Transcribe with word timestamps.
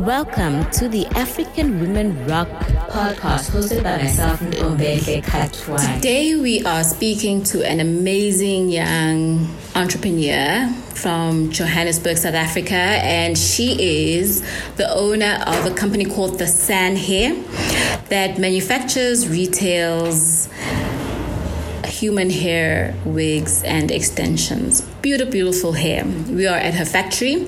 Welcome 0.00 0.70
to 0.70 0.88
the 0.88 1.06
African 1.08 1.78
Women 1.78 2.26
Rock 2.26 2.48
podcast 2.48 3.50
hosted 3.50 3.82
by 3.82 3.98
myself, 3.98 4.40
Ndombele 4.40 5.22
Katwai. 5.22 5.96
Today 5.96 6.36
we 6.36 6.64
are 6.64 6.82
speaking 6.84 7.42
to 7.44 7.62
an 7.68 7.80
amazing 7.80 8.70
young 8.70 9.54
entrepreneur 9.74 10.72
from 10.94 11.50
Johannesburg, 11.50 12.16
South 12.16 12.34
Africa, 12.34 12.74
and 12.74 13.36
she 13.36 14.16
is 14.16 14.40
the 14.76 14.90
owner 14.90 15.44
of 15.46 15.66
a 15.66 15.74
company 15.74 16.06
called 16.06 16.38
The 16.38 16.46
San 16.46 16.96
Hair 16.96 17.34
that 18.08 18.38
manufactures, 18.38 19.28
retails, 19.28 20.48
human 21.84 22.30
hair 22.30 22.94
wigs 23.04 23.62
and 23.64 23.90
extensions. 23.90 24.89
Beautiful, 25.02 25.32
beautiful 25.32 25.72
hair. 25.72 26.04
We 26.04 26.46
are 26.46 26.58
at 26.58 26.74
her 26.74 26.84
factory. 26.84 27.46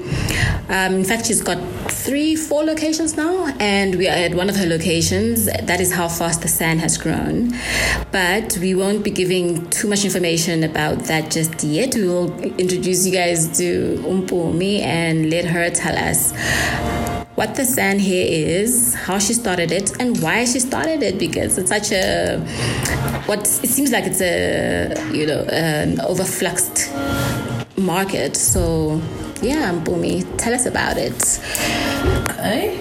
Um, 0.71 0.95
in 0.95 1.05
fact, 1.05 1.27
she's 1.27 1.43
got 1.43 1.59
three, 1.91 2.35
four 2.35 2.65
locations 2.65 3.15
now, 3.15 3.47
and 3.61 3.97
we 3.97 4.09
are 4.09 4.17
at 4.17 4.35
one 4.35 4.49
of 4.49 4.57
her 4.57 4.65
locations. 4.65 5.45
That 5.45 5.79
is 5.79 5.93
how 5.93 6.09
fast 6.09 6.41
the 6.41 6.49
San 6.49 6.79
has 6.79 6.97
grown. 6.97 7.53
But 8.11 8.57
we 8.59 8.75
won't 8.75 9.05
be 9.05 9.11
giving 9.11 9.69
too 9.69 9.87
much 9.87 10.03
information 10.05 10.65
about 10.65 11.01
that 11.05 11.31
just 11.31 11.63
yet. 11.63 11.95
We 11.95 12.09
will 12.09 12.33
introduce 12.41 13.05
you 13.05 13.13
guys 13.13 13.55
to 13.59 13.99
Umpumi 14.07 14.81
and 14.81 15.29
let 15.29 15.45
her 15.45 15.69
tell 15.69 15.97
us 15.97 16.33
what 17.35 17.55
the 17.57 17.65
San 17.65 17.99
Hair 17.99 18.27
is, 18.29 18.95
how 18.95 19.19
she 19.19 19.35
started 19.35 19.73
it, 19.73 20.01
and 20.01 20.23
why 20.23 20.45
she 20.45 20.59
started 20.59 21.03
it 21.03 21.19
because 21.19 21.59
it's 21.59 21.69
such 21.69 21.93
a 21.93 22.39
what 23.27 23.41
it 23.41 23.69
seems 23.69 23.91
like 23.91 24.05
it's 24.05 24.21
a 24.21 24.95
you 25.13 25.27
know 25.27 25.43
an 25.51 25.97
overfluxed 25.99 26.91
market. 27.83 28.37
So 28.37 29.01
yeah, 29.43 29.73
Mpumi, 29.73 30.25
tell 30.39 30.55
us 30.55 30.67
about 30.67 30.97
it. 30.97 31.41
Okay. 32.31 32.79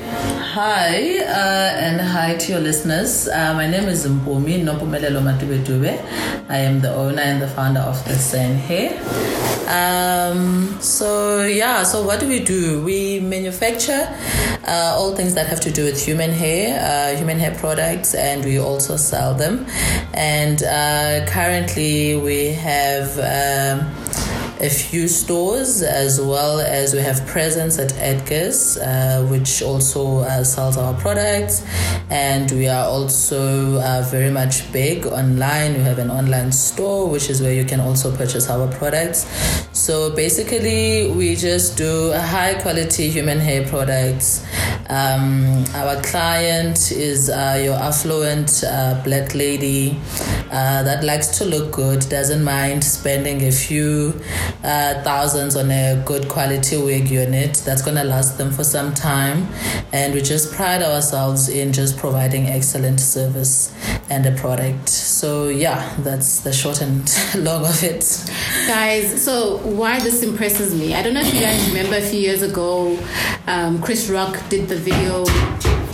Hi, 0.53 1.19
uh, 1.19 1.79
and 1.79 2.01
hi 2.01 2.35
to 2.35 2.51
your 2.51 2.61
listeners. 2.61 3.27
Uh, 3.27 3.53
my 3.53 3.67
name 3.67 3.85
is 3.85 4.05
Mpumi 4.05 4.63
Nompumelelo 4.63 5.21
Matubetube. 5.21 5.97
I 6.49 6.57
am 6.57 6.81
the 6.81 6.93
owner 6.93 7.21
and 7.21 7.41
the 7.41 7.47
founder 7.47 7.79
of 7.79 8.03
the 8.05 8.15
San 8.15 8.57
Hair. 8.57 8.99
Um, 9.67 10.77
so, 10.81 11.45
yeah, 11.45 11.83
so 11.83 12.03
what 12.05 12.19
do 12.19 12.27
we 12.27 12.43
do? 12.43 12.83
We 12.83 13.21
manufacture 13.21 14.07
uh, 14.67 14.95
all 14.97 15.15
things 15.15 15.33
that 15.35 15.47
have 15.47 15.61
to 15.61 15.71
do 15.71 15.85
with 15.85 16.03
human 16.03 16.31
hair, 16.31 16.77
uh, 16.79 17.17
human 17.17 17.39
hair 17.39 17.55
products, 17.55 18.13
and 18.13 18.43
we 18.43 18.59
also 18.59 18.97
sell 18.97 19.33
them. 19.33 19.65
And 20.13 20.61
uh, 20.61 21.25
currently, 21.27 22.17
we 22.17 22.47
have. 22.47 23.17
Um, 23.17 24.40
a 24.61 24.69
few 24.69 25.07
stores 25.07 25.81
as 25.81 26.21
well 26.21 26.59
as 26.59 26.93
we 26.93 26.99
have 26.99 27.25
presence 27.25 27.79
at 27.79 27.91
Edgar's, 27.97 28.77
uh, 28.77 29.25
which 29.29 29.63
also 29.63 30.19
uh, 30.19 30.43
sells 30.43 30.77
our 30.77 30.93
products. 31.01 31.65
And 32.11 32.51
we 32.51 32.67
are 32.67 32.85
also 32.85 33.79
uh, 33.79 34.05
very 34.11 34.29
much 34.29 34.71
big 34.71 35.07
online. 35.07 35.73
We 35.73 35.79
have 35.79 35.97
an 35.97 36.11
online 36.11 36.51
store, 36.51 37.09
which 37.09 37.29
is 37.29 37.41
where 37.41 37.53
you 37.53 37.65
can 37.65 37.79
also 37.79 38.15
purchase 38.15 38.49
our 38.51 38.67
products. 38.67 39.25
So 39.73 40.15
basically, 40.15 41.11
we 41.11 41.35
just 41.35 41.75
do 41.75 42.11
high 42.11 42.53
quality 42.61 43.09
human 43.09 43.39
hair 43.39 43.67
products. 43.67 44.45
Um, 44.89 45.63
our 45.73 46.01
client 46.03 46.91
is 46.91 47.29
uh, 47.29 47.59
your 47.63 47.75
affluent 47.75 48.63
uh, 48.67 49.01
black 49.03 49.33
lady 49.33 49.97
uh, 50.51 50.83
that 50.83 51.03
likes 51.03 51.27
to 51.39 51.45
look 51.45 51.71
good, 51.71 52.01
doesn't 52.09 52.43
mind 52.43 52.83
spending 52.83 53.41
a 53.45 53.51
few 53.51 54.21
uh, 54.63 55.01
thousands 55.03 55.55
on 55.55 55.71
a 55.71 56.01
good 56.05 56.27
quality 56.27 56.77
wig 56.77 57.09
unit 57.09 57.61
that's 57.65 57.81
going 57.81 57.97
to 57.97 58.03
last 58.03 58.37
them 58.37 58.51
for 58.51 58.63
some 58.63 58.93
time. 58.93 59.47
And 59.93 60.13
we 60.13 60.21
just 60.21 60.53
pride 60.53 60.81
ourselves 60.81 61.49
in 61.49 61.73
just 61.73 61.97
providing 61.97 62.47
excellent 62.47 62.99
service 62.99 63.75
and 64.09 64.25
a 64.25 64.31
product. 64.33 64.89
So, 64.89 65.47
yeah, 65.47 65.95
that's 65.99 66.41
the 66.41 66.53
short 66.53 66.81
and 66.81 67.01
long 67.37 67.65
of 67.65 67.83
it. 67.83 68.03
Guys, 68.67 69.23
so 69.23 69.57
why 69.57 69.99
this 69.99 70.23
impresses 70.23 70.73
me, 70.73 70.93
I 70.93 71.01
don't 71.01 71.13
know 71.13 71.21
if 71.21 71.33
you 71.33 71.39
guys 71.39 71.67
remember 71.69 71.97
a 71.97 72.01
few 72.01 72.19
years 72.19 72.41
ago, 72.41 72.97
um, 73.47 73.81
Chris 73.81 74.09
Rock 74.09 74.37
did 74.49 74.67
the 74.67 74.75
video 74.75 75.25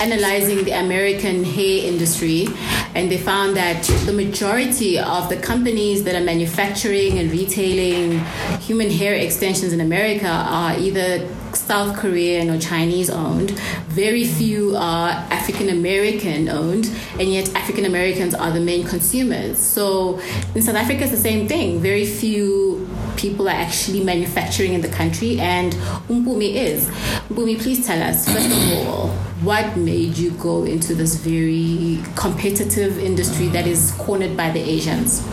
analyzing 0.02 0.64
the 0.64 0.72
American 0.72 1.44
hair 1.44 1.86
industry, 1.86 2.48
and 2.96 3.12
they 3.12 3.18
found 3.18 3.56
that 3.56 3.84
the 4.06 4.14
majority 4.14 5.00
of 5.00 5.30
the 5.30 5.38
companies 5.38 6.04
that 6.04 6.16
are 6.16 6.24
manufacturing 6.24 7.20
and 7.20 7.32
retailing 7.32 8.20
human 8.68 8.92
hair 8.92 9.14
extensions 9.14 9.72
in 9.72 9.80
America 9.80 10.28
are 10.28 10.78
either 10.78 11.26
South 11.54 11.96
Korean 11.96 12.50
or 12.50 12.60
Chinese 12.60 13.10
owned. 13.10 13.52
Very 13.88 14.26
few 14.26 14.76
are 14.76 15.12
African 15.32 15.70
American 15.70 16.50
owned, 16.50 16.92
and 17.18 17.32
yet 17.32 17.56
African 17.56 17.86
Americans 17.86 18.36
are 18.36 18.52
the 18.52 18.60
main 18.60 18.86
consumers. 18.86 19.58
So 19.58 20.20
in 20.54 20.62
South 20.62 20.76
Africa, 20.76 21.04
it's 21.04 21.12
the 21.12 21.18
same 21.18 21.48
thing. 21.48 21.80
Very 21.80 22.06
few 22.06 22.86
people 23.16 23.48
are 23.48 23.56
actually 23.56 24.04
manufacturing 24.04 24.74
in 24.74 24.82
the 24.82 24.90
country, 24.90 25.40
and 25.40 25.72
Umpumi 26.10 26.56
is. 26.56 26.90
Umpumi, 27.30 27.58
please 27.58 27.88
tell 27.88 28.04
us, 28.04 28.28
first 28.32 28.52
of 28.52 28.88
all, 28.88 29.08
what 29.48 29.78
made 29.78 30.18
you 30.18 30.32
go 30.32 30.66
into 30.66 30.94
this 30.94 31.16
very 31.16 32.04
competitive 32.16 33.00
industry 33.00 33.48
that 33.48 33.66
is 33.66 33.92
cornered 33.98 34.36
by 34.36 34.52
the 34.52 34.60
Asians? 34.60 35.26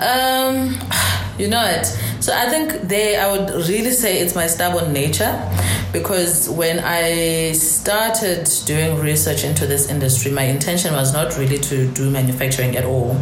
Um, 0.00 0.74
you 1.38 1.48
know 1.48 1.64
it. 1.64 1.86
So 2.20 2.32
I 2.34 2.48
think 2.48 2.88
they, 2.88 3.16
I 3.16 3.30
would 3.30 3.50
really 3.68 3.92
say 3.92 4.20
it's 4.20 4.34
my 4.34 4.46
stubborn 4.46 4.92
nature 4.92 5.32
because 5.92 6.48
when 6.50 6.80
I 6.80 7.52
started 7.52 8.48
doing 8.66 8.98
research 8.98 9.44
into 9.44 9.66
this 9.66 9.88
industry, 9.88 10.30
my 10.32 10.42
intention 10.42 10.92
was 10.94 11.12
not 11.12 11.36
really 11.38 11.58
to 11.58 11.90
do 11.92 12.10
manufacturing 12.10 12.76
at 12.76 12.84
all. 12.84 13.16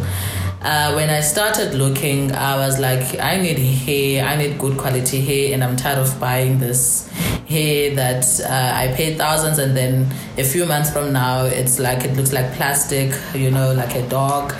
Uh, 0.59 0.91
when 0.95 1.09
I 1.09 1.21
started 1.21 1.75
looking, 1.75 2.31
I 2.31 2.57
was 2.57 2.79
like, 2.79 3.19
I 3.19 3.37
need 3.37 3.59
hair, 3.59 4.25
I 4.25 4.35
need 4.35 4.57
good 4.57 4.77
quality 4.77 5.21
hair, 5.21 5.53
and 5.53 5.63
I'm 5.63 5.77
tired 5.77 5.99
of 5.99 6.19
buying 6.19 6.59
this 6.59 7.07
hair 7.47 7.95
that 7.95 8.25
uh, 8.41 8.71
I 8.75 8.93
paid 8.95 9.17
thousands, 9.17 9.59
and 9.59 9.77
then 9.77 10.11
a 10.37 10.43
few 10.43 10.65
months 10.65 10.89
from 10.89 11.13
now, 11.13 11.45
it's 11.45 11.77
like 11.79 12.03
it 12.03 12.17
looks 12.17 12.33
like 12.33 12.51
plastic, 12.53 13.13
you 13.35 13.51
know, 13.51 13.71
like 13.73 13.95
a 13.95 14.09
dog. 14.09 14.53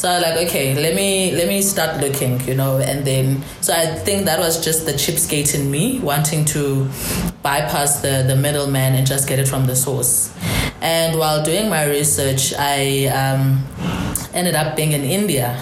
So 0.00 0.08
I 0.08 0.14
was 0.14 0.22
like, 0.22 0.48
okay, 0.48 0.74
let 0.76 0.94
me 0.94 1.30
let 1.32 1.46
me 1.46 1.60
start 1.60 2.00
looking, 2.00 2.40
you 2.48 2.54
know, 2.54 2.78
and 2.78 3.04
then 3.04 3.44
so 3.60 3.74
I 3.74 3.84
think 3.84 4.24
that 4.24 4.38
was 4.38 4.64
just 4.64 4.86
the 4.86 4.92
cheapskate 4.92 5.54
in 5.54 5.70
me 5.70 5.98
wanting 5.98 6.46
to 6.56 6.88
bypass 7.42 8.00
the 8.00 8.24
the 8.26 8.34
middleman 8.34 8.94
and 8.94 9.06
just 9.06 9.28
get 9.28 9.38
it 9.38 9.46
from 9.46 9.66
the 9.66 9.76
source. 9.76 10.32
And 10.80 11.18
while 11.18 11.44
doing 11.44 11.68
my 11.68 11.84
research, 11.84 12.54
I 12.56 13.08
um, 13.12 13.62
ended 14.32 14.54
up 14.54 14.74
being 14.74 14.92
in 14.92 15.04
India. 15.04 15.52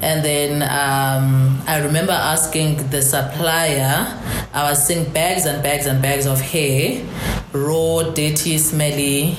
And 0.00 0.24
then 0.24 0.62
um, 0.62 1.60
I 1.66 1.80
remember 1.82 2.12
asking 2.12 2.88
the 2.90 3.02
supplier, 3.02 4.16
I 4.54 4.70
was 4.70 4.86
seeing 4.86 5.10
bags 5.12 5.46
and 5.46 5.60
bags 5.60 5.86
and 5.86 6.00
bags 6.00 6.26
of 6.26 6.40
hair, 6.40 7.04
raw, 7.52 8.02
dirty, 8.02 8.58
smelly. 8.58 9.36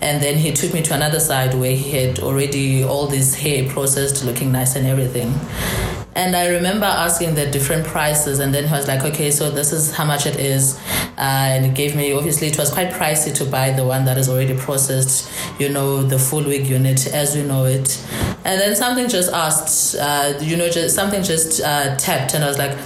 And 0.00 0.22
then 0.22 0.36
he 0.36 0.52
took 0.52 0.74
me 0.74 0.82
to 0.82 0.94
another 0.94 1.20
side 1.20 1.54
where 1.54 1.74
he 1.74 1.90
had 1.92 2.18
already 2.18 2.84
all 2.84 3.06
this 3.06 3.34
hair 3.34 3.68
processed, 3.68 4.24
looking 4.24 4.52
nice 4.52 4.76
and 4.76 4.86
everything. 4.86 5.32
And 6.16 6.36
I 6.36 6.48
remember 6.48 6.86
asking 6.86 7.34
the 7.34 7.46
different 7.46 7.86
prices, 7.86 8.38
and 8.38 8.54
then 8.54 8.68
he 8.68 8.72
was 8.72 8.86
like, 8.86 9.02
okay, 9.02 9.32
so 9.32 9.50
this 9.50 9.72
is 9.72 9.92
how 9.92 10.04
much 10.04 10.26
it 10.26 10.38
is. 10.38 10.78
Uh, 11.16 11.54
and 11.54 11.64
he 11.64 11.72
gave 11.72 11.96
me, 11.96 12.12
obviously, 12.12 12.48
it 12.48 12.58
was 12.58 12.70
quite 12.70 12.90
pricey 12.90 13.34
to 13.34 13.44
buy 13.44 13.72
the 13.72 13.84
one 13.84 14.04
that 14.04 14.16
is 14.16 14.28
already 14.28 14.56
processed, 14.56 15.28
you 15.58 15.68
know, 15.68 16.02
the 16.02 16.18
full 16.18 16.44
wig 16.44 16.66
unit 16.66 17.06
as 17.12 17.34
we 17.34 17.42
know 17.42 17.64
it. 17.64 18.00
And 18.44 18.60
then 18.60 18.76
something 18.76 19.08
just 19.08 19.32
asked, 19.32 19.96
uh, 19.96 20.34
you 20.40 20.56
know, 20.56 20.68
just 20.68 20.94
something 20.94 21.22
just 21.22 21.60
uh, 21.60 21.96
tapped, 21.96 22.34
and 22.34 22.44
I 22.44 22.48
was 22.48 22.58
like, 22.58 22.76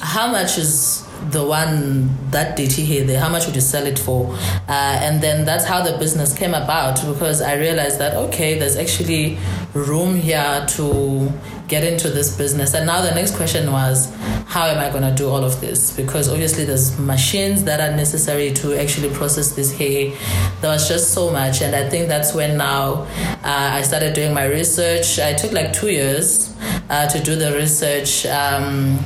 how 0.00 0.30
much 0.30 0.56
is 0.56 1.06
the 1.30 1.44
one 1.44 2.08
that 2.30 2.56
dirty 2.56 2.84
hair 2.84 3.04
there 3.04 3.20
how 3.20 3.28
much 3.28 3.46
would 3.46 3.54
you 3.54 3.60
sell 3.60 3.86
it 3.86 3.98
for? 3.98 4.34
Uh, 4.68 4.98
and 5.02 5.22
then 5.22 5.44
that's 5.44 5.64
how 5.64 5.82
the 5.82 5.96
business 5.98 6.36
came 6.36 6.54
about 6.54 6.96
because 7.06 7.40
i 7.42 7.54
realized 7.54 7.98
that 7.98 8.14
okay 8.14 8.58
there's 8.58 8.76
actually 8.76 9.38
room 9.74 10.16
here 10.16 10.64
to 10.68 11.32
get 11.68 11.84
into 11.84 12.08
this 12.10 12.36
business. 12.36 12.74
And 12.74 12.86
now 12.86 13.02
the 13.02 13.14
next 13.14 13.36
question 13.36 13.70
was 13.70 14.12
how 14.46 14.64
am 14.64 14.78
i 14.78 14.90
going 14.90 15.02
to 15.02 15.14
do 15.14 15.28
all 15.28 15.44
of 15.44 15.60
this? 15.60 15.94
Because 15.94 16.28
obviously 16.28 16.64
there's 16.64 16.98
machines 16.98 17.64
that 17.64 17.80
are 17.80 17.94
necessary 17.94 18.52
to 18.54 18.74
actually 18.80 19.10
process 19.10 19.54
this 19.54 19.76
hair. 19.76 20.12
There 20.60 20.70
was 20.70 20.88
just 20.88 21.12
so 21.12 21.30
much. 21.30 21.60
And 21.62 21.76
i 21.76 21.88
think 21.88 22.08
that's 22.08 22.34
when 22.34 22.56
now 22.56 23.06
uh, 23.44 23.78
i 23.78 23.82
started 23.82 24.14
doing 24.14 24.32
my 24.34 24.46
research. 24.46 25.18
I 25.18 25.34
took 25.34 25.52
like 25.52 25.72
two 25.72 25.90
years 25.90 26.54
uh, 26.90 27.06
to 27.08 27.22
do 27.22 27.36
the 27.36 27.52
research 27.52 28.24
um, 28.26 28.98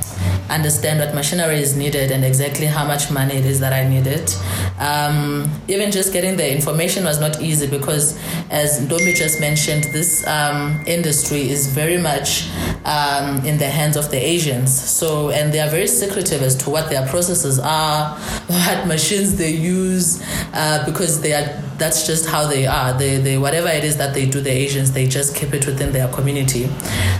understand 0.52 1.00
what 1.00 1.14
machinery 1.14 1.60
is 1.60 1.76
needed 1.76 2.10
and 2.10 2.24
exactly 2.24 2.66
how 2.66 2.86
much 2.86 3.10
money 3.10 3.34
it 3.34 3.46
is 3.46 3.58
that 3.60 3.72
I 3.72 3.88
needed. 3.88 4.32
Um, 4.78 5.50
even 5.68 5.90
just 5.90 6.12
getting 6.12 6.36
the 6.36 6.52
information 6.52 7.04
was 7.04 7.18
not 7.20 7.40
easy 7.40 7.66
because, 7.66 8.18
as 8.50 8.86
Domi 8.86 9.14
just 9.14 9.40
mentioned, 9.40 9.84
this 9.84 10.26
um, 10.26 10.82
industry 10.86 11.48
is 11.48 11.66
very 11.68 11.98
much 11.98 12.48
um, 12.84 13.44
in 13.44 13.58
the 13.58 13.68
hands 13.68 13.96
of 13.96 14.10
the 14.10 14.16
Asians. 14.16 14.72
So, 14.72 15.30
and 15.30 15.52
they 15.52 15.60
are 15.60 15.68
very 15.68 15.86
secretive 15.86 16.42
as 16.42 16.54
to 16.56 16.70
what 16.70 16.90
their 16.90 17.06
processes 17.06 17.58
are, 17.58 18.16
what 18.46 18.86
machines 18.86 19.36
they 19.36 19.50
use, 19.50 20.22
uh, 20.52 20.84
because 20.86 21.20
they 21.20 21.32
are. 21.32 21.62
That's 21.78 22.06
just 22.06 22.28
how 22.28 22.46
they 22.46 22.66
are. 22.66 22.96
They, 22.96 23.16
they, 23.16 23.38
whatever 23.38 23.68
it 23.68 23.82
is 23.82 23.96
that 23.96 24.14
they 24.14 24.26
do, 24.26 24.40
the 24.40 24.50
Asians, 24.50 24.92
they 24.92 25.06
just 25.08 25.34
keep 25.34 25.52
it 25.52 25.66
within 25.66 25.92
their 25.92 26.06
community. 26.08 26.66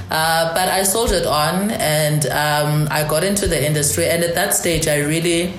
Uh, 0.09 0.55
but 0.55 0.69
I 0.69 0.85
soldiered 0.85 1.27
on, 1.27 1.71
and 1.73 2.27
um, 2.27 2.87
I 2.91 3.07
got 3.09 3.25
into 3.25 3.49
the 3.49 3.65
industry. 3.65 4.09
And 4.09 4.23
at 4.23 4.35
that 4.37 4.55
stage, 4.55 4.87
I 4.87 4.99
really 4.99 5.55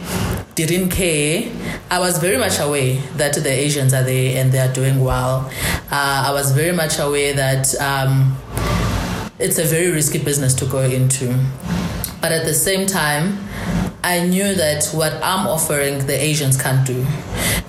didn't 0.56 0.90
care. 0.90 1.52
I 1.90 2.00
was 2.00 2.20
very 2.20 2.38
much 2.38 2.60
aware 2.60 3.02
that 3.18 3.34
the 3.34 3.50
Asians 3.50 3.94
are 3.94 4.04
there 4.04 4.42
and 4.42 4.52
they 4.52 4.60
are 4.60 4.72
doing 4.72 5.04
well. 5.04 5.50
Uh, 5.92 6.26
I 6.28 6.32
was 6.32 6.52
very 6.52 6.72
much 6.72 7.00
aware 7.00 7.34
that 7.34 7.74
um, 7.82 8.38
it's 9.40 9.58
a 9.58 9.64
very 9.64 9.92
risky 9.92 10.20
business 10.24 10.54
to 10.56 10.66
go 10.66 10.82
into. 10.82 11.28
But 12.22 12.32
at 12.32 12.46
the 12.46 12.54
same 12.54 12.86
time, 12.88 13.40
I 14.04 14.26
knew 14.26 14.54
that 14.56 14.90
what 14.94 15.14
I'm 15.24 15.48
offering 15.48 16.06
the 16.06 16.14
Asians 16.14 16.62
can't 16.62 16.86
do 16.86 17.06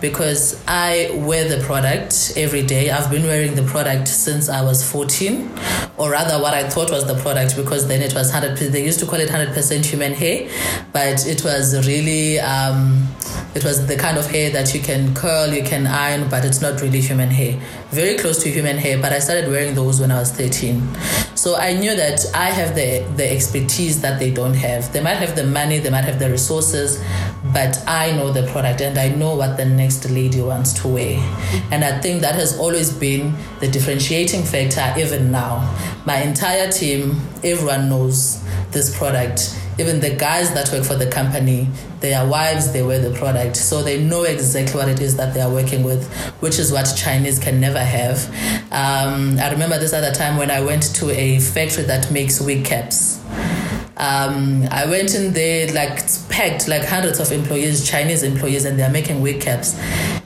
because 0.01 0.63
I 0.67 1.11
wear 1.15 1.49
the 1.49 1.65
product 1.65 2.33
every 2.37 2.63
day. 2.63 2.91
I've 2.91 3.11
been 3.11 3.23
wearing 3.23 3.55
the 3.55 3.63
product 3.63 4.09
since 4.09 4.49
I 4.49 4.63
was 4.63 4.89
14, 4.89 5.49
or 5.97 6.11
rather, 6.11 6.43
what 6.43 6.55
I 6.55 6.69
thought 6.69 6.91
was 6.91 7.07
the 7.07 7.15
product 7.15 7.57
because 7.57 7.87
then 7.87 8.03
it 8.03 8.15
was 8.15 8.33
100 8.33 8.57
They 8.59 8.85
used 8.85 8.99
to 9.01 9.07
call 9.07 9.21
it 9.21 9.29
100% 9.29 9.85
human 9.85 10.13
hair, 10.13 10.49
but 10.93 11.25
it 11.27 11.45
was 11.45 11.87
really, 11.87 12.41
um, 12.41 13.07
it 13.55 13.63
was 13.63 13.87
the 13.87 13.97
kind 13.97 14.19
of 14.19 14.29
hair 14.29 14.51
that 14.51 14.75
you 14.75 14.81
can 14.81 15.15
curl, 15.15 15.53
you 15.53 15.63
can 15.63 15.87
iron, 15.87 16.29
but 16.29 16.45
it's 16.45 16.61
not 16.61 16.81
really 16.81 17.01
human 17.01 17.31
hair. 17.31 17.61
Very 17.91 18.19
close 18.19 18.43
to 18.43 18.51
human 18.51 18.77
hair, 18.77 19.01
but 19.01 19.13
I 19.13 19.21
started 19.21 19.49
wearing 19.49 19.77
those 19.77 20.01
when 20.01 20.11
I 20.11 20.19
was 20.19 20.33
13. 20.33 20.83
So 21.37 21.57
I 21.57 21.75
knew 21.75 21.95
that 21.95 22.25
I 22.35 22.51
have 22.51 22.75
the, 22.75 23.07
the 23.17 23.31
expertise 23.31 24.01
that 24.01 24.19
they 24.19 24.33
don't 24.33 24.55
have. 24.55 24.93
They 24.93 25.01
might 25.01 25.19
have 25.19 25.37
the 25.37 25.45
money, 25.45 25.79
they 25.79 25.91
might 25.91 26.05
have 26.05 26.19
the 26.19 26.31
resources, 26.31 27.01
but 27.53 27.83
I 27.87 28.13
know 28.13 28.33
the 28.33 28.47
product 28.51 28.81
and 28.81 28.97
I 28.99 29.09
know 29.09 29.37
what 29.37 29.57
the 29.57 29.67
next 29.67 30.09
lady 30.11 30.41
wants 30.41 30.73
to 30.81 30.89
wear. 30.89 31.19
And 31.71 31.85
I 31.85 32.01
think 32.01 32.23
that 32.23 32.35
has 32.37 32.59
always 32.59 32.93
been 32.93 33.35
the 33.61 33.69
differentiating 33.69 34.45
factor, 34.45 34.95
even 34.99 35.31
now. 35.31 35.77
My 36.07 36.23
entire 36.23 36.71
team, 36.71 37.21
everyone 37.43 37.89
knows 37.89 38.43
this 38.71 38.97
product. 38.97 39.61
Even 39.79 40.01
the 40.01 40.15
guys 40.15 40.55
that 40.55 40.71
work 40.73 40.85
for 40.85 40.95
the 40.95 41.11
company, 41.11 41.69
their 42.01 42.27
wives, 42.27 42.73
they 42.73 42.83
wear 42.83 43.01
the 43.01 43.17
product. 43.19 43.57
So 43.57 43.83
they 43.83 44.03
know 44.03 44.23
exactly 44.23 44.79
what 44.79 44.89
it 44.89 45.01
is 45.01 45.17
that 45.17 45.35
they 45.35 45.41
are 45.41 45.53
working 45.53 45.83
with, 45.83 46.13
which 46.41 46.59
is 46.59 46.73
what 46.73 46.85
Chinese 46.97 47.39
can 47.39 47.61
never 47.61 47.81
have. 47.81 48.27
Um, 48.73 49.39
I 49.39 49.51
remember 49.51 49.79
this 49.79 49.93
other 49.93 50.13
time 50.13 50.37
when 50.37 50.51
I 50.51 50.61
went 50.63 50.95
to 50.95 51.11
a 51.11 51.41
factory 51.41 51.85
that 51.85 52.11
makes 52.11 52.41
wig 52.41 52.65
caps. 52.65 53.21
Um, 53.97 54.67
I 54.71 54.87
went 54.87 55.15
in 55.15 55.33
there, 55.33 55.73
like 55.73 56.01
packed, 56.35 56.67
like 56.67 56.85
hundreds 56.85 57.21
of 57.21 57.31
employees, 57.31 57.89
Chinese 57.89 58.25
employees, 58.25 58.65
and 58.65 58.77
they're 58.77 58.91
making 58.91 59.23
wig 59.23 59.41
caps. 59.41 59.79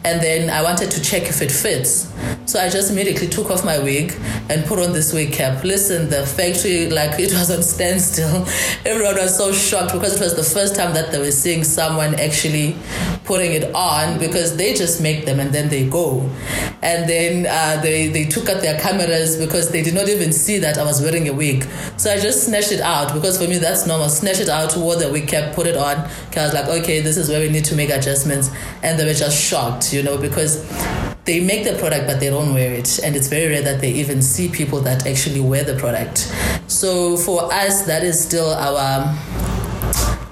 And 0.05 0.23
then 0.23 0.49
I 0.49 0.63
wanted 0.63 0.91
to 0.93 1.03
check 1.03 1.25
if 1.25 1.43
it 1.43 1.53
fits. 1.53 2.11
So 2.47 2.59
I 2.59 2.71
just 2.71 2.91
immediately 2.91 3.29
took 3.29 3.51
off 3.51 3.63
my 3.63 3.79
wig 3.79 4.15
and 4.49 4.65
put 4.65 4.79
on 4.79 4.95
this 4.95 5.13
wig 5.13 5.35
cap. 5.35 5.63
Listen, 5.65 6.09
the 6.09 6.25
factory, 6.25 6.89
like 6.89 7.21
it 7.21 7.31
was 7.31 7.51
on 7.51 7.63
standstill. 7.63 8.47
Everyone 8.87 9.17
was 9.17 9.37
so 9.37 9.53
shocked 9.53 9.93
because 9.93 10.19
it 10.19 10.25
was 10.25 10.35
the 10.35 10.43
first 10.43 10.75
time 10.75 10.95
that 10.95 11.13
they 11.13 11.19
were 11.19 11.31
seeing 11.31 11.63
someone 11.63 12.15
actually 12.15 12.75
putting 13.25 13.53
it 13.53 13.75
on 13.75 14.19
because 14.19 14.57
they 14.57 14.73
just 14.73 15.03
make 15.03 15.27
them 15.27 15.41
and 15.41 15.53
then 15.53 15.69
they 15.69 15.87
go. 15.87 16.21
And 16.81 17.07
then 17.07 17.47
uh, 17.47 17.83
they, 17.83 18.09
they 18.09 18.25
took 18.25 18.49
out 18.49 18.63
their 18.63 18.81
cameras 18.81 19.37
because 19.37 19.71
they 19.71 19.83
did 19.83 19.93
not 19.93 20.09
even 20.09 20.33
see 20.33 20.57
that 20.59 20.79
I 20.79 20.85
was 20.85 21.03
wearing 21.03 21.29
a 21.29 21.35
wig. 21.35 21.65
So 21.99 22.11
I 22.11 22.19
just 22.19 22.47
snatched 22.47 22.73
it 22.73 22.81
out 22.81 23.13
because 23.13 23.37
for 23.37 23.47
me 23.47 23.59
that's 23.59 23.87
normal. 23.87 24.09
Snatched 24.09 24.41
it 24.41 24.49
out, 24.49 24.75
wore 24.75 24.97
the 24.97 25.13
wig 25.13 25.29
cap, 25.29 25.55
put 25.55 25.67
it 25.67 25.77
on. 25.77 25.98
I 26.37 26.45
was 26.45 26.55
like, 26.55 26.69
okay, 26.69 27.01
this 27.01 27.17
is 27.17 27.29
where 27.29 27.41
we 27.41 27.49
need 27.49 27.65
to 27.67 27.75
make 27.75 27.91
adjustments. 27.91 28.51
And 28.83 28.99
they 28.99 29.05
were 29.05 29.15
just 29.15 29.41
shocked, 29.41 29.93
you 29.93 30.03
know, 30.03 30.19
because 30.19 30.65
they 31.29 31.41
make 31.41 31.63
the 31.65 31.77
product 31.79 32.07
but 32.07 32.21
they 32.21 32.31
don't 32.31 32.55
wear 32.55 32.73
it 32.73 32.99
and 33.05 33.15
it's 33.15 33.27
very 33.29 33.49
rare 33.49 33.61
that 33.61 33.83
they 33.83 33.91
even 33.91 34.23
see 34.23 34.49
people 34.49 34.81
that 34.81 35.07
actually 35.07 35.41
wear 35.41 35.63
the 35.63 35.75
product 35.77 36.33
so 36.69 37.19
for 37.19 37.53
us 37.53 37.83
that 37.83 38.03
is 38.03 38.19
still 38.19 38.55
our 38.55 39.15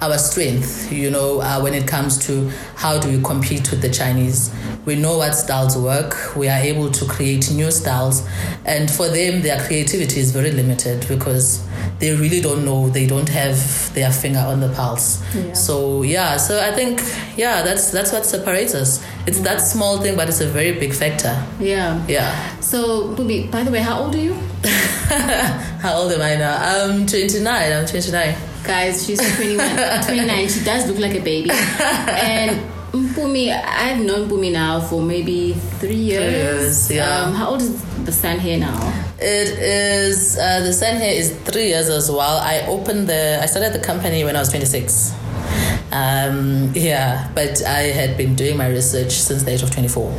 our 0.00 0.18
strength, 0.18 0.92
you 0.92 1.10
know, 1.10 1.40
uh, 1.40 1.60
when 1.60 1.74
it 1.74 1.86
comes 1.86 2.18
to 2.26 2.50
how 2.74 2.98
do 2.98 3.08
we 3.08 3.22
compete 3.22 3.70
with 3.70 3.80
the 3.80 3.90
Chinese. 3.90 4.54
We 4.84 4.94
know 4.94 5.18
what 5.18 5.34
styles 5.34 5.76
work. 5.76 6.36
We 6.36 6.48
are 6.48 6.58
able 6.58 6.90
to 6.90 7.06
create 7.06 7.50
new 7.50 7.70
styles, 7.70 8.26
and 8.64 8.90
for 8.90 9.08
them, 9.08 9.42
their 9.42 9.58
creativity 9.66 10.20
is 10.20 10.32
very 10.32 10.52
limited 10.52 11.06
because 11.08 11.66
they 11.98 12.14
really 12.14 12.40
don't 12.40 12.64
know. 12.64 12.88
They 12.88 13.06
don't 13.06 13.28
have 13.30 13.94
their 13.94 14.12
finger 14.12 14.38
on 14.40 14.60
the 14.60 14.68
pulse. 14.68 15.22
Yeah. 15.34 15.52
So 15.54 16.02
yeah, 16.02 16.36
so 16.36 16.60
I 16.62 16.72
think 16.72 17.00
yeah, 17.36 17.62
that's 17.62 17.90
that's 17.90 18.12
what 18.12 18.26
separates 18.26 18.74
us. 18.74 19.04
It's 19.26 19.40
that 19.40 19.58
small 19.60 19.98
thing, 19.98 20.14
but 20.14 20.28
it's 20.28 20.40
a 20.40 20.46
very 20.46 20.72
big 20.72 20.92
factor. 20.92 21.42
Yeah. 21.58 22.04
Yeah. 22.06 22.60
So, 22.60 23.14
Mpumi, 23.14 23.50
by 23.50 23.64
the 23.64 23.70
way, 23.70 23.80
how 23.80 24.02
old 24.02 24.14
are 24.14 24.18
you? 24.18 24.34
how 25.80 25.94
old 25.94 26.12
am 26.12 26.20
I 26.20 26.36
now? 26.36 26.56
I'm 26.60 27.06
29. 27.06 27.72
I'm 27.72 27.86
29 27.86 28.36
guys 28.66 29.06
she's 29.06 29.20
21 29.36 29.66
29 30.04 30.48
she 30.48 30.64
does 30.64 30.88
look 30.88 30.98
like 30.98 31.14
a 31.14 31.20
baby 31.22 31.50
and 31.50 32.60
Mpumi, 32.92 33.50
I've 33.52 34.00
known 34.00 34.28
Mpumi 34.28 34.52
now 34.52 34.80
for 34.80 35.02
maybe 35.02 35.52
three 35.52 35.94
years. 35.94 36.86
Three 36.86 36.96
years 36.96 37.08
yeah. 37.08 37.24
Um, 37.24 37.34
how 37.34 37.50
old 37.50 37.60
is 37.60 37.82
the 38.04 38.12
San 38.12 38.38
Hair 38.38 38.58
now? 38.58 39.06
It 39.18 39.48
is 39.58 40.38
uh, 40.38 40.60
the 40.60 40.72
San 40.72 40.96
Hair 40.96 41.12
is 41.12 41.36
three 41.40 41.68
years 41.68 41.88
as 41.88 42.10
well. 42.10 42.38
I 42.38 42.64
opened 42.66 43.08
the 43.08 43.38
I 43.42 43.46
started 43.46 43.72
the 43.74 43.84
company 43.84 44.24
when 44.24 44.34
I 44.36 44.38
was 44.38 44.48
26. 44.48 45.12
Um, 45.92 46.72
yeah, 46.74 47.30
but 47.34 47.62
I 47.64 47.92
had 47.92 48.16
been 48.16 48.34
doing 48.34 48.56
my 48.56 48.68
research 48.68 49.12
since 49.12 49.42
the 49.42 49.52
age 49.52 49.62
of 49.62 49.70
24. 49.70 50.10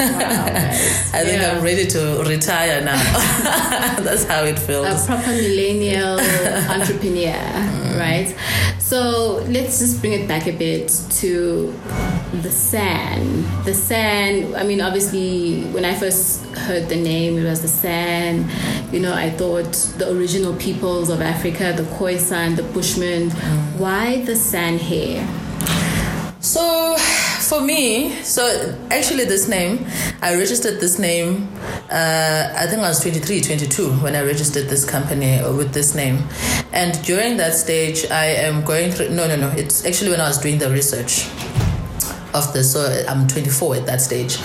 I 1.12 1.24
think 1.24 1.42
yeah. 1.42 1.52
I'm 1.52 1.62
ready 1.62 1.86
to 1.88 2.24
retire 2.26 2.82
now. 2.82 2.96
That's 4.02 4.24
how 4.24 4.44
it 4.44 4.58
feels. 4.58 5.04
A 5.04 5.06
proper 5.06 5.30
millennial 5.30 6.18
entrepreneur, 6.70 7.36
mm. 7.36 7.98
right? 7.98 8.34
So 8.78 9.44
let's 9.48 9.78
just 9.78 10.00
bring 10.00 10.14
it 10.14 10.26
back 10.26 10.46
a 10.46 10.52
bit 10.52 10.88
to 11.20 11.78
the 12.32 12.50
San. 12.50 13.44
The 13.64 13.74
San, 13.74 14.54
I 14.54 14.64
mean, 14.64 14.80
obviously, 14.80 15.64
when 15.64 15.84
I 15.84 15.94
first 15.94 16.46
heard 16.56 16.88
the 16.88 16.96
name, 16.96 17.36
it 17.36 17.44
was 17.44 17.60
the 17.60 17.68
San. 17.68 18.48
You 18.92 19.00
know, 19.00 19.12
I 19.12 19.30
thought 19.30 19.72
the 19.98 20.10
original 20.10 20.54
peoples 20.56 21.10
of 21.10 21.20
Africa, 21.20 21.74
the 21.76 21.82
Khoisan, 21.82 22.56
the 22.56 22.62
Bushmen. 22.62 23.28
Mm. 23.28 23.78
Why 23.78 24.24
the 24.24 24.34
San 24.34 24.78
Hair? 24.78 25.28
So 26.40 26.96
for 27.50 27.60
me, 27.60 28.14
so 28.22 28.78
actually 28.92 29.24
this 29.24 29.48
name, 29.48 29.84
I 30.22 30.36
registered 30.36 30.80
this 30.80 31.00
name, 31.00 31.48
uh, 31.90 32.54
I 32.56 32.66
think 32.68 32.80
I 32.80 32.88
was 32.88 33.00
23, 33.00 33.40
22 33.40 33.90
when 34.04 34.14
I 34.14 34.22
registered 34.22 34.68
this 34.68 34.88
company 34.88 35.42
with 35.42 35.74
this 35.74 35.96
name. 35.96 36.22
And 36.72 37.02
during 37.02 37.38
that 37.38 37.54
stage, 37.54 38.08
I 38.08 38.26
am 38.26 38.64
going 38.64 38.92
through, 38.92 39.08
no, 39.08 39.26
no, 39.26 39.34
no, 39.34 39.48
it's 39.56 39.84
actually 39.84 40.12
when 40.12 40.20
I 40.20 40.28
was 40.28 40.38
doing 40.38 40.58
the 40.58 40.70
research 40.70 41.26
of 42.34 42.52
this. 42.52 42.72
So 42.72 43.04
I'm 43.08 43.26
24 43.26 43.76
at 43.76 43.86
that 43.86 44.00
stage. 44.00 44.38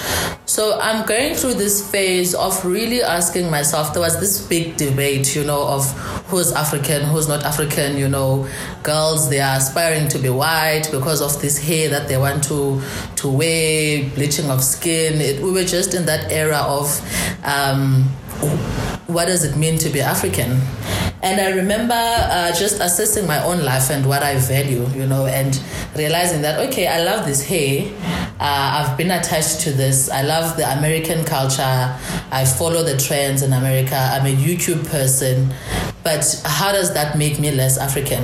So 0.46 0.80
I'm 0.80 1.06
going 1.06 1.36
through 1.36 1.56
this 1.56 1.90
phase 1.90 2.34
of 2.36 2.64
really 2.64 3.02
asking 3.02 3.50
myself. 3.50 3.94
There 3.94 4.02
was 4.02 4.20
this 4.20 4.46
big 4.48 4.78
debate, 4.78 5.36
you 5.36 5.44
know, 5.44 5.68
of 5.68 5.92
who's 6.28 6.52
African, 6.54 7.04
who's 7.04 7.28
not 7.28 7.44
African. 7.44 7.98
You 7.98 8.08
know, 8.08 8.48
girls 8.84 9.30
they 9.30 9.40
are 9.40 9.58
aspiring 9.58 10.08
to 10.10 10.20
be 10.20 10.30
white 10.30 10.90
because 10.92 11.22
of 11.22 11.42
this 11.42 11.58
hair 11.58 11.90
that 11.90 12.08
they 12.08 12.18
want 12.18 12.44
to 12.46 12.82
to 13.18 13.28
wear, 13.28 14.10
bleaching 14.12 14.50
of 14.50 14.64
skin. 14.64 15.22
It, 15.22 15.42
we 15.42 15.52
were 15.52 15.64
just 15.64 15.94
in 15.94 16.06
that 16.06 16.32
era 16.32 16.58
of. 16.58 17.02
Um, 17.44 18.10
what 19.08 19.26
does 19.26 19.44
it 19.44 19.56
mean 19.56 19.78
to 19.80 19.90
be 19.90 20.02
African? 20.02 20.62
And 21.22 21.42
I 21.42 21.52
remember 21.52 21.96
uh, 21.96 22.54
just 22.54 22.80
assessing 22.82 23.26
my 23.26 23.44
own 23.44 23.64
life 23.64 23.90
and 23.90 24.06
what 24.06 24.22
I 24.22 24.38
value, 24.38 24.88
you 24.90 25.08
know, 25.08 25.26
and 25.26 25.60
realizing 25.96 26.42
that, 26.44 26.60
okay, 26.68 26.88
I 26.88 27.04
love 27.04 27.26
this 27.26 27.44
hair. 27.44 27.92
Uh, 28.40 28.86
I've 28.86 28.98
been 28.98 29.12
attached 29.12 29.62
to 29.62 29.72
this. 29.72 30.10
I 30.10 30.22
love 30.22 30.56
the 30.58 30.70
American 30.78 31.24
culture. 31.26 31.98
I 32.32 32.46
follow 32.46 32.84
the 32.84 32.98
trends 32.98 33.42
in 33.42 33.54
America. 33.54 33.96
I'm 33.96 34.26
a 34.26 34.36
YouTube 34.36 34.88
person. 34.90 35.54
But 36.04 36.42
how 36.46 36.72
does 36.72 36.94
that 36.94 37.18
make 37.18 37.40
me 37.40 37.52
less 37.52 37.78
African? 37.78 38.24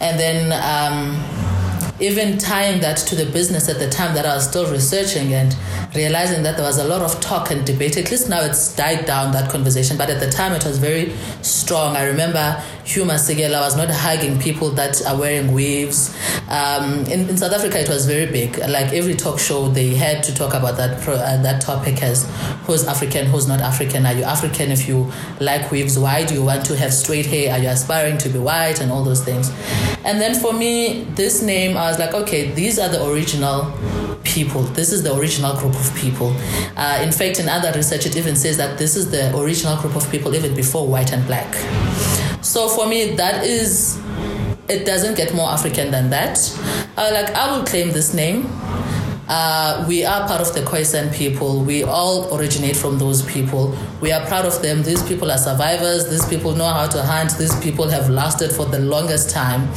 And 0.00 0.20
then, 0.20 0.52
um, 0.52 1.53
even 2.00 2.38
tying 2.38 2.80
that 2.80 2.96
to 2.96 3.14
the 3.14 3.26
business 3.26 3.68
at 3.68 3.78
the 3.78 3.88
time 3.88 4.14
that 4.14 4.26
I 4.26 4.34
was 4.34 4.48
still 4.48 4.70
researching 4.70 5.32
and 5.32 5.54
realizing 5.94 6.42
that 6.42 6.56
there 6.56 6.66
was 6.66 6.78
a 6.78 6.84
lot 6.84 7.02
of 7.02 7.20
talk 7.20 7.50
and 7.50 7.64
debate. 7.64 7.96
At 7.96 8.10
least 8.10 8.28
now 8.28 8.40
it's 8.40 8.74
died 8.74 9.06
down 9.06 9.32
that 9.32 9.50
conversation, 9.50 9.96
but 9.96 10.10
at 10.10 10.18
the 10.18 10.30
time 10.30 10.52
it 10.52 10.64
was 10.64 10.78
very 10.78 11.14
strong. 11.42 11.96
I 11.96 12.04
remember 12.04 12.62
Hugh 12.84 13.04
Masekela 13.04 13.60
was 13.60 13.76
not 13.76 13.88
hugging 13.88 14.38
people 14.38 14.70
that 14.70 15.04
are 15.06 15.18
wearing 15.18 15.52
weaves. 15.52 16.14
Um, 16.48 17.00
in, 17.06 17.28
in 17.30 17.36
South 17.36 17.52
Africa, 17.52 17.80
it 17.80 17.88
was 17.88 18.06
very 18.06 18.26
big. 18.26 18.58
Like 18.58 18.92
every 18.92 19.14
talk 19.14 19.38
show, 19.38 19.68
they 19.68 19.94
had 19.94 20.22
to 20.24 20.34
talk 20.34 20.52
about 20.52 20.76
that 20.76 21.00
pro, 21.00 21.14
uh, 21.14 21.40
that 21.42 21.62
topic 21.62 22.02
as 22.02 22.30
who's 22.64 22.86
African, 22.86 23.26
who's 23.26 23.48
not 23.48 23.60
African. 23.60 24.04
Are 24.04 24.12
you 24.12 24.24
African 24.24 24.70
if 24.70 24.86
you 24.86 25.10
like 25.40 25.70
weaves? 25.70 25.98
Why 25.98 26.24
do 26.24 26.34
you 26.34 26.44
want 26.44 26.66
to 26.66 26.76
have 26.76 26.92
straight 26.92 27.26
hair? 27.26 27.52
Are 27.52 27.58
you 27.58 27.68
aspiring 27.68 28.18
to 28.18 28.28
be 28.28 28.38
white 28.38 28.80
and 28.80 28.92
all 28.92 29.02
those 29.02 29.24
things? 29.24 29.50
And 30.04 30.20
then 30.20 30.38
for 30.38 30.52
me, 30.52 31.04
this 31.14 31.42
name, 31.42 31.78
I 31.78 31.88
was 31.88 31.98
like, 31.98 32.12
okay, 32.12 32.50
these 32.50 32.78
are 32.78 32.90
the 32.90 33.04
original 33.06 33.72
people. 34.24 34.62
This 34.62 34.92
is 34.92 35.02
the 35.02 35.14
original 35.14 35.56
group 35.56 35.74
of 35.74 35.94
people. 35.94 36.36
Uh, 36.76 37.00
in 37.02 37.12
fact, 37.12 37.40
in 37.40 37.48
other 37.48 37.72
research, 37.72 38.04
it 38.04 38.16
even 38.16 38.36
says 38.36 38.56
that 38.58 38.78
this 38.78 38.96
is 38.96 39.10
the 39.10 39.34
original 39.38 39.76
group 39.76 39.96
of 39.96 40.10
people 40.10 40.34
even 40.34 40.54
before 40.54 40.86
white 40.86 41.12
and 41.12 41.26
black. 41.26 41.54
So 42.44 42.68
for 42.68 42.86
me, 42.86 43.16
that 43.16 43.44
is, 43.44 43.98
it 44.68 44.84
doesn't 44.84 45.16
get 45.16 45.34
more 45.34 45.48
African 45.48 45.90
than 45.90 46.10
that. 46.10 46.38
Uh, 46.96 47.10
like, 47.12 47.34
I 47.34 47.56
will 47.56 47.64
claim 47.64 47.90
this 47.90 48.12
name. 48.12 48.42
Uh, 49.26 49.84
we 49.88 50.04
are 50.04 50.26
part 50.28 50.40
of 50.40 50.52
the 50.52 50.60
Khoisan 50.60 51.14
people. 51.14 51.64
We 51.64 51.82
all 51.82 52.36
originate 52.36 52.76
from 52.76 52.98
those 52.98 53.22
people. 53.22 53.74
We 54.02 54.12
are 54.12 54.24
proud 54.26 54.44
of 54.44 54.60
them. 54.60 54.82
These 54.82 55.02
people 55.04 55.30
are 55.30 55.38
survivors. 55.38 56.10
These 56.10 56.26
people 56.26 56.54
know 56.54 56.68
how 56.68 56.86
to 56.88 57.02
hunt. 57.02 57.36
These 57.38 57.58
people 57.60 57.88
have 57.88 58.10
lasted 58.10 58.52
for 58.52 58.66
the 58.66 58.80
longest 58.80 59.30
time. 59.30 59.70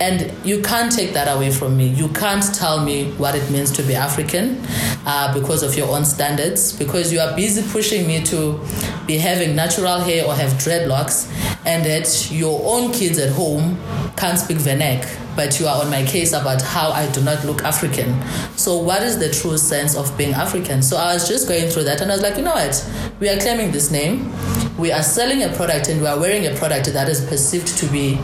And 0.00 0.32
you 0.44 0.62
can't 0.62 0.90
take 0.90 1.12
that 1.14 1.34
away 1.34 1.52
from 1.52 1.76
me. 1.76 1.86
You 1.86 2.08
can't 2.08 2.42
tell 2.54 2.84
me 2.84 3.12
what 3.12 3.36
it 3.36 3.48
means 3.50 3.70
to 3.72 3.82
be 3.84 3.94
African 3.94 4.60
uh, 5.06 5.32
because 5.32 5.62
of 5.62 5.76
your 5.76 5.88
own 5.94 6.04
standards, 6.04 6.72
because 6.72 7.12
you 7.12 7.20
are 7.20 7.36
busy 7.36 7.62
pushing 7.70 8.06
me 8.06 8.24
to 8.24 8.60
be 9.06 9.16
having 9.16 9.54
natural 9.54 10.00
hair 10.00 10.26
or 10.26 10.34
have 10.34 10.52
dreadlocks, 10.54 11.30
and 11.64 11.84
that 11.84 12.30
your 12.32 12.60
own 12.64 12.92
kids 12.92 13.18
at 13.18 13.30
home 13.30 13.78
can't 14.16 14.38
speak 14.38 14.58
Vernac 14.58 15.06
but 15.38 15.60
you 15.60 15.68
are 15.68 15.80
on 15.80 15.88
my 15.88 16.04
case 16.04 16.32
about 16.32 16.60
how 16.60 16.90
I 16.90 17.08
do 17.12 17.22
not 17.22 17.44
look 17.44 17.62
African. 17.62 18.20
So, 18.56 18.76
what 18.76 19.04
is 19.04 19.20
the 19.20 19.30
true 19.30 19.56
sense 19.56 19.96
of 19.96 20.18
being 20.18 20.34
African? 20.34 20.82
So, 20.82 20.96
I 20.96 21.14
was 21.14 21.28
just 21.28 21.46
going 21.46 21.70
through 21.70 21.84
that 21.84 22.00
and 22.00 22.10
I 22.10 22.14
was 22.16 22.22
like, 22.24 22.36
you 22.36 22.42
know 22.42 22.54
what? 22.54 22.74
We 23.20 23.28
are 23.28 23.38
claiming 23.38 23.70
this 23.70 23.92
name, 23.92 24.32
we 24.76 24.90
are 24.90 25.02
selling 25.02 25.44
a 25.44 25.50
product, 25.50 25.90
and 25.90 26.00
we 26.00 26.08
are 26.08 26.18
wearing 26.18 26.44
a 26.48 26.54
product 26.56 26.92
that 26.92 27.08
is 27.08 27.24
perceived 27.24 27.68
to 27.78 27.86
be. 27.86 28.18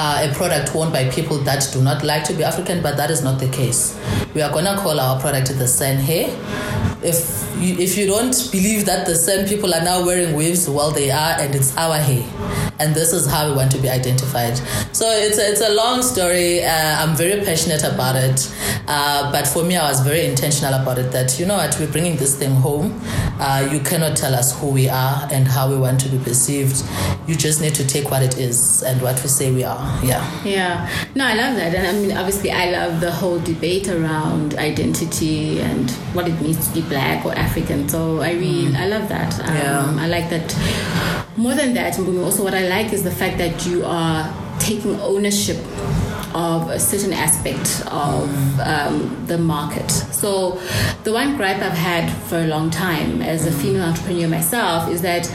Uh, 0.00 0.28
a 0.30 0.32
product 0.36 0.72
worn 0.76 0.92
by 0.92 1.10
people 1.10 1.38
that 1.38 1.68
do 1.72 1.82
not 1.82 2.04
like 2.04 2.22
to 2.22 2.32
be 2.32 2.44
African, 2.44 2.80
but 2.80 2.96
that 2.96 3.10
is 3.10 3.24
not 3.24 3.40
the 3.40 3.48
case. 3.48 3.98
We 4.32 4.42
are 4.42 4.52
gonna 4.52 4.76
call 4.76 5.00
our 5.00 5.18
product 5.20 5.48
the 5.48 5.66
Hair. 5.96 6.87
If 7.02 7.46
you, 7.58 7.76
if 7.78 7.96
you 7.96 8.06
don't 8.06 8.34
believe 8.50 8.86
that 8.86 9.06
the 9.06 9.14
same 9.14 9.46
people 9.46 9.74
are 9.74 9.82
now 9.82 10.04
wearing 10.04 10.34
weaves, 10.34 10.68
well, 10.68 10.90
they 10.90 11.10
are, 11.10 11.40
and 11.40 11.54
it's 11.54 11.76
our 11.76 11.96
hair 11.96 12.24
and 12.80 12.94
this 12.94 13.12
is 13.12 13.26
how 13.26 13.48
we 13.48 13.56
want 13.56 13.70
to 13.72 13.78
be 13.78 13.88
identified. 13.88 14.56
So 14.92 15.08
it's 15.10 15.38
a, 15.38 15.50
it's 15.50 15.60
a 15.60 15.74
long 15.74 16.02
story. 16.02 16.64
Uh, 16.64 17.02
I'm 17.02 17.16
very 17.16 17.44
passionate 17.44 17.82
about 17.82 18.16
it, 18.16 18.52
uh, 18.86 19.32
but 19.32 19.46
for 19.46 19.64
me, 19.64 19.76
I 19.76 19.88
was 19.88 20.00
very 20.00 20.26
intentional 20.26 20.74
about 20.74 20.98
it. 20.98 21.10
That 21.12 21.38
you 21.38 21.46
know 21.46 21.56
what, 21.56 21.76
we're 21.78 21.90
bringing 21.90 22.16
this 22.16 22.38
thing 22.38 22.54
home. 22.54 23.00
Uh, 23.40 23.68
you 23.72 23.80
cannot 23.80 24.16
tell 24.16 24.34
us 24.34 24.58
who 24.60 24.70
we 24.70 24.88
are 24.88 25.28
and 25.30 25.46
how 25.46 25.68
we 25.68 25.76
want 25.76 26.00
to 26.00 26.08
be 26.08 26.18
perceived. 26.18 26.82
You 27.26 27.34
just 27.34 27.60
need 27.60 27.74
to 27.74 27.86
take 27.86 28.10
what 28.10 28.22
it 28.22 28.38
is 28.38 28.82
and 28.82 29.00
what 29.02 29.20
we 29.22 29.28
say 29.28 29.52
we 29.52 29.64
are. 29.64 30.04
Yeah. 30.04 30.44
Yeah. 30.44 30.88
No, 31.14 31.26
I 31.26 31.34
love 31.34 31.56
that, 31.56 31.74
and 31.74 31.86
I 31.86 31.92
mean, 31.92 32.16
obviously, 32.16 32.52
I 32.52 32.70
love 32.70 33.00
the 33.00 33.10
whole 33.10 33.38
debate 33.40 33.88
around 33.88 34.54
identity 34.54 35.60
and 35.60 35.90
what 36.14 36.28
it 36.28 36.40
means 36.40 36.68
to 36.68 36.74
be 36.74 36.87
black 36.88 37.24
or 37.24 37.32
African. 37.34 37.88
So 37.88 38.20
I 38.20 38.32
really, 38.32 38.72
mm. 38.72 38.76
I 38.76 38.86
love 38.86 39.08
that. 39.08 39.38
Um, 39.40 39.56
yeah. 39.56 40.04
I 40.04 40.06
like 40.06 40.30
that 40.30 40.54
more 41.38 41.54
than 41.54 41.72
that, 41.74 41.94
Mpumi, 41.94 42.24
also 42.24 42.42
what 42.42 42.54
I 42.54 42.66
like 42.68 42.92
is 42.92 43.04
the 43.04 43.12
fact 43.12 43.38
that 43.38 43.64
you 43.64 43.84
are 43.84 44.28
taking 44.58 44.98
ownership 45.00 45.56
of 46.34 46.68
a 46.68 46.78
certain 46.80 47.12
aspect 47.12 47.82
of 47.86 48.28
um, 48.60 49.24
the 49.26 49.38
market. 49.38 49.88
So, 49.90 50.60
the 51.04 51.12
one 51.12 51.36
gripe 51.36 51.62
I've 51.62 51.72
had 51.72 52.10
for 52.24 52.38
a 52.38 52.46
long 52.48 52.70
time 52.70 53.22
as 53.22 53.46
a 53.46 53.52
female 53.52 53.84
entrepreneur 53.84 54.28
myself 54.28 54.90
is 54.90 55.00
that 55.02 55.26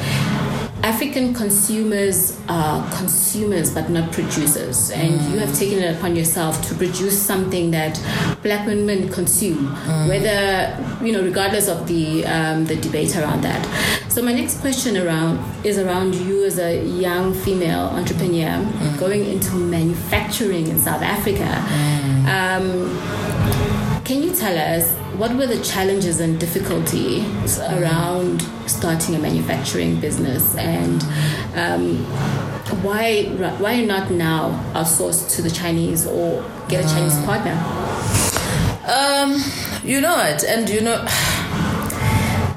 African 0.84 1.34
consumers 1.34 2.38
are 2.50 2.86
consumers 2.92 3.74
but 3.74 3.90
not 3.90 4.12
producers, 4.12 4.92
and 4.92 5.18
mm. 5.18 5.32
you 5.32 5.40
have 5.40 5.58
taken 5.58 5.80
it 5.80 5.96
upon 5.96 6.13
yourself 6.13 6.62
to 6.68 6.75
produce 6.75 7.18
something 7.18 7.72
that 7.72 7.98
black 8.44 8.68
women 8.68 9.08
consume, 9.08 9.68
mm. 9.68 10.10
whether 10.10 11.06
you 11.06 11.13
know, 11.13 11.24
regardless 11.24 11.70
of 11.70 11.88
the 11.88 12.25
um, 12.25 12.66
the 12.66 12.75
debate 12.75 13.16
around 13.16 13.42
that. 13.44 13.66
So 14.10 14.22
my 14.22 14.34
next 14.34 14.60
question 14.60 14.98
around 14.98 15.40
is 15.66 15.80
around 15.80 16.16
you 16.16 16.44
as 16.44 16.60
a 16.60 16.86
young 16.86 17.34
female 17.34 17.88
entrepreneur 17.88 18.60
mm. 18.60 19.00
going 19.00 19.24
into 19.24 19.56
manufacturing 19.56 20.68
in 20.68 20.80
South 20.80 21.02
Africa. 21.02 21.48
Mm. 21.48 22.28
Um, 22.28 24.04
can 24.04 24.22
you 24.22 24.36
tell 24.36 24.58
us 24.58 24.94
what 25.17 25.36
were 25.36 25.46
the 25.46 25.62
challenges 25.63 26.20
and 26.20 26.39
difficulties 26.39 27.60
around 27.60 28.41
starting 28.67 29.15
a 29.15 29.20
manufacturing 29.20 30.00
business 30.00 30.55
and 30.58 31.03
um, 31.55 31.98
why 32.84 33.25
why 33.60 33.82
not 33.84 34.10
now 34.12 34.50
outsource 34.74 35.36
to 35.36 35.41
the 35.41 35.51
Chinese 35.51 36.08
or 36.08 36.43
get 36.67 36.84
a 36.84 36.88
Chinese 36.88 37.13
mm. 37.15 37.25
partner? 37.25 37.53
Um, 38.88 39.41
you 39.84 40.01
know 40.01 40.20
it, 40.24 40.43
and 40.43 40.70
you 40.70 40.82
know 40.82 40.98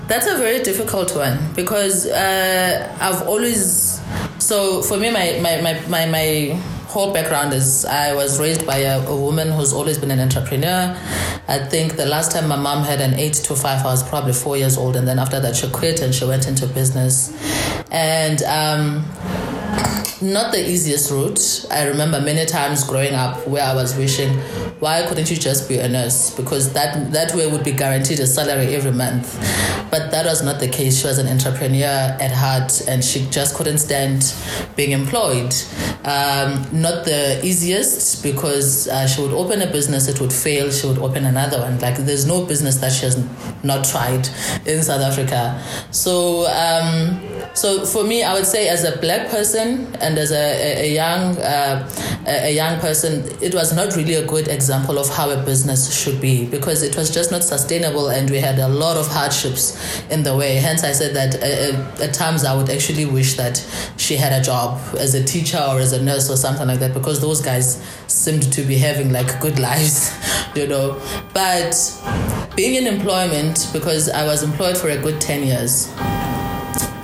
that's 0.08 0.26
a 0.26 0.36
very 0.36 0.62
difficult 0.62 1.14
one 1.14 1.38
because 1.54 2.06
uh, 2.06 2.96
I've 3.00 3.26
always 3.28 4.00
so 4.38 4.82
for 4.82 4.96
me 4.96 5.10
my 5.10 5.38
my 5.42 5.60
my 5.60 5.80
my, 5.88 6.06
my 6.06 6.62
whole 6.86 7.12
background 7.12 7.52
is 7.52 7.84
I 7.84 8.14
was 8.14 8.40
raised 8.40 8.66
by 8.66 8.78
a, 8.78 9.06
a, 9.06 9.16
woman 9.16 9.50
who's 9.50 9.72
always 9.72 9.98
been 9.98 10.10
an 10.10 10.20
entrepreneur. 10.20 10.96
I 11.48 11.58
think 11.58 11.96
the 11.96 12.06
last 12.06 12.32
time 12.32 12.48
my 12.48 12.56
mom 12.56 12.84
had 12.84 13.00
an 13.00 13.14
eight 13.14 13.34
to 13.34 13.56
five, 13.56 13.84
I 13.84 13.86
was 13.86 14.08
probably 14.08 14.32
four 14.32 14.56
years 14.56 14.78
old, 14.78 14.96
and 14.96 15.06
then 15.06 15.18
after 15.18 15.40
that 15.40 15.56
she 15.56 15.68
quit 15.70 16.00
and 16.00 16.14
she 16.14 16.24
went 16.24 16.46
into 16.46 16.66
business. 16.66 17.32
And 17.90 18.42
um, 18.44 19.04
not 20.22 20.52
the 20.52 20.70
easiest 20.70 21.10
route. 21.10 21.66
I 21.70 21.86
remember 21.86 22.20
many 22.20 22.46
times 22.46 22.84
growing 22.84 23.14
up 23.14 23.46
where 23.46 23.62
I 23.62 23.74
was 23.74 23.96
wishing, 23.96 24.30
why 24.80 25.06
couldn't 25.06 25.30
you 25.30 25.36
just 25.36 25.68
be 25.68 25.78
a 25.78 25.88
nurse? 25.88 26.34
Because 26.34 26.72
that 26.72 27.12
that 27.12 27.34
way 27.34 27.50
would 27.50 27.64
be 27.64 27.72
guaranteed 27.72 28.20
a 28.20 28.26
salary 28.26 28.74
every 28.74 28.92
month. 28.92 29.34
But 29.90 30.10
that 30.10 30.24
was 30.26 30.42
not 30.42 30.58
the 30.58 30.68
case. 30.68 31.00
She 31.00 31.06
was 31.06 31.18
an 31.18 31.28
entrepreneur 31.28 32.16
at 32.20 32.32
heart, 32.32 32.86
and 32.88 33.04
she 33.04 33.26
just 33.30 33.54
couldn't 33.54 33.78
stand 33.78 34.34
being 34.74 34.92
employed. 34.92 35.54
Um, 36.04 36.66
not 36.72 37.04
the 37.04 37.40
easiest 37.44 38.22
because 38.22 38.88
uh, 38.88 39.06
she 39.06 39.20
would 39.22 39.32
open 39.32 39.60
a 39.62 39.66
business, 39.66 40.08
it 40.08 40.20
would 40.20 40.32
fail. 40.32 40.70
She 40.70 40.86
would 40.86 40.98
open 40.98 41.24
another 41.24 41.60
one. 41.60 41.78
Like 41.80 41.96
there's 41.96 42.26
no 42.26 42.44
business 42.44 42.76
that 42.76 42.92
she 42.92 43.04
has 43.04 43.22
not 43.62 43.84
tried 43.84 44.28
in 44.66 44.82
South 44.82 45.02
Africa. 45.02 45.62
So. 45.90 46.46
Um, 46.46 47.20
so 47.56 47.86
for 47.86 48.04
me, 48.04 48.22
I 48.22 48.34
would 48.34 48.44
say 48.44 48.68
as 48.68 48.84
a 48.84 48.98
black 48.98 49.30
person 49.30 49.96
and 50.06 50.18
as 50.18 50.30
a, 50.30 50.84
a, 50.84 50.94
young 50.94 51.36
uh, 51.38 51.90
a 52.26 52.54
young 52.54 52.78
person, 52.78 53.24
it 53.42 53.54
was 53.54 53.74
not 53.74 53.96
really 53.96 54.14
a 54.14 54.26
good 54.26 54.46
example 54.46 54.98
of 54.98 55.08
how 55.08 55.30
a 55.30 55.42
business 55.42 56.00
should 56.00 56.20
be 56.20 56.46
because 56.46 56.82
it 56.82 56.96
was 56.96 57.12
just 57.12 57.32
not 57.32 57.42
sustainable 57.42 58.08
and 58.08 58.30
we 58.30 58.38
had 58.38 58.58
a 58.58 58.68
lot 58.68 58.96
of 58.96 59.06
hardships 59.08 60.00
in 60.10 60.22
the 60.22 60.36
way. 60.36 60.54
Hence, 60.56 60.84
I 60.84 60.92
said 60.92 61.14
that 61.16 61.34
uh, 61.34 62.02
uh, 62.02 62.04
at 62.04 62.14
times 62.14 62.44
I 62.44 62.54
would 62.54 62.70
actually 62.70 63.06
wish 63.06 63.36
that 63.36 63.56
she 63.96 64.16
had 64.16 64.32
a 64.32 64.42
job 64.44 64.80
as 64.96 65.14
a 65.14 65.24
teacher 65.24 65.58
or 65.58 65.80
as 65.80 65.92
a 65.92 66.02
nurse 66.02 66.30
or 66.30 66.36
something 66.36 66.68
like 66.68 66.78
that 66.80 66.94
because 66.94 67.20
those 67.20 67.40
guys 67.40 67.82
seemed 68.06 68.52
to 68.52 68.62
be 68.62 68.78
having 68.78 69.12
like 69.12 69.40
good 69.40 69.58
lives, 69.68 70.14
you 70.54 70.68
know. 70.68 71.00
But 71.34 71.74
being 72.54 72.76
in 72.76 72.86
employment 72.86 73.68
because 73.72 74.08
I 74.08 74.24
was 74.24 74.44
employed 74.44 74.78
for 74.78 74.88
a 74.88 74.96
good 74.96 75.20
ten 75.20 75.44
years 75.44 75.92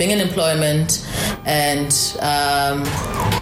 being 0.02 0.18
in 0.18 0.26
employment 0.26 1.06
and 1.44 2.16
um, 2.20 2.84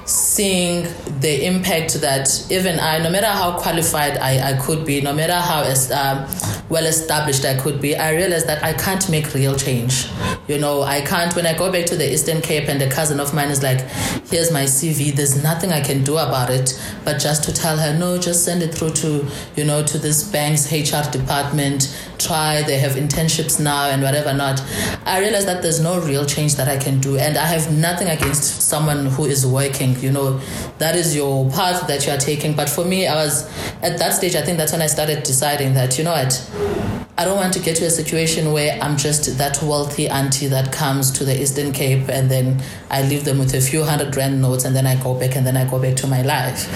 seeing 0.05 0.83
the 1.21 1.47
impact 1.47 1.95
that 2.02 2.29
even 2.50 2.79
I, 2.79 2.99
no 2.99 3.09
matter 3.09 3.29
how 3.29 3.59
qualified 3.59 4.19
I, 4.19 4.50
I 4.50 4.59
could 4.59 4.85
be, 4.85 5.00
no 5.00 5.14
matter 5.14 5.33
how 5.35 5.61
um, 5.62 6.29
well 6.69 6.85
established 6.85 7.47
I 7.47 7.57
could 7.59 7.81
be, 7.81 7.97
I 7.97 8.14
realized 8.14 8.47
that 8.47 8.62
I 8.62 8.75
can't 8.75 9.09
make 9.09 9.33
real 9.33 9.57
change. 9.57 10.07
You 10.49 10.59
know, 10.59 10.83
I 10.83 11.00
can't, 11.00 11.35
when 11.35 11.47
I 11.47 11.57
go 11.57 11.73
back 11.73 11.87
to 11.87 11.97
the 11.97 12.12
Eastern 12.12 12.43
Cape 12.43 12.69
and 12.69 12.83
a 12.83 12.90
cousin 12.90 13.21
of 13.21 13.33
mine 13.33 13.49
is 13.49 13.62
like, 13.62 13.81
here's 14.29 14.52
my 14.52 14.64
CV, 14.64 15.14
there's 15.14 15.43
nothing 15.43 15.73
I 15.73 15.81
can 15.81 16.05
do 16.05 16.19
about 16.19 16.50
it, 16.50 16.79
but 17.05 17.19
just 17.19 17.45
to 17.45 17.55
tell 17.55 17.79
her, 17.79 17.99
no, 17.99 18.19
just 18.19 18.45
send 18.45 18.62
it 18.62 18.75
through 18.75 18.90
to, 18.90 19.26
you 19.57 19.64
know, 19.64 19.83
to 19.83 19.97
this 19.97 20.25
bank's 20.31 20.71
HR 20.71 21.11
department, 21.11 21.97
try, 22.21 22.62
they 22.62 22.79
have 22.79 22.93
internships 22.93 23.59
now 23.61 23.91
and 23.91 24.03
whatever 24.03 24.33
not. 24.33 24.62
I 25.07 25.21
realize 25.21 25.47
that 25.47 25.62
there's 25.62 25.81
no 25.81 26.00
real 26.00 26.25
change 26.27 26.57
that 26.57 26.69
I 26.69 26.77
can 26.77 27.00
do. 27.00 27.17
And 27.17 27.37
I 27.37 27.47
have 27.47 27.73
nothing 27.73 28.09
against 28.09 28.69
someone 28.69 29.07
who 29.07 29.25
is 29.25 29.47
working, 29.47 29.99
you 30.00 30.12
know, 30.12 30.41
that 30.79 30.95
is 30.95 31.17
your 31.17 31.50
path 31.50 31.87
that 31.89 32.07
you 32.07 32.12
are 32.12 32.19
taking. 32.19 32.55
But 32.55 32.69
for 32.69 32.85
me, 32.85 33.07
I 33.07 33.17
was 33.17 33.49
at 33.83 33.99
that 33.99 34.15
stage, 34.15 34.37
I 34.37 34.43
think 34.43 34.59
that's 34.59 34.73
when 34.73 34.83
I 34.83 34.87
started 34.87 35.23
deciding 35.23 35.75
that, 35.75 35.99
you 35.99 36.05
know 36.05 36.12
what, 36.12 37.00
I 37.21 37.27
don't 37.27 37.37
want 37.37 37.53
to 37.53 37.61
get 37.61 37.77
to 37.77 37.85
a 37.85 37.91
situation 37.91 38.50
where 38.50 38.79
I'm 38.81 38.97
just 38.97 39.37
that 39.37 39.62
wealthy 39.62 40.09
auntie 40.09 40.47
that 40.47 40.73
comes 40.73 41.11
to 41.11 41.25
the 41.27 41.39
Eastern 41.39 41.71
Cape 41.71 42.09
and 42.09 42.31
then 42.31 42.62
I 42.91 43.03
leave 43.03 43.27
them 43.27 43.39
with 43.39 43.53
a 43.53 43.61
few 43.61 43.85
hundred 43.85 44.17
rand 44.17 44.41
notes 44.41 44.65
and 44.65 44.75
then 44.75 44.87
I 44.87 44.97
go 45.03 45.12
back 45.12 45.37
and 45.37 45.47
then 45.47 45.55
I 45.55 45.69
go 45.69 45.79
back 45.79 45.97
to 45.97 46.07
my 46.07 46.23
life. 46.23 46.67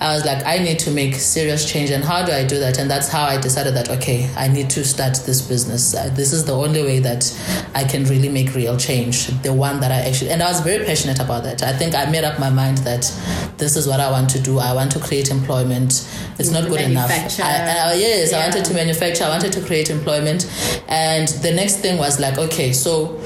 I 0.00 0.14
was 0.14 0.24
like, 0.24 0.46
I 0.46 0.58
need 0.58 0.78
to 0.80 0.92
make 0.92 1.16
serious 1.16 1.70
change. 1.70 1.90
And 1.90 2.04
how 2.04 2.24
do 2.24 2.30
I 2.30 2.46
do 2.46 2.60
that? 2.60 2.78
And 2.78 2.88
that's 2.88 3.08
how 3.08 3.24
I 3.24 3.40
decided 3.40 3.74
that, 3.74 3.90
okay, 3.90 4.30
I 4.36 4.46
need 4.46 4.70
to 4.70 4.84
start 4.84 5.14
this 5.26 5.42
business. 5.42 5.90
This 6.14 6.32
is 6.32 6.44
the 6.44 6.54
only 6.54 6.84
way 6.84 7.00
that 7.00 7.24
I 7.74 7.82
can 7.82 8.04
really 8.04 8.28
make 8.28 8.54
real 8.54 8.76
change. 8.76 9.26
The 9.42 9.52
one 9.52 9.80
that 9.80 9.90
I 9.90 10.08
actually, 10.08 10.30
and 10.30 10.40
I 10.40 10.48
was 10.48 10.60
very 10.60 10.84
passionate 10.84 11.18
about 11.18 11.42
that. 11.42 11.64
I 11.64 11.72
think 11.72 11.96
I 11.96 12.06
made 12.06 12.22
up 12.22 12.38
my 12.38 12.48
mind 12.48 12.78
that 12.78 13.12
this 13.58 13.76
is 13.76 13.88
what 13.88 13.98
I 13.98 14.08
want 14.08 14.30
to 14.30 14.40
do. 14.40 14.60
I 14.60 14.72
want 14.72 14.92
to 14.92 15.00
create 15.00 15.32
employment. 15.32 16.08
It's 16.38 16.50
not 16.50 16.68
good 16.68 16.80
enough. 16.80 17.10
I, 17.10 17.90
I, 17.90 17.94
yes, 17.94 18.30
yeah. 18.30 18.38
I 18.38 18.48
wanted 18.48 18.64
to 18.64 18.72
manufacture. 18.72 19.24
I 19.24 19.28
wanted 19.28 19.52
to 19.52 19.60
create 19.60 19.79
create 19.80 19.90
employment. 19.90 20.46
And 20.88 21.28
the 21.28 21.52
next 21.52 21.76
thing 21.76 21.98
was 21.98 22.20
like, 22.20 22.38
okay, 22.38 22.72
so 22.72 23.18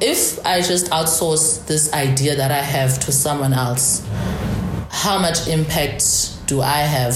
if 0.00 0.44
I 0.46 0.60
just 0.60 0.90
outsource 0.90 1.66
this 1.66 1.92
idea 1.92 2.36
that 2.36 2.50
I 2.50 2.62
have 2.62 2.98
to 3.00 3.12
someone 3.12 3.52
else, 3.52 4.06
how 4.90 5.18
much 5.18 5.46
impact 5.48 6.46
do 6.46 6.62
I 6.62 6.78
have? 6.78 7.14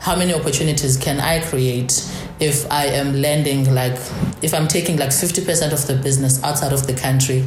How 0.00 0.16
many 0.16 0.34
opportunities 0.34 0.96
can 0.96 1.20
I 1.20 1.40
create 1.40 2.04
if 2.38 2.70
I 2.70 2.86
am 2.86 3.14
lending 3.14 3.74
like 3.74 3.98
if 4.42 4.52
I'm 4.52 4.68
taking 4.68 4.98
like 4.98 5.08
50% 5.08 5.72
of 5.72 5.86
the 5.86 5.96
business 6.02 6.42
outside 6.44 6.72
of 6.72 6.86
the 6.86 6.94
country? 6.94 7.44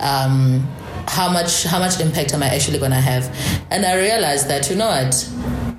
Um, 0.00 0.68
how 1.08 1.32
much 1.32 1.64
how 1.64 1.78
much 1.78 2.00
impact 2.00 2.34
am 2.34 2.42
I 2.42 2.48
actually 2.48 2.78
gonna 2.78 3.00
have? 3.00 3.24
And 3.70 3.84
I 3.84 3.96
realized 3.98 4.48
that 4.48 4.68
you 4.70 4.76
know 4.76 4.88
what 4.88 5.28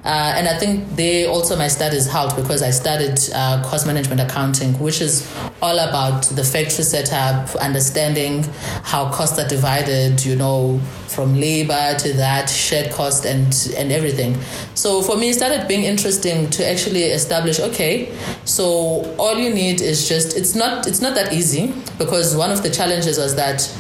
uh, 0.06 0.34
and 0.36 0.50
I 0.50 0.58
think 0.58 0.98
they 0.98 1.26
also 1.26 1.56
my 1.56 1.70
studies 1.70 2.12
helped 2.12 2.36
because 2.36 2.62
I 2.62 2.72
studied 2.72 3.18
uh, 3.34 3.64
cost 3.64 3.88
management 3.88 4.20
accounting, 4.20 4.78
which 4.78 5.00
is 5.00 5.32
all 5.62 5.80
about 5.80 6.24
the 6.26 6.44
factory 6.44 6.84
setup, 6.84 7.56
understanding 7.56 8.44
how 8.84 9.10
costs 9.12 9.40
are 9.40 9.48
divided, 9.48 10.26
you 10.26 10.36
know, 10.36 10.80
from 11.08 11.40
labor 11.40 11.96
to 12.00 12.12
that 12.14 12.50
shared 12.50 12.92
cost 12.92 13.26
and 13.26 13.74
and 13.78 13.94
everything. 13.94 14.38
So 14.76 15.02
for 15.02 15.16
me, 15.16 15.30
it 15.30 15.36
started 15.36 15.70
being 15.70 15.86
interesting 15.86 16.50
to 16.50 16.70
actually 16.70 17.04
establish. 17.04 17.62
Okay, 17.62 18.14
so 18.44 19.16
all 19.18 19.38
you 19.38 19.54
need 19.54 19.80
is 19.80 20.10
just 20.10 20.36
it's 20.36 20.54
not 20.54 20.86
it's 20.86 21.00
not 21.00 21.16
that 21.16 21.32
easy 21.32 21.74
because 21.98 22.36
one 22.36 22.52
of 22.52 22.62
the 22.62 22.70
challenges 22.70 23.18
was 23.18 23.36
that 23.36 23.72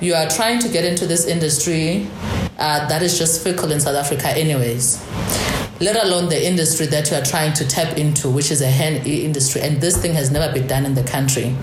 you 0.00 0.14
are 0.14 0.28
trying 0.28 0.60
to 0.60 0.68
get 0.68 0.84
into 0.84 1.06
this 1.06 1.26
industry 1.26 2.06
uh, 2.58 2.86
that 2.86 3.02
is 3.02 3.18
just 3.18 3.42
fickle 3.42 3.72
in 3.72 3.80
South 3.80 3.96
Africa, 3.96 4.28
anyways 4.28 5.02
let 5.80 6.02
alone 6.02 6.28
the 6.28 6.46
industry 6.46 6.86
that 6.86 7.10
you 7.10 7.16
are 7.16 7.24
trying 7.24 7.52
to 7.54 7.66
tap 7.66 7.96
into, 7.96 8.30
which 8.30 8.50
is 8.50 8.62
a 8.62 8.70
hand 8.70 9.06
industry. 9.06 9.60
And 9.62 9.80
this 9.80 9.96
thing 10.00 10.14
has 10.14 10.30
never 10.30 10.52
been 10.52 10.66
done 10.66 10.86
in 10.86 10.94
the 10.94 11.04
country. 11.04 11.54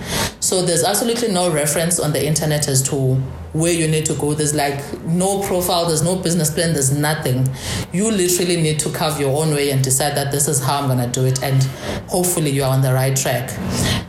So 0.43 0.61
there's 0.61 0.83
absolutely 0.83 1.29
no 1.29 1.49
reference 1.49 2.01
on 2.01 2.11
the 2.11 2.27
internet 2.27 2.67
as 2.67 2.81
to 2.89 3.15
where 3.53 3.71
you 3.71 3.87
need 3.87 4.05
to 4.07 4.13
go. 4.15 4.33
There's 4.33 4.53
like 4.53 4.83
no 5.03 5.41
profile, 5.41 5.85
there's 5.85 6.03
no 6.03 6.17
business 6.17 6.53
plan, 6.53 6.73
there's 6.73 6.91
nothing. 6.91 7.47
You 7.93 8.11
literally 8.11 8.61
need 8.61 8.77
to 8.79 8.91
carve 8.91 9.21
your 9.21 9.41
own 9.41 9.53
way 9.53 9.71
and 9.71 9.81
decide 9.81 10.17
that 10.17 10.33
this 10.33 10.49
is 10.49 10.61
how 10.61 10.81
I'm 10.81 10.89
gonna 10.89 11.07
do 11.07 11.23
it, 11.25 11.41
and 11.41 11.63
hopefully 12.09 12.49
you 12.49 12.65
are 12.65 12.73
on 12.73 12.81
the 12.81 12.93
right 12.93 13.15
track. 13.15 13.51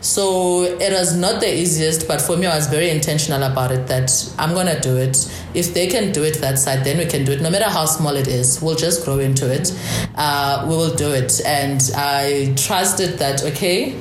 So 0.00 0.64
it 0.64 0.93
was 0.93 1.17
not 1.17 1.38
the 1.38 1.55
easiest, 1.55 2.09
but 2.09 2.21
for 2.21 2.37
me, 2.37 2.49
I 2.49 2.57
was 2.57 2.67
very 2.67 2.91
intentional 2.91 3.45
about 3.45 3.71
it 3.71 3.87
that 3.87 4.11
I'm 4.37 4.55
gonna 4.55 4.81
do 4.81 4.97
it. 4.97 5.17
If 5.55 5.73
they 5.73 5.87
can 5.87 6.11
do 6.11 6.25
it 6.25 6.41
that 6.41 6.59
side, 6.59 6.83
then 6.83 6.99
we 6.99 7.07
can 7.07 7.25
do 7.25 7.31
it. 7.31 7.43
No 7.43 7.50
matter 7.50 7.71
how 7.71 7.85
small 7.85 8.17
it 8.17 8.26
is, 8.26 8.61
we'll 8.61 8.75
just 8.75 9.05
grow 9.05 9.21
into 9.21 9.49
it. 9.53 9.73
Uh, 10.17 10.67
we 10.69 10.75
will 10.75 10.97
do 10.97 11.12
it, 11.12 11.41
and 11.47 11.81
I 11.95 12.55
trusted 12.57 13.21
that. 13.21 13.45
Okay 13.45 13.95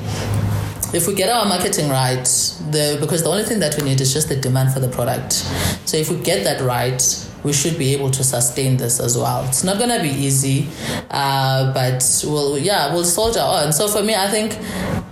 if 0.94 1.08
we 1.08 1.16
get 1.16 1.30
our 1.30 1.46
marketing 1.46 1.90
right, 1.90 2.24
the 2.70 2.98
because 3.02 3.24
the 3.24 3.30
only 3.30 3.44
thing 3.44 3.60
that 3.60 3.76
we 3.78 3.84
need 3.84 4.00
is 4.00 4.14
just 4.14 4.30
the 4.30 4.36
demand 4.36 4.72
for 4.74 4.80
the 4.80 4.90
product. 4.90 5.34
So 5.86 5.98
if 5.98 6.10
we 6.10 6.18
get 6.18 6.44
that 6.44 6.62
right, 6.62 7.02
we 7.44 7.54
should 7.54 7.78
be 7.78 7.94
able 7.94 8.12
to 8.12 8.24
sustain 8.24 8.78
this 8.78 9.00
as 9.00 9.18
well. 9.18 9.44
It's 9.46 9.64
not 9.64 9.80
gonna 9.80 10.02
be 10.02 10.10
easy, 10.10 10.68
uh, 11.12 11.74
but 11.74 12.24
we'll 12.26 12.58
yeah 12.58 12.94
we'll 12.94 13.06
soldier 13.06 13.42
on. 13.42 13.74
So 13.74 13.88
for 13.88 14.04
me, 14.04 14.16
I 14.16 14.28
think 14.30 14.58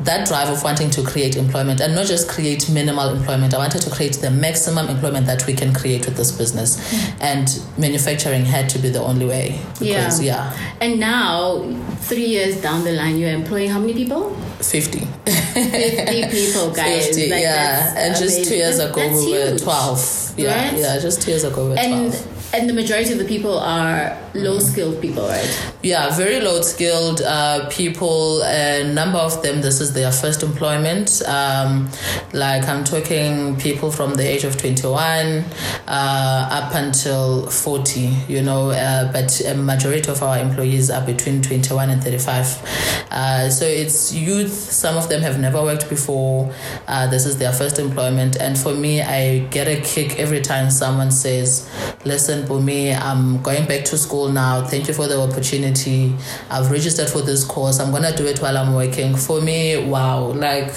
that 0.05 0.27
drive 0.27 0.50
of 0.50 0.63
wanting 0.63 0.89
to 0.91 1.03
create 1.03 1.35
employment 1.35 1.79
and 1.79 1.93
not 1.93 2.07
just 2.07 2.27
create 2.27 2.69
minimal 2.69 3.09
employment. 3.09 3.53
I 3.53 3.57
wanted 3.57 3.81
to 3.83 3.89
create 3.89 4.13
the 4.15 4.31
maximum 4.31 4.88
employment 4.88 5.27
that 5.27 5.45
we 5.45 5.53
can 5.53 5.73
create 5.73 6.05
with 6.05 6.17
this 6.17 6.31
business, 6.31 6.79
and 7.21 7.47
manufacturing 7.77 8.45
had 8.45 8.69
to 8.69 8.79
be 8.79 8.89
the 8.89 9.01
only 9.01 9.25
way. 9.25 9.59
Because, 9.79 10.21
yeah. 10.21 10.51
yeah. 10.51 10.75
And 10.81 11.00
now, 11.00 11.61
three 12.00 12.25
years 12.25 12.61
down 12.61 12.83
the 12.83 12.93
line, 12.93 13.17
you're 13.17 13.31
employing 13.31 13.69
how 13.69 13.79
many 13.79 13.93
people? 13.93 14.31
50. 14.61 15.00
50 15.00 16.27
people, 16.29 16.71
guys. 16.75 17.07
50, 17.07 17.29
like, 17.29 17.41
yeah. 17.41 17.93
And 17.97 18.15
amazing. 18.15 18.27
just 18.27 18.50
two 18.50 18.55
years 18.55 18.79
ago, 18.79 18.95
that's 18.95 19.25
we 19.25 19.31
were 19.31 19.57
12. 19.57 20.21
Yeah, 20.37 20.70
right? 20.70 20.77
yeah, 20.77 21.00
just 21.00 21.22
tears 21.22 21.44
years 21.44 21.53
ago, 21.53 21.63
we 21.63 21.70
were 21.72 21.75
12. 21.75 21.91
And 21.91 22.13
and 22.53 22.70
the 22.70 22.74
majority 22.74 23.14
of 23.14 23.20
the 23.20 23.25
people 23.25 23.57
are 23.57 24.18
low 24.33 24.59
skilled 24.59 25.01
people, 25.01 25.27
right? 25.27 25.74
Yeah, 25.81 26.16
very 26.16 26.42
low 26.42 26.61
skilled 26.61 27.22
uh, 27.22 27.70
people. 27.70 28.42
A 28.44 28.92
number 28.94 29.18
of 29.18 29.42
them, 29.42 29.61
this 29.61 29.79
is 29.79 29.94
their 29.94 30.11
first 30.11 30.44
employment. 30.44 31.22
Um, 31.27 31.90
like 32.33 32.68
I'm 32.68 32.83
talking 32.83 33.55
people 33.57 33.92
from 33.92 34.16
the 34.16 34.27
age 34.27 34.44
of 34.44 34.57
21 34.57 35.46
uh, 35.87 36.50
up 36.51 36.75
until 36.75 37.50
40, 37.50 38.00
you 38.27 38.42
know, 38.42 38.72
uh, 38.72 39.11
but 39.11 39.40
a 39.46 39.55
majority 39.55 40.09
of 40.09 40.22
our 40.22 40.37
employees 40.37 40.90
are 40.90 41.05
between 41.05 41.42
21 41.42 41.90
and 41.90 42.03
35. 42.03 43.07
Uh, 43.11 43.50
so 43.50 43.66
it's 43.66 44.14
youth. 44.14 44.51
Some 44.51 44.98
of 44.98 45.09
them 45.09 45.22
have 45.22 45.40
never 45.40 45.61
worked 45.61 45.90
before. 45.90 46.53
Uh, 46.87 47.07
this 47.07 47.25
is 47.25 47.37
their 47.37 47.53
first 47.53 47.79
employment. 47.79 48.37
And 48.37 48.57
for 48.57 48.74
me, 48.74 49.01
I 49.01 49.40
get 49.50 49.68
a 49.68 49.81
kick 49.81 50.20
every 50.20 50.42
time 50.42 50.70
someone 50.70 51.11
says, 51.11 51.70
listen, 52.05 52.41
for 52.48 52.62
me, 52.62 52.94
I'm 52.94 53.42
going 53.42 53.66
back 53.68 53.86
to 53.86 53.98
school 53.98 54.30
now. 54.30 54.66
Thank 54.66 54.88
you 54.88 54.94
for 54.94 55.08
the 55.08 55.20
opportunity. 55.20 56.16
I've 56.50 56.72
registered 56.72 57.10
for 57.10 57.22
this 57.22 57.44
course. 57.44 57.80
I'm 57.80 57.92
gonna 57.92 58.16
do 58.16 58.25
it 58.25 58.40
while 58.42 58.58
I'm 58.58 58.74
working. 58.74 59.16
For 59.16 59.42
me, 59.42 59.88
wow, 59.88 60.32
like 60.34 60.74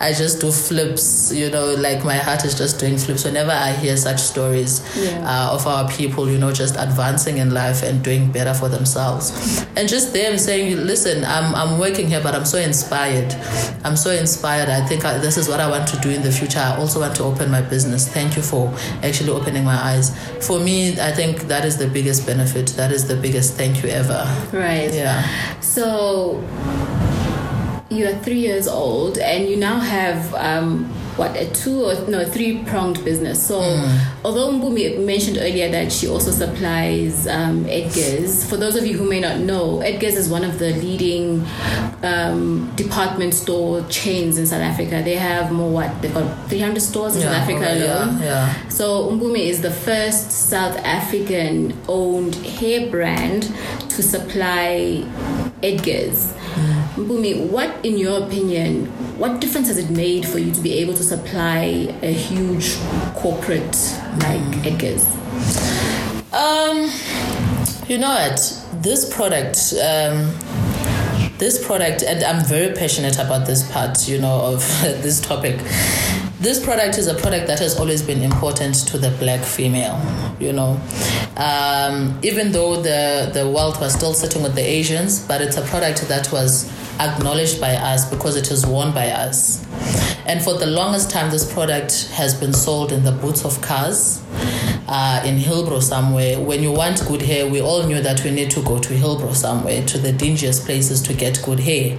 I 0.00 0.12
just 0.12 0.40
do 0.40 0.50
flips, 0.50 1.32
you 1.32 1.50
know, 1.50 1.74
like 1.74 2.04
my 2.04 2.16
heart 2.16 2.44
is 2.44 2.54
just 2.56 2.78
doing 2.78 2.98
flips 2.98 3.24
whenever 3.24 3.52
I 3.52 3.72
hear 3.72 3.96
such 3.96 4.20
stories 4.20 4.82
yeah. 4.96 5.24
uh, 5.24 5.54
of 5.54 5.66
our 5.66 5.88
people, 5.88 6.28
you 6.28 6.36
know, 6.36 6.52
just 6.52 6.76
advancing 6.76 7.38
in 7.38 7.54
life 7.54 7.82
and 7.82 8.02
doing 8.02 8.30
better 8.30 8.52
for 8.52 8.68
themselves. 8.68 9.64
And 9.76 9.88
just 9.88 10.12
them 10.12 10.36
saying, 10.36 10.76
listen, 10.76 11.24
I'm, 11.24 11.54
I'm 11.54 11.78
working 11.78 12.08
here, 12.08 12.20
but 12.22 12.34
I'm 12.34 12.44
so 12.44 12.58
inspired. 12.58 13.32
I'm 13.84 13.96
so 13.96 14.10
inspired. 14.10 14.68
I 14.68 14.84
think 14.86 15.04
I, 15.04 15.18
this 15.18 15.36
is 15.36 15.48
what 15.48 15.60
I 15.60 15.70
want 15.70 15.88
to 15.88 16.00
do 16.00 16.10
in 16.10 16.22
the 16.22 16.32
future. 16.32 16.58
I 16.58 16.76
also 16.76 17.00
want 17.00 17.16
to 17.16 17.22
open 17.22 17.50
my 17.50 17.62
business. 17.62 18.06
Thank 18.06 18.36
you 18.36 18.42
for 18.42 18.74
actually 19.02 19.30
opening 19.30 19.64
my 19.64 19.76
eyes. 19.76 20.10
For 20.46 20.60
me, 20.60 20.83
I 20.98 21.12
think 21.12 21.42
that 21.48 21.64
is 21.64 21.76
the 21.78 21.86
biggest 21.86 22.26
benefit. 22.26 22.68
That 22.76 22.92
is 22.92 23.06
the 23.08 23.16
biggest 23.16 23.54
thank 23.54 23.82
you 23.82 23.88
ever. 23.90 24.24
Right. 24.52 24.92
Yeah. 24.92 25.22
So 25.60 26.42
you 27.90 28.06
are 28.08 28.16
three 28.24 28.40
years 28.40 28.66
old 28.66 29.18
and 29.18 29.48
you 29.48 29.56
now 29.56 29.78
have 29.78 30.34
um, 30.34 30.92
what 31.16 31.36
a 31.36 31.48
two 31.52 31.84
or 31.84 31.94
no 32.08 32.24
three 32.24 32.64
pronged 32.64 33.04
business. 33.04 33.46
So 33.46 33.60
mm. 33.60 34.00
although 34.24 34.50
Mpumi 34.52 35.04
mentioned 35.04 35.38
earlier 35.38 35.70
that 35.70 35.92
she 35.92 36.08
also 36.08 36.30
supplies 36.30 37.26
um, 37.26 37.64
Edgars, 37.64 38.48
for 38.48 38.56
those 38.56 38.76
of 38.76 38.86
you 38.86 38.96
who 38.96 39.08
may 39.08 39.20
not 39.20 39.38
know, 39.38 39.78
Edgars 39.78 40.16
is 40.16 40.28
one 40.28 40.44
of 40.44 40.58
the 40.58 40.72
leading 40.74 41.46
um, 42.02 42.74
department 42.76 43.34
store 43.34 43.82
chains 43.88 44.38
in 44.38 44.46
South 44.46 44.62
Africa. 44.62 45.02
They 45.04 45.16
have 45.16 45.52
more 45.52 45.70
what 45.70 46.02
they've 46.02 46.12
got 46.12 46.48
300 46.48 46.80
stores 46.80 47.16
in 47.16 47.22
yeah, 47.22 47.28
South 47.28 47.42
Africa 47.42 47.72
alone. 47.72 48.18
Yeah, 48.18 48.24
yeah. 48.24 48.68
So 48.68 49.10
Mpumi 49.10 49.46
is 49.46 49.62
the 49.62 49.70
first 49.70 50.30
South 50.30 50.76
African 50.78 51.78
owned 51.88 52.34
hair 52.34 52.90
brand 52.90 53.44
to 53.90 54.02
supply 54.02 55.04
Edgars. 55.62 56.32
Mm. 56.54 56.83
Mpumi, 56.96 57.50
what, 57.50 57.84
in 57.84 57.98
your 57.98 58.24
opinion, 58.24 58.86
what 59.18 59.40
difference 59.40 59.66
has 59.66 59.78
it 59.78 59.90
made 59.90 60.24
for 60.24 60.38
you 60.38 60.52
to 60.52 60.60
be 60.60 60.74
able 60.74 60.94
to 60.94 61.02
supply 61.02 61.92
a 62.02 62.12
huge 62.12 62.76
corporate 63.16 63.76
like 64.20 64.40
mm. 64.40 64.62
Edgars? 64.62 65.04
Um, 66.32 66.88
you 67.88 67.98
know 67.98 68.14
what? 68.14 68.40
This 68.80 69.12
product, 69.12 69.74
um, 69.82 70.32
this 71.38 71.64
product, 71.66 72.04
and 72.04 72.22
I'm 72.22 72.44
very 72.44 72.72
passionate 72.72 73.18
about 73.18 73.44
this 73.44 73.68
part, 73.72 74.06
you 74.06 74.20
know, 74.20 74.40
of 74.42 74.60
this 74.82 75.20
topic 75.20 75.58
this 76.40 76.64
product 76.64 76.98
is 76.98 77.06
a 77.06 77.14
product 77.14 77.46
that 77.46 77.58
has 77.60 77.78
always 77.78 78.02
been 78.02 78.22
important 78.22 78.74
to 78.88 78.98
the 78.98 79.10
black 79.18 79.40
female, 79.40 80.00
you 80.40 80.52
know. 80.52 80.80
Um, 81.36 82.18
even 82.22 82.52
though 82.52 82.76
the, 82.76 83.30
the 83.32 83.48
world 83.48 83.80
was 83.80 83.94
still 83.94 84.14
sitting 84.14 84.42
with 84.42 84.54
the 84.54 84.62
Asians, 84.62 85.26
but 85.26 85.40
it's 85.40 85.56
a 85.56 85.62
product 85.62 86.08
that 86.08 86.30
was 86.32 86.70
acknowledged 87.00 87.60
by 87.60 87.74
us 87.74 88.08
because 88.08 88.36
it 88.36 88.50
is 88.50 88.66
worn 88.66 88.92
by 88.92 89.10
us. 89.10 89.64
And 90.26 90.42
for 90.42 90.54
the 90.54 90.66
longest 90.66 91.10
time, 91.10 91.30
this 91.30 91.50
product 91.52 92.10
has 92.12 92.38
been 92.38 92.52
sold 92.52 92.92
in 92.92 93.04
the 93.04 93.12
boots 93.12 93.44
of 93.44 93.60
cars 93.60 94.22
uh, 94.88 95.22
in 95.24 95.36
Hillbrow 95.36 95.82
somewhere. 95.82 96.40
When 96.40 96.62
you 96.62 96.72
want 96.72 97.06
good 97.06 97.22
hair, 97.22 97.48
we 97.48 97.60
all 97.60 97.86
knew 97.86 98.00
that 98.00 98.24
we 98.24 98.30
need 98.30 98.50
to 98.52 98.62
go 98.62 98.78
to 98.78 98.94
Hillbrow 98.94 99.34
somewhere, 99.34 99.84
to 99.86 99.98
the 99.98 100.12
dingiest 100.12 100.64
places 100.64 101.02
to 101.02 101.14
get 101.14 101.40
good 101.44 101.60
hair. 101.60 101.98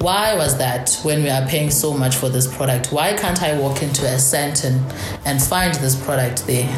Why 0.00 0.34
was 0.34 0.56
that 0.56 0.98
when 1.02 1.22
we 1.22 1.28
are 1.28 1.46
paying 1.46 1.70
so 1.70 1.92
much 1.92 2.16
for 2.16 2.30
this 2.30 2.46
product? 2.46 2.90
Why 2.90 3.12
can't 3.12 3.42
I 3.42 3.58
walk 3.58 3.82
into 3.82 4.06
a 4.06 4.16
Sandton 4.16 4.80
and 5.26 5.42
find 5.42 5.74
this 5.74 5.94
product 6.02 6.46
there? 6.46 6.68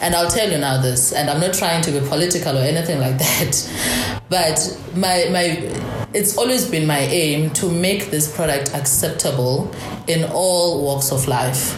And 0.00 0.14
I'll 0.14 0.30
tell 0.30 0.50
you 0.50 0.56
now 0.56 0.80
this, 0.80 1.12
and 1.12 1.28
I'm 1.28 1.40
not 1.40 1.52
trying 1.52 1.82
to 1.82 1.90
be 1.90 2.00
political 2.00 2.56
or 2.56 2.62
anything 2.62 3.00
like 3.00 3.18
that, 3.26 4.22
but 4.30 4.80
my 4.94 5.28
my 5.30 5.72
it's 6.14 6.38
always 6.38 6.68
been 6.70 6.86
my 6.86 7.00
aim 7.00 7.50
to 7.50 7.70
make 7.70 8.10
this 8.10 8.34
product 8.34 8.74
acceptable 8.74 9.70
in 10.06 10.24
all 10.32 10.82
walks 10.82 11.12
of 11.12 11.28
life 11.28 11.76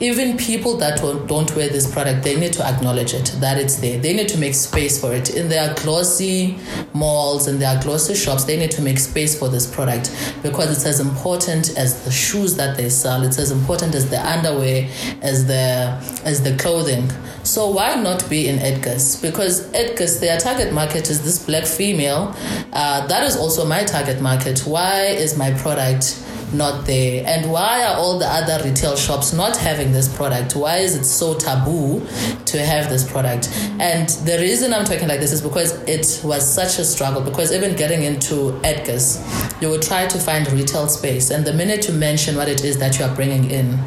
even 0.00 0.36
people 0.36 0.76
that 0.76 0.98
don't 1.00 1.54
wear 1.56 1.68
this 1.68 1.90
product, 1.90 2.22
they 2.22 2.38
need 2.38 2.52
to 2.52 2.64
acknowledge 2.64 3.14
it, 3.14 3.26
that 3.40 3.58
it's 3.58 3.76
there. 3.76 3.98
They 3.98 4.14
need 4.14 4.28
to 4.28 4.38
make 4.38 4.54
space 4.54 5.00
for 5.00 5.12
it. 5.12 5.34
In 5.34 5.48
their 5.48 5.74
glossy 5.74 6.58
malls 6.94 7.48
and 7.48 7.60
their 7.60 7.80
glossy 7.82 8.14
shops, 8.14 8.44
they 8.44 8.56
need 8.56 8.70
to 8.72 8.82
make 8.82 8.98
space 8.98 9.38
for 9.38 9.48
this 9.48 9.66
product 9.66 10.14
because 10.42 10.70
it's 10.70 10.86
as 10.86 11.00
important 11.00 11.76
as 11.76 12.04
the 12.04 12.10
shoes 12.12 12.54
that 12.56 12.76
they 12.76 12.88
sell. 12.88 13.22
It's 13.24 13.38
as 13.38 13.50
important 13.50 13.94
as 13.94 14.08
the 14.08 14.24
underwear, 14.24 14.88
as 15.20 15.46
the 15.46 15.98
as 16.24 16.42
the 16.42 16.56
clothing. 16.56 17.10
So 17.42 17.70
why 17.70 17.94
not 17.96 18.28
be 18.28 18.46
in 18.46 18.58
Edgar's? 18.58 19.20
Because 19.20 19.72
Edgar's, 19.72 20.20
their 20.20 20.38
target 20.38 20.72
market 20.72 21.10
is 21.10 21.24
this 21.24 21.44
black 21.44 21.64
female. 21.64 22.34
Uh, 22.72 23.06
that 23.06 23.24
is 23.24 23.36
also 23.36 23.64
my 23.64 23.84
target 23.84 24.20
market. 24.20 24.60
Why 24.60 25.06
is 25.06 25.36
my 25.36 25.52
product 25.54 26.22
not 26.52 26.86
there? 26.86 27.24
And 27.26 27.50
why 27.50 27.84
are 27.84 27.96
all 27.96 28.18
the 28.18 28.26
other 28.26 28.62
retail 28.64 28.96
shops 28.96 29.32
not 29.32 29.56
having 29.56 29.92
this 29.92 30.14
product? 30.14 30.56
Why 30.56 30.78
is 30.78 30.96
it 30.96 31.04
so 31.04 31.34
taboo 31.34 32.06
to 32.46 32.58
have 32.58 32.88
this 32.88 33.10
product? 33.10 33.48
And 33.80 34.08
the 34.26 34.38
reason 34.40 34.72
I'm 34.72 34.84
talking 34.84 35.08
like 35.08 35.20
this 35.20 35.32
is 35.32 35.42
because 35.42 35.72
it 35.88 36.20
was 36.24 36.46
such 36.46 36.78
a 36.78 36.84
struggle. 36.84 37.22
Because 37.22 37.52
even 37.52 37.76
getting 37.76 38.02
into 38.02 38.58
Edgar's, 38.64 39.22
you 39.60 39.68
would 39.70 39.82
try 39.82 40.06
to 40.06 40.18
find 40.18 40.50
retail 40.52 40.88
space, 40.88 41.30
and 41.30 41.44
the 41.44 41.52
minute 41.52 41.88
you 41.88 41.94
mention 41.94 42.36
what 42.36 42.48
it 42.48 42.64
is 42.64 42.78
that 42.78 42.98
you 42.98 43.04
are 43.04 43.14
bringing 43.14 43.50
in, 43.50 43.78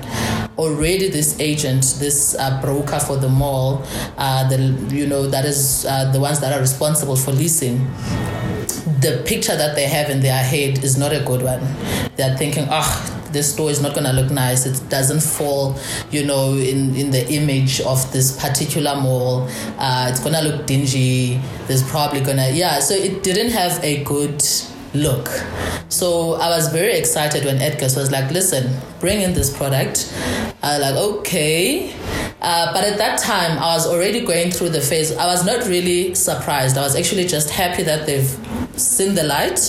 already 0.57 1.09
this 1.09 1.39
agent, 1.39 1.95
this 1.99 2.35
uh, 2.35 2.59
broker 2.61 2.99
for 2.99 3.17
the 3.17 3.29
mall, 3.29 3.83
uh, 4.17 4.47
the 4.49 4.57
you 4.93 5.07
know 5.07 5.27
that 5.27 5.45
is 5.45 5.85
uh, 5.85 6.11
the 6.11 6.19
ones 6.19 6.39
that 6.41 6.53
are 6.53 6.59
responsible 6.59 7.15
for 7.15 7.31
leasing 7.31 7.87
the 9.01 9.23
picture 9.25 9.55
that 9.55 9.75
they 9.75 9.87
have 9.87 10.09
in 10.09 10.21
their 10.21 10.43
head 10.43 10.83
is 10.83 10.97
not 10.97 11.11
a 11.13 11.23
good 11.23 11.41
one. 11.41 11.61
They're 12.15 12.35
thinking, 12.37 12.67
oh, 12.69 13.27
this 13.31 13.53
store 13.53 13.69
is 13.69 13.81
not 13.81 13.93
going 13.93 14.05
to 14.05 14.13
look 14.13 14.31
nice. 14.31 14.65
It 14.65 14.89
doesn't 14.89 15.21
fall, 15.21 15.77
you 16.09 16.25
know, 16.25 16.53
in, 16.53 16.95
in 16.95 17.11
the 17.11 17.27
image 17.31 17.81
of 17.81 18.11
this 18.11 18.39
particular 18.39 18.95
mall. 18.95 19.47
Uh, 19.77 20.07
it's 20.09 20.19
going 20.19 20.35
to 20.35 20.41
look 20.41 20.65
dingy. 20.65 21.39
There's 21.67 21.87
probably 21.89 22.21
going 22.21 22.37
to, 22.37 22.51
yeah. 22.51 22.79
So 22.79 22.93
it 22.93 23.23
didn't 23.23 23.51
have 23.51 23.81
a 23.83 24.03
good 24.03 24.43
look. 24.93 25.29
So 25.89 26.33
I 26.33 26.49
was 26.49 26.67
very 26.71 26.93
excited 26.93 27.45
when 27.45 27.61
Edgar's 27.61 27.95
was 27.95 28.11
like, 28.11 28.31
listen, 28.31 28.75
bring 28.99 29.21
in 29.21 29.33
this 29.33 29.55
product. 29.55 30.13
I 30.61 30.77
was 30.77 30.81
like, 30.81 30.95
okay. 30.95 31.93
Uh, 32.41 32.73
but 32.73 32.83
at 32.83 32.97
that 32.97 33.19
time, 33.19 33.59
I 33.59 33.75
was 33.75 33.85
already 33.85 34.25
going 34.25 34.51
through 34.51 34.69
the 34.69 34.81
phase. 34.81 35.15
I 35.15 35.27
was 35.27 35.45
not 35.45 35.67
really 35.67 36.15
surprised. 36.15 36.77
I 36.77 36.81
was 36.81 36.95
actually 36.95 37.25
just 37.25 37.51
happy 37.51 37.83
that 37.83 38.07
they've 38.07 38.29
seen 38.79 39.13
the 39.13 39.23
light 39.23 39.59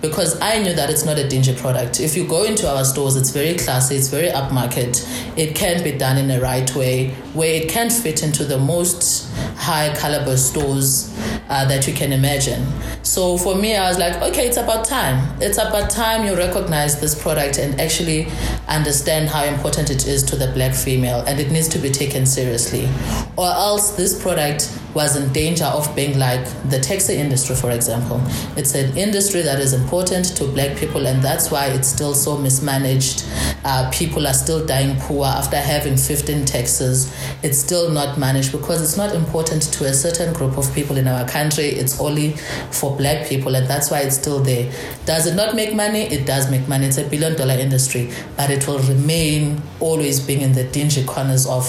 because 0.00 0.40
I 0.40 0.60
knew 0.60 0.74
that 0.74 0.90
it's 0.90 1.04
not 1.04 1.18
a 1.18 1.28
dingy 1.28 1.54
product. 1.54 2.00
If 2.00 2.16
you 2.16 2.26
go 2.26 2.44
into 2.44 2.68
our 2.68 2.84
stores, 2.84 3.16
it's 3.16 3.30
very 3.30 3.56
classy, 3.56 3.96
it's 3.96 4.08
very 4.08 4.28
upmarket. 4.28 5.06
It 5.36 5.54
can 5.54 5.84
be 5.84 5.92
done 5.92 6.18
in 6.18 6.28
the 6.28 6.40
right 6.40 6.72
way 6.74 7.10
where 7.34 7.54
it 7.54 7.68
can 7.68 7.90
fit 7.90 8.22
into 8.22 8.44
the 8.44 8.58
most 8.58 9.27
high 9.58 9.92
caliber 9.96 10.36
stores 10.36 11.12
uh, 11.48 11.66
that 11.66 11.86
you 11.86 11.92
can 11.92 12.12
imagine. 12.12 12.64
So 13.02 13.36
for 13.36 13.56
me, 13.56 13.74
I 13.74 13.88
was 13.88 13.98
like, 13.98 14.14
okay, 14.22 14.46
it's 14.46 14.56
about 14.56 14.84
time. 14.84 15.36
It's 15.42 15.58
about 15.58 15.90
time 15.90 16.24
you 16.24 16.36
recognize 16.36 17.00
this 17.00 17.20
product 17.20 17.58
and 17.58 17.80
actually 17.80 18.28
understand 18.68 19.28
how 19.28 19.44
important 19.44 19.90
it 19.90 20.06
is 20.06 20.22
to 20.24 20.36
the 20.36 20.52
black 20.52 20.74
female 20.74 21.24
and 21.26 21.40
it 21.40 21.50
needs 21.50 21.68
to 21.68 21.78
be 21.78 21.90
taken 21.90 22.24
seriously. 22.24 22.88
Or 23.36 23.46
else 23.46 23.96
this 23.96 24.20
product 24.20 24.72
was 24.98 25.14
in 25.14 25.32
danger 25.32 25.64
of 25.64 25.94
being 25.94 26.18
like 26.18 26.44
the 26.70 26.80
taxi 26.80 27.14
industry, 27.14 27.54
for 27.54 27.70
example. 27.70 28.20
It's 28.56 28.74
an 28.74 28.96
industry 28.96 29.42
that 29.42 29.60
is 29.60 29.72
important 29.72 30.24
to 30.38 30.44
black 30.48 30.76
people, 30.76 31.06
and 31.06 31.22
that's 31.22 31.52
why 31.52 31.66
it's 31.66 31.86
still 31.86 32.14
so 32.14 32.36
mismanaged. 32.36 33.24
Uh, 33.64 33.88
people 33.94 34.26
are 34.26 34.34
still 34.34 34.66
dying 34.66 34.96
poor 34.98 35.24
after 35.24 35.56
having 35.56 35.96
15 35.96 36.44
taxis. 36.46 37.14
It's 37.44 37.58
still 37.58 37.92
not 37.92 38.18
managed 38.18 38.50
because 38.50 38.82
it's 38.82 38.96
not 38.96 39.14
important 39.14 39.62
to 39.74 39.84
a 39.84 39.94
certain 39.94 40.34
group 40.34 40.58
of 40.58 40.66
people 40.74 40.96
in 40.96 41.06
our 41.06 41.28
country. 41.28 41.66
It's 41.66 42.00
only 42.00 42.32
for 42.72 42.96
black 42.96 43.28
people, 43.28 43.54
and 43.54 43.68
that's 43.68 43.92
why 43.92 44.00
it's 44.00 44.16
still 44.16 44.40
there. 44.40 44.68
Does 45.04 45.28
it 45.28 45.36
not 45.36 45.54
make 45.54 45.76
money? 45.76 46.02
It 46.16 46.26
does 46.26 46.50
make 46.50 46.66
money. 46.66 46.86
It's 46.86 46.98
a 46.98 47.08
billion 47.08 47.36
dollar 47.36 47.54
industry, 47.54 48.10
but 48.36 48.50
it 48.50 48.66
will 48.66 48.80
remain 48.80 49.62
always 49.78 50.18
being 50.18 50.40
in 50.40 50.54
the 50.54 50.64
dingy 50.64 51.04
corners 51.04 51.46
of 51.46 51.64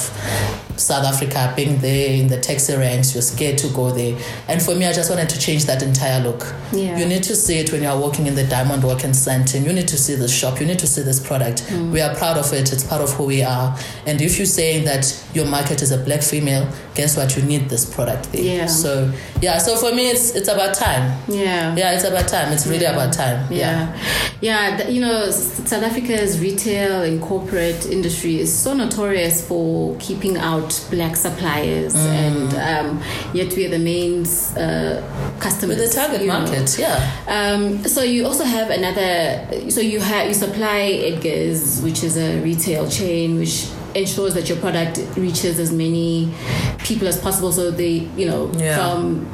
South 0.80 1.06
Africa, 1.06 1.54
being 1.56 1.80
there 1.80 2.14
in 2.14 2.28
the 2.28 2.40
taxi 2.40 2.76
ranks, 2.76 3.14
you're 3.14 3.22
scared 3.22 3.58
to 3.60 3.68
go 3.70 3.92
there. 3.92 4.18
And 4.48 4.62
for 4.62 4.76
me, 4.76 4.86
I 4.86 4.94
just 4.94 5.10
wanted 5.10 5.30
to 5.30 5.40
change 5.40 5.66
that 5.66 5.84
entire 5.84 6.22
look. 6.22 6.54
Yeah. 6.72 6.98
You 6.98 7.06
need 7.06 7.24
to 7.24 7.36
see 7.36 7.60
it 7.60 7.72
when 7.72 7.84
you're 7.84 8.00
walking 8.00 8.28
in 8.28 8.36
the 8.36 8.46
Diamond 8.46 8.84
Walk 8.84 9.04
in 9.04 9.12
Sandton. 9.12 9.66
You 9.66 9.74
need 9.74 9.88
to 9.90 9.98
see 9.98 10.16
the 10.16 10.28
shop. 10.28 10.60
You 10.60 10.66
need 10.66 10.80
to 10.80 10.88
see 10.88 11.02
this 11.02 11.26
product. 11.26 11.64
Mm. 11.64 11.92
We 11.92 12.02
are 12.02 12.16
proud 12.16 12.38
of 12.38 12.52
it. 12.54 12.72
It's 12.72 12.84
part 12.84 13.02
of 13.02 13.12
who 13.14 13.26
we 13.26 13.44
are. 13.44 13.78
And 14.06 14.22
if 14.22 14.38
you're 14.38 14.46
saying 14.46 14.86
that 14.86 15.06
your 15.34 15.46
market 15.46 15.82
is 15.82 15.92
a 15.92 15.98
black 15.98 16.22
female, 16.22 16.68
guess 16.96 17.18
what? 17.18 17.36
You 17.36 17.44
need 17.44 17.70
this 17.70 17.86
product 17.86 18.32
there. 18.32 18.42
Yeah. 18.42 18.66
So, 18.68 19.12
yeah. 19.42 19.58
So 19.58 19.76
for 19.76 19.94
me, 19.94 20.10
it's 20.10 20.36
it's 20.36 20.48
about 20.48 20.76
time. 20.76 21.20
Yeah. 21.28 21.76
Yeah, 21.76 21.94
it's 21.94 22.04
about 22.04 22.28
time. 22.28 22.52
It's 22.54 22.66
really 22.68 22.84
yeah. 22.84 22.94
about 22.94 23.14
time. 23.14 23.52
Yeah. 23.52 23.96
Yeah. 24.42 24.78
yeah 24.78 24.88
you 24.88 25.02
know, 25.02 25.30
South 25.32 25.84
Africa's 25.84 26.40
retail 26.40 27.04
and 27.04 27.22
corporate 27.22 27.86
industry 27.86 28.40
is 28.40 28.52
so 28.52 28.74
notorious 28.74 29.46
for 29.46 29.96
keeping 30.00 30.38
out 30.38 30.69
black 30.90 31.16
suppliers, 31.16 31.96
mm. 31.96 32.08
and 32.26 32.54
um, 32.56 33.04
yet 33.34 33.56
we 33.56 33.66
are 33.66 33.70
the 33.70 33.80
main 33.80 34.26
uh, 34.58 35.38
customers. 35.40 35.78
The 35.78 35.90
target 35.94 36.26
market, 36.26 36.78
know. 36.78 36.88
yeah. 36.88 37.12
Um, 37.28 37.84
so 37.86 38.02
you 38.02 38.26
also 38.26 38.44
have 38.44 38.70
another. 38.70 39.70
So 39.70 39.82
you 39.82 40.00
have 40.00 40.28
you 40.28 40.34
supply 40.34 40.80
Edgar's, 41.10 41.82
which 41.82 42.04
is 42.04 42.18
a 42.18 42.42
retail 42.42 42.90
chain, 42.90 43.38
which 43.38 43.68
ensures 43.96 44.34
that 44.36 44.48
your 44.50 44.58
product 44.60 45.00
reaches 45.18 45.60
as 45.60 45.72
many 45.72 46.32
people 46.80 47.08
as 47.08 47.20
possible. 47.20 47.52
So 47.52 47.72
they, 47.72 48.08
you 48.16 48.28
know, 48.28 48.52
yeah. 48.54 48.78
from 48.78 49.26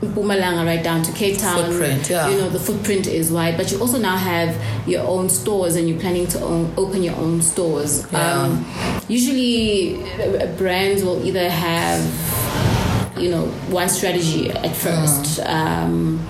Mpumalanga 0.00 0.64
right 0.64 0.82
down 0.82 1.02
to 1.02 1.12
Cape 1.12 1.38
Town. 1.38 1.64
Footprint, 1.64 2.08
yeah. 2.08 2.28
You 2.28 2.38
know, 2.38 2.48
the 2.48 2.60
footprint 2.60 3.06
is 3.08 3.32
wide, 3.32 3.56
but 3.56 3.72
you 3.72 3.80
also 3.80 3.98
now 3.98 4.16
have 4.16 4.56
your 4.88 5.04
own 5.04 5.28
stores 5.28 5.74
and 5.74 5.88
you're 5.88 5.98
planning 5.98 6.26
to 6.28 6.40
own, 6.40 6.72
open 6.76 7.02
your 7.02 7.16
own 7.16 7.42
stores. 7.42 8.06
Yeah. 8.12 8.42
Um, 8.42 8.64
usually, 9.08 10.02
uh, 10.22 10.46
brands 10.56 11.02
will 11.02 11.24
either 11.26 11.50
have, 11.50 12.00
you 13.18 13.30
know, 13.30 13.46
one 13.70 13.88
strategy 13.88 14.50
at 14.50 14.76
first. 14.76 15.40
Mm. 15.40 15.48
Um, 15.48 16.26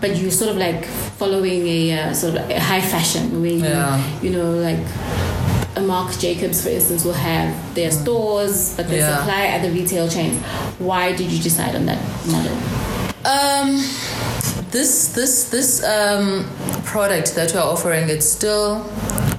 but 0.00 0.16
you're 0.16 0.30
sort 0.30 0.50
of 0.50 0.56
like 0.56 0.86
following 0.86 1.66
a 1.66 2.00
uh, 2.00 2.14
sort 2.14 2.36
of 2.36 2.48
a 2.48 2.58
high 2.58 2.80
fashion 2.80 3.42
where 3.42 3.50
you, 3.50 3.64
yeah. 3.64 4.20
you 4.22 4.30
know, 4.30 4.54
like 4.54 4.78
a 5.76 5.80
Marc 5.82 6.18
Jacobs, 6.18 6.62
for 6.62 6.70
instance, 6.70 7.04
will 7.04 7.12
have 7.12 7.74
their 7.74 7.90
mm. 7.90 8.02
stores, 8.02 8.74
but 8.76 8.88
they 8.88 8.96
yeah. 8.96 9.18
supply 9.18 9.48
other 9.48 9.70
retail 9.70 10.08
chains. 10.08 10.40
Why 10.78 11.12
did 11.12 11.30
you 11.30 11.42
decide 11.42 11.76
on 11.76 11.84
that 11.84 12.00
model? 12.26 12.89
Um, 13.24 13.76
this 14.70 15.08
this 15.08 15.50
this 15.50 15.84
um, 15.84 16.48
product 16.84 17.34
that 17.34 17.52
we're 17.54 17.60
offering, 17.60 18.08
it's 18.08 18.26
still 18.26 18.84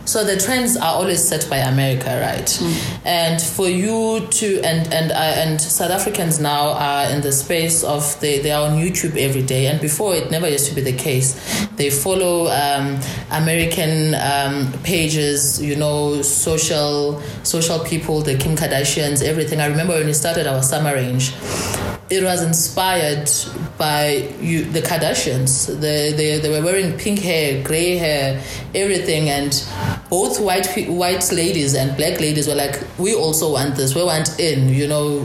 so 0.06 0.24
the 0.24 0.38
trends 0.38 0.76
are 0.78 0.94
always 0.94 1.24
set 1.24 1.50
by 1.50 1.58
America, 1.58 2.20
right? 2.22 2.46
Mm. 2.46 3.02
And 3.06 3.42
for 3.42 3.70
you 3.70 4.28
to 4.28 4.62
and 4.62 4.92
and 4.94 5.12
uh, 5.12 5.16
and 5.16 5.62
South 5.62 5.92
Africans 5.92 6.40
now 6.40 6.74
are 6.74 7.10
in 7.10 7.22
the 7.22 7.32
space 7.32 7.84
of 7.84 8.20
they 8.20 8.40
they 8.40 8.52
are 8.52 8.70
on 8.70 8.78
YouTube 8.78 9.16
every 9.18 9.44
day, 9.44 9.68
and 9.68 9.80
before 9.80 10.16
it 10.16 10.30
never 10.30 10.50
used 10.50 10.68
to 10.68 10.76
be 10.76 10.82
the 10.82 10.94
case. 10.94 11.36
They 11.78 11.90
follow 11.90 12.48
um, 12.48 13.00
American 13.32 14.14
um, 14.16 14.74
pages, 14.84 15.62
you 15.62 15.76
know, 15.76 16.22
social 16.22 17.22
social 17.44 17.80
people, 17.80 18.22
the 18.22 18.38
Kim 18.38 18.56
Kardashians, 18.56 19.24
everything. 19.24 19.62
I 19.62 19.68
remember 19.68 19.94
when 19.94 20.08
we 20.08 20.14
started 20.14 20.46
our 20.46 20.62
summer 20.62 20.94
range 20.94 21.34
it 22.12 22.24
was 22.24 22.44
inspired 22.44 23.32
by 23.82 24.30
you, 24.40 24.64
the 24.64 24.80
Kardashians. 24.80 25.66
They, 25.82 26.12
they, 26.14 26.38
they 26.38 26.50
were 26.50 26.64
wearing 26.64 26.96
pink 27.00 27.18
hair, 27.18 27.64
gray 27.64 27.98
hair, 27.98 28.40
everything, 28.76 29.28
and 29.28 29.52
both 30.08 30.40
white 30.40 30.68
white 30.88 31.32
ladies 31.32 31.74
and 31.74 31.98
black 31.98 32.20
ladies 32.20 32.48
were 32.48 32.54
like, 32.54 32.80
"We 33.00 33.16
also 33.16 33.54
want 33.54 33.76
this. 33.76 33.96
We 33.96 34.04
want 34.04 34.40
in." 34.40 34.70
You 34.70 34.88
know, 34.88 35.22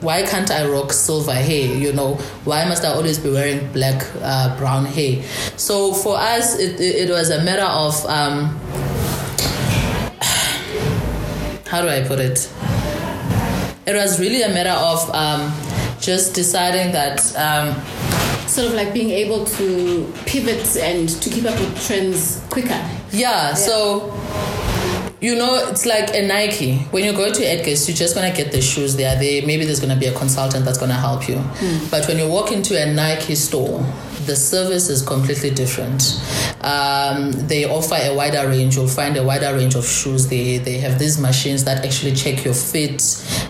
why 0.00 0.24
can't 0.24 0.50
I 0.50 0.66
rock 0.66 0.92
silver 0.92 1.32
hair? 1.32 1.76
You 1.76 1.92
know, 1.92 2.14
why 2.44 2.64
must 2.64 2.84
I 2.84 2.88
always 2.88 3.20
be 3.20 3.30
wearing 3.30 3.70
black, 3.72 4.04
uh, 4.20 4.58
brown 4.58 4.84
hair? 4.84 5.22
So 5.56 5.94
for 5.94 6.16
us, 6.18 6.58
it, 6.58 6.80
it, 6.80 7.08
was 7.08 7.30
a 7.30 7.44
matter 7.44 7.62
of 7.62 7.94
um, 8.06 8.58
how 11.70 11.82
do 11.82 11.88
I 11.88 12.02
put 12.02 12.18
it? 12.18 12.50
It 13.86 13.94
was 13.94 14.18
really 14.18 14.42
a 14.42 14.48
matter 14.48 14.74
of 14.74 15.08
um, 15.14 15.52
just 16.02 16.34
deciding 16.34 16.92
that 16.92 17.20
um, 17.36 17.74
sort 18.48 18.66
of 18.68 18.74
like 18.74 18.92
being 18.92 19.10
able 19.10 19.44
to 19.44 20.12
pivot 20.26 20.76
and 20.76 21.08
to 21.08 21.30
keep 21.30 21.44
up 21.44 21.58
with 21.58 21.86
trends 21.86 22.42
quicker. 22.50 22.80
Yeah, 23.12 23.54
so 23.54 24.12
you 25.20 25.36
know, 25.36 25.54
it's 25.68 25.86
like 25.86 26.10
a 26.14 26.26
Nike. 26.26 26.78
When 26.90 27.04
you 27.04 27.12
go 27.12 27.32
to 27.32 27.42
Edgar's, 27.44 27.88
you're 27.88 27.96
just 27.96 28.16
gonna 28.16 28.34
get 28.34 28.50
the 28.50 28.60
shoes. 28.60 28.96
They 28.96 29.04
are 29.04 29.14
there. 29.14 29.46
Maybe 29.46 29.64
there's 29.64 29.78
gonna 29.80 29.96
be 29.96 30.06
a 30.06 30.12
consultant 30.14 30.64
that's 30.64 30.78
gonna 30.78 30.94
help 30.94 31.28
you. 31.28 31.40
But 31.90 32.08
when 32.08 32.18
you 32.18 32.28
walk 32.28 32.50
into 32.50 32.80
a 32.80 32.92
Nike 32.92 33.36
store, 33.36 33.86
the 34.26 34.36
service 34.36 34.88
is 34.88 35.02
completely 35.02 35.50
different. 35.50 36.20
Um, 36.60 37.32
they 37.32 37.64
offer 37.64 37.96
a 37.98 38.14
wider 38.14 38.48
range. 38.48 38.76
You'll 38.76 38.88
find 38.88 39.16
a 39.16 39.22
wider 39.22 39.54
range 39.54 39.74
of 39.74 39.86
shoes. 39.86 40.28
They 40.28 40.58
they 40.58 40.78
have 40.78 40.98
these 40.98 41.20
machines 41.20 41.64
that 41.64 41.84
actually 41.84 42.14
check 42.14 42.44
your 42.44 42.54
fit 42.54 43.02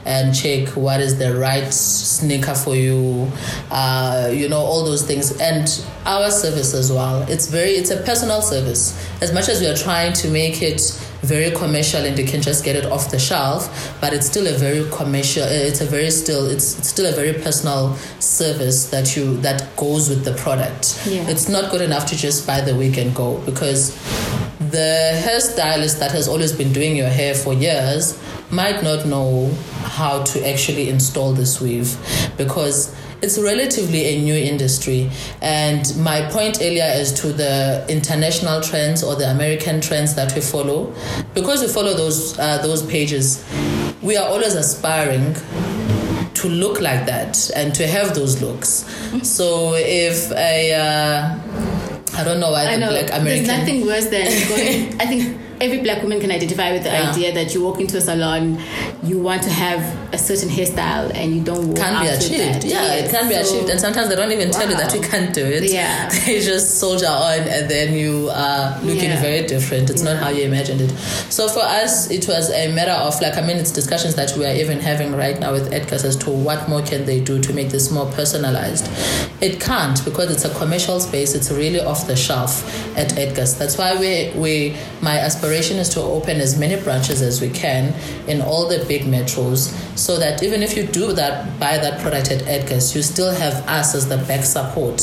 and 0.04 0.34
check 0.34 0.68
what 0.70 1.00
is 1.00 1.18
the 1.18 1.36
right 1.36 1.72
sneaker 1.72 2.54
for 2.54 2.74
you. 2.74 3.30
Uh, 3.70 4.30
you 4.32 4.48
know 4.48 4.60
all 4.60 4.84
those 4.84 5.02
things 5.06 5.38
and 5.40 5.84
our 6.06 6.30
service 6.30 6.74
as 6.74 6.90
well. 6.90 7.22
It's 7.28 7.48
very 7.48 7.72
it's 7.72 7.90
a 7.90 8.02
personal 8.02 8.42
service. 8.42 8.98
As 9.20 9.32
much 9.32 9.48
as 9.48 9.60
we 9.60 9.66
are 9.66 9.76
trying 9.76 10.12
to 10.14 10.30
make 10.30 10.62
it 10.62 10.80
very 11.22 11.50
commercial 11.52 12.04
and 12.04 12.18
you 12.18 12.24
can 12.26 12.42
just 12.42 12.64
get 12.64 12.74
it 12.74 12.84
off 12.86 13.10
the 13.12 13.18
shelf 13.18 13.96
but 14.00 14.12
it's 14.12 14.26
still 14.26 14.46
a 14.48 14.58
very 14.58 14.84
commercial 14.90 15.44
uh, 15.44 15.46
it's 15.70 15.80
a 15.80 15.84
very 15.86 16.10
still 16.10 16.46
it's, 16.50 16.78
it's 16.78 16.88
still 16.88 17.06
a 17.06 17.14
very 17.14 17.32
personal 17.32 17.94
service 18.18 18.90
that 18.90 19.14
you 19.16 19.36
that 19.38 19.74
goes 19.76 20.08
with 20.08 20.24
the 20.24 20.32
product 20.34 21.00
Yeah. 21.06 21.28
it's 21.28 21.48
not 21.48 21.70
good 21.70 21.80
enough 21.80 22.06
to 22.06 22.16
just 22.16 22.44
buy 22.46 22.60
the 22.60 22.74
wig 22.74 22.98
and 22.98 23.14
go 23.14 23.38
because 23.46 23.94
the 24.58 25.20
hairstylist 25.24 25.98
that 26.00 26.10
has 26.12 26.26
always 26.28 26.52
been 26.52 26.72
doing 26.72 26.96
your 26.96 27.08
hair 27.08 27.34
for 27.34 27.52
years 27.54 28.18
might 28.50 28.82
not 28.82 29.06
know 29.06 29.50
how 29.84 30.22
to 30.24 30.48
actually 30.48 30.88
install 30.88 31.32
this 31.32 31.60
weave 31.60 31.96
because 32.36 32.94
it's 33.22 33.38
relatively 33.38 34.04
a 34.06 34.20
new 34.20 34.34
industry 34.34 35.10
and 35.40 35.96
my 35.98 36.22
point 36.30 36.58
earlier 36.60 36.90
is 36.94 37.12
to 37.12 37.32
the 37.32 37.84
international 37.88 38.60
trends 38.60 39.02
or 39.02 39.14
the 39.14 39.30
american 39.30 39.80
trends 39.80 40.14
that 40.14 40.34
we 40.34 40.40
follow 40.40 40.92
because 41.34 41.62
we 41.62 41.68
follow 41.68 41.94
those 41.94 42.38
uh, 42.38 42.58
those 42.58 42.84
pages 42.86 43.44
we 44.02 44.16
are 44.16 44.26
always 44.28 44.54
aspiring 44.54 45.34
to 46.34 46.48
look 46.48 46.80
like 46.80 47.06
that 47.06 47.50
and 47.54 47.74
to 47.74 47.86
have 47.86 48.14
those 48.14 48.42
looks 48.42 48.84
so 49.22 49.74
if 49.76 50.30
a 50.32 50.74
uh, 50.74 51.38
I 52.14 52.24
don't 52.24 52.40
know 52.40 52.50
why 52.50 52.66
I 52.66 52.74
the 52.74 52.80
know. 52.80 52.88
black 52.90 53.08
American 53.12 53.46
There's 53.46 53.46
nothing 53.46 53.86
worse 53.86 54.06
than 54.08 54.26
going. 54.48 55.00
I 55.00 55.06
think 55.06 55.40
every 55.62 55.78
black 55.80 56.02
woman 56.02 56.20
can 56.20 56.30
identify 56.30 56.72
with 56.72 56.82
the 56.82 56.90
Yeah. 56.90 57.10
idea 57.10 57.32
that 57.32 57.54
you 57.54 57.62
walk 57.62 57.80
into 57.80 57.96
a 57.96 58.00
salon, 58.00 58.58
you 59.04 59.18
want 59.20 59.42
to 59.44 59.50
have 59.50 59.80
a 60.12 60.18
certain 60.18 60.48
hairstyle, 60.48 61.10
and 61.14 61.34
you 61.34 61.40
don't 61.40 61.68
walk 61.68 61.76
can 61.78 62.02
be 62.02 62.08
achieved. 62.08 62.64
Yeah, 62.64 62.94
it 63.00 63.10
can 63.10 63.28
be 63.28 63.34
So- 63.36 63.40
achieved. 63.44 63.70
And 63.70 63.80
sometimes 63.80 64.08
they 64.10 64.16
don't 64.16 64.32
even 64.32 64.50
tell 64.50 64.68
you 64.68 64.76
that 64.76 64.92
Wow. 64.92 65.00
we 65.00 65.06
can't 65.06 65.32
do 65.32 65.44
it. 65.46 65.62
Yeah. 65.70 66.10
They 66.26 66.40
just 66.40 66.78
soldier 66.80 67.06
on 67.08 67.40
and 67.56 67.68
then 67.70 67.94
you 67.94 68.28
are 68.34 68.76
looking 68.82 69.10
Yeah. 69.14 69.22
very 69.28 69.42
different. 69.46 69.88
It's 69.90 70.02
not 70.02 70.16
how 70.16 70.30
you 70.30 70.42
imagined 70.44 70.80
it. 70.80 70.90
So 71.30 71.48
for 71.48 71.62
us, 71.82 72.10
it 72.10 72.26
was 72.28 72.50
a 72.50 72.68
matter 72.78 72.92
of 73.06 73.20
like, 73.22 73.36
I 73.38 73.42
mean, 73.42 73.56
it's 73.62 73.70
discussions 73.70 74.14
that 74.16 74.36
we 74.36 74.44
are 74.44 74.54
even 74.62 74.80
having 74.80 75.14
right 75.24 75.38
now 75.38 75.52
with 75.52 75.72
Edgar's 75.72 76.04
as 76.04 76.16
to 76.24 76.30
what 76.30 76.68
more 76.68 76.82
can 76.82 77.04
they 77.06 77.20
do 77.20 77.38
to 77.40 77.52
make 77.52 77.70
this 77.70 77.90
more 77.90 78.06
personalized. 78.06 78.86
It 79.40 79.60
can't 79.60 80.04
because 80.04 80.28
it's 80.34 80.44
a 80.44 80.50
commercial 80.60 80.98
space. 81.00 81.34
It's 81.34 81.50
really 81.50 81.80
off 81.80 82.06
the 82.08 82.16
shelf 82.16 82.52
at 82.98 83.16
Edgar's. 83.18 83.54
That's 83.54 83.78
why 83.78 83.90
we, 83.96 84.32
we 84.44 84.76
my 85.00 85.18
aspiration 85.18 85.51
is 85.52 85.88
to 85.90 86.00
open 86.00 86.40
as 86.40 86.58
many 86.58 86.80
branches 86.82 87.22
as 87.22 87.40
we 87.40 87.50
can 87.50 87.94
in 88.28 88.40
all 88.40 88.68
the 88.68 88.84
big 88.86 89.02
metros 89.02 89.72
so 89.96 90.18
that 90.18 90.42
even 90.42 90.62
if 90.62 90.76
you 90.76 90.86
do 90.86 91.12
that 91.12 91.58
buy 91.60 91.78
that 91.78 92.00
product 92.00 92.30
at 92.30 92.42
Edgar's, 92.46 92.94
you 92.94 93.02
still 93.02 93.32
have 93.32 93.54
us 93.68 93.94
as 93.94 94.08
the 94.08 94.16
back 94.28 94.44
support 94.44 95.00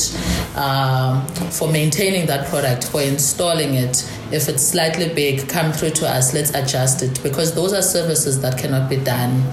um, 0.56 1.26
for 1.52 1.72
maintaining 1.72 2.26
that 2.28 2.48
product, 2.48 2.88
for 2.88 3.02
installing 3.02 3.76
it. 3.76 4.10
If 4.32 4.48
it's 4.48 4.64
slightly 4.64 5.10
big, 5.14 5.48
come 5.48 5.72
through 5.72 5.92
to 5.92 6.08
us. 6.08 6.34
Let's 6.34 6.52
adjust 6.52 7.02
it 7.02 7.22
because 7.24 7.56
those 7.56 7.74
are 7.74 7.82
services 7.82 8.42
that 8.42 8.58
cannot 8.58 8.90
be 8.90 8.98
done 8.98 9.44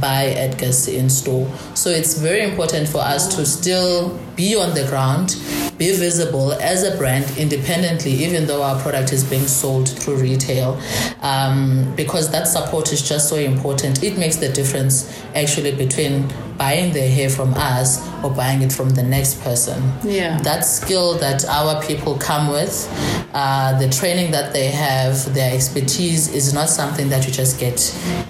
by 0.00 0.26
Edgar's 0.26 0.88
in 0.88 1.08
store. 1.08 1.50
So 1.74 1.90
it's 1.90 2.18
very 2.18 2.42
important 2.42 2.88
for 2.88 2.98
us 2.98 3.34
to 3.36 3.46
still 3.46 4.18
be 4.36 4.54
on 4.54 4.74
the 4.74 4.84
ground, 4.84 5.36
be 5.78 5.92
visible 5.92 6.52
as 6.54 6.82
a 6.82 6.96
brand 6.96 7.24
independently, 7.38 8.10
even 8.10 8.46
though 8.46 8.62
our 8.62 8.80
product 8.80 9.12
is 9.12 9.24
being 9.24 9.46
sold 9.46 9.88
through 9.88 10.16
retail, 10.16 10.78
um, 11.22 11.92
because 11.96 12.30
that 12.32 12.48
support 12.48 12.92
is 12.92 13.08
just 13.08 13.28
so 13.28 13.36
important. 13.36 14.02
It 14.02 14.18
makes 14.18 14.36
the 14.36 14.48
difference 14.48 15.08
actually 15.34 15.74
between 15.76 16.28
buying 16.58 16.92
their 16.92 17.08
hair 17.10 17.30
from 17.30 17.54
us 17.54 18.06
or 18.24 18.30
buying 18.30 18.62
it 18.62 18.72
from 18.72 18.90
the 18.90 19.02
next 19.02 19.40
person. 19.42 19.80
Yeah. 20.02 20.40
That 20.42 20.64
skill 20.64 21.16
that 21.18 21.44
our 21.46 21.80
people 21.82 22.16
come 22.18 22.48
with, 22.48 22.88
uh, 23.32 23.78
the 23.78 23.88
training 23.88 24.32
that 24.32 24.52
they 24.52 24.68
have, 24.68 25.32
their 25.34 25.54
expertise 25.54 26.34
is 26.34 26.52
not 26.52 26.68
something 26.68 27.08
that 27.10 27.26
you 27.26 27.32
just 27.32 27.60
get 27.60 27.78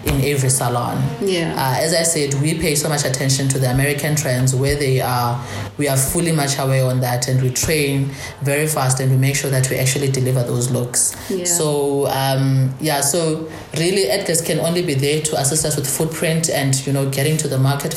in 0.05 0.21
every 0.23 0.51
salon. 0.51 1.03
Yeah. 1.23 1.55
Uh, 1.57 1.81
as 1.81 1.95
I 1.95 2.03
said, 2.03 2.35
we 2.43 2.59
pay 2.59 2.75
so 2.75 2.88
much 2.88 3.05
attention 3.05 3.49
to 3.49 3.59
the 3.59 3.71
American 3.71 4.14
trends 4.14 4.55
where 4.55 4.77
they 4.77 5.01
are. 5.01 5.43
We 5.79 5.88
are 5.88 5.97
fully 5.97 6.33
much 6.33 6.59
aware 6.59 6.85
on 6.85 7.01
that, 7.01 7.29
and 7.29 7.41
we 7.41 7.51
train 7.51 8.11
very 8.43 8.67
fast, 8.67 9.01
and 9.01 9.11
we 9.11 9.17
make 9.17 9.37
sure 9.37 9.51
that 9.51 9.71
we 9.71 9.77
actually 9.77 10.11
deliver 10.11 10.43
those 10.43 10.71
looks. 10.71 11.17
Yeah. 11.31 11.45
So 11.45 12.07
um, 12.09 12.75
yeah, 12.81 13.01
so 13.01 13.49
really, 13.77 14.05
Edgar's 14.05 14.43
can 14.43 14.59
only 14.61 14.83
be 14.83 14.95
there 14.95 15.23
to 15.23 15.41
assist 15.41 15.64
us 15.64 15.77
with 15.77 15.88
footprint 15.88 16.51
and 16.51 16.75
you 16.87 16.93
know 16.93 17.09
getting 17.11 17.37
to 17.38 17.49
the 17.49 17.59
market 17.59 17.95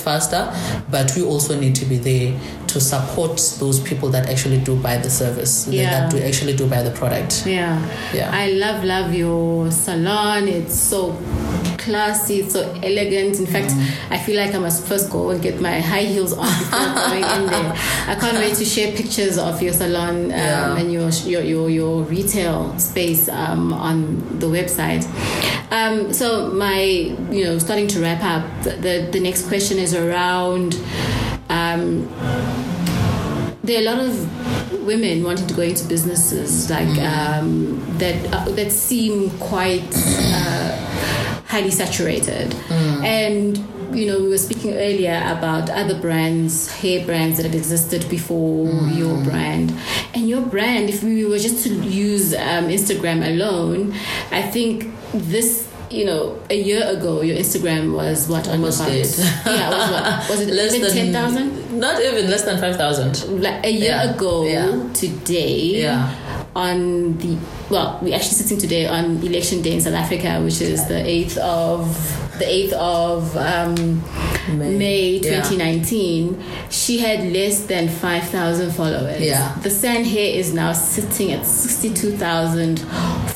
but 0.90 1.12
we 1.16 1.24
also 1.24 1.60
need 1.60 1.76
to 1.76 1.86
be 1.86 1.98
there 1.98 2.38
to 2.74 2.80
support 2.82 3.38
those 3.60 3.80
people 3.80 4.10
that 4.10 4.30
actually 4.30 4.58
do 4.60 4.76
buy 4.76 4.98
the 4.98 5.10
service, 5.10 5.66
that- 5.66 5.74
Yeah. 5.74 5.90
that 5.92 6.12
do 6.12 6.18
actually 6.20 6.56
do 6.56 6.66
buy 6.68 6.82
the 6.84 6.92
product. 6.92 7.44
Yeah. 7.46 7.80
Yeah. 8.14 8.30
I 8.34 8.52
love, 8.52 8.84
love 8.84 9.14
your 9.14 9.72
salon. 9.72 10.48
It's 10.48 10.76
so 10.80 11.18
classy, 11.78 12.42
it's 12.42 12.54
so 12.54 12.62
elegant. 12.84 13.40
In 13.40 13.46
fact, 13.48 13.70
Mm-hmm. 13.72 14.14
I 14.14 14.18
feel 14.20 14.38
like 14.38 14.54
I 14.54 14.60
must 14.60 14.86
first 14.86 15.10
go 15.10 15.30
and 15.32 15.42
get 15.42 15.60
my 15.62 15.80
high 15.80 16.04
heels 16.14 16.34
on 16.34 16.46
before 16.48 16.94
going 17.10 17.24
in 17.24 17.46
there. 17.48 17.74
I 18.08 18.16
can't 18.20 18.38
wait 18.38 18.56
to 18.58 18.66
share 18.66 18.92
pictures 18.96 19.38
of 19.38 19.62
your 19.62 19.74
salon 19.74 20.26
um, 20.26 20.30
Yeah. 20.32 20.78
and 20.78 20.92
your, 20.92 21.10
your 21.26 21.42
your 21.42 21.70
your 21.70 22.04
retail 22.04 22.78
space 22.78 23.30
um, 23.30 23.74
on 23.74 24.00
the 24.40 24.48
website. 24.48 25.04
Um, 25.72 26.12
so 26.14 26.50
my, 26.52 26.82
you 27.32 27.44
know, 27.46 27.58
starting 27.60 27.88
to 27.88 28.00
wrap 28.02 28.24
up. 28.24 28.44
The 28.64 29.08
the 29.12 29.20
next 29.20 29.48
question 29.48 29.78
is 29.80 29.94
around. 29.96 30.76
Um, 31.52 32.08
there 33.64 33.78
are 33.78 33.82
a 33.82 33.86
lot 33.86 34.00
of 34.00 34.84
women 34.86 35.24
wanting 35.24 35.48
to 35.48 35.54
go 35.54 35.62
into 35.62 35.86
businesses 35.88 36.70
like 36.70 36.98
um, 37.00 37.80
that 37.98 38.34
uh, 38.34 38.50
that 38.52 38.72
seem 38.72 39.30
quite 39.38 39.88
uh, 39.94 40.76
highly 41.46 41.72
saturated. 41.72 42.56
And 43.04 43.58
you 43.94 44.08
know 44.08 44.20
we 44.22 44.30
were 44.30 44.38
speaking 44.38 44.74
earlier 44.74 45.22
about 45.38 45.70
other 45.70 46.00
brands 46.00 46.72
hair 46.72 47.06
brands 47.06 47.38
that 47.38 47.46
had 47.46 47.56
existed 47.56 48.10
before 48.10 48.72
your 48.88 49.22
brand. 49.24 49.74
And 50.14 50.28
your 50.30 50.42
brand 50.42 50.90
if 50.90 51.04
we 51.04 51.26
were 51.26 51.38
just 51.38 51.64
to 51.66 51.70
use 51.74 52.34
um, 52.34 52.68
instagram 52.68 53.26
alone 53.26 53.94
i 54.32 54.42
think 54.42 54.92
this 55.14 55.71
you 55.91 56.06
know, 56.06 56.39
a 56.49 56.56
year 56.56 56.84
ago, 56.88 57.21
your 57.21 57.38
Instagram 57.38 57.93
was 57.95 58.27
what 58.27 58.47
on 58.47 58.56
Almost 58.56 58.86
dead. 58.86 59.06
Yeah, 59.45 59.69
was 59.69 59.91
what? 59.91 60.30
Was 60.30 60.41
it 60.41 60.54
Less 60.54 60.73
even 60.73 60.88
than 60.88 60.95
ten 60.95 61.13
thousand? 61.13 61.80
Not 61.80 62.01
even 62.01 62.30
less 62.30 62.43
than 62.43 62.60
five 62.60 62.75
thousand. 62.77 63.41
like 63.41 63.65
a 63.65 63.71
year 63.71 63.91
Yeah, 63.91 64.12
ago 64.13 64.45
yeah. 64.45 64.93
today 64.93 65.82
Yeah. 65.82 66.13
on 66.56 67.17
the 67.17 67.38
well 67.69 67.99
we're 68.01 68.13
actually 68.15 68.36
sitting 68.36 68.58
today 68.58 68.86
on 68.88 69.17
election 69.23 69.62
day 69.62 69.73
in 69.75 69.82
south 69.82 69.93
africa 69.93 70.41
which 70.43 70.60
is 70.60 70.86
the 70.88 70.95
8th 70.95 71.38
of 71.38 71.88
the 72.41 72.47
8th 72.47 72.73
of 72.73 73.38
um, 73.38 73.75
May. 74.58 74.77
may, 74.77 75.08
Yeah. 75.23 75.41
2019 75.43 76.43
she 76.69 76.97
had 76.97 77.32
less 77.32 77.56
than 77.71 77.88
5000 77.88 78.71
followers 78.71 79.21
Yeah. 79.21 79.56
the 79.62 79.69
San 79.69 80.04
Hair 80.04 80.30
is 80.41 80.54
now 80.54 80.73
sitting 80.73 81.32
at 81.32 81.45
62000 81.45 82.80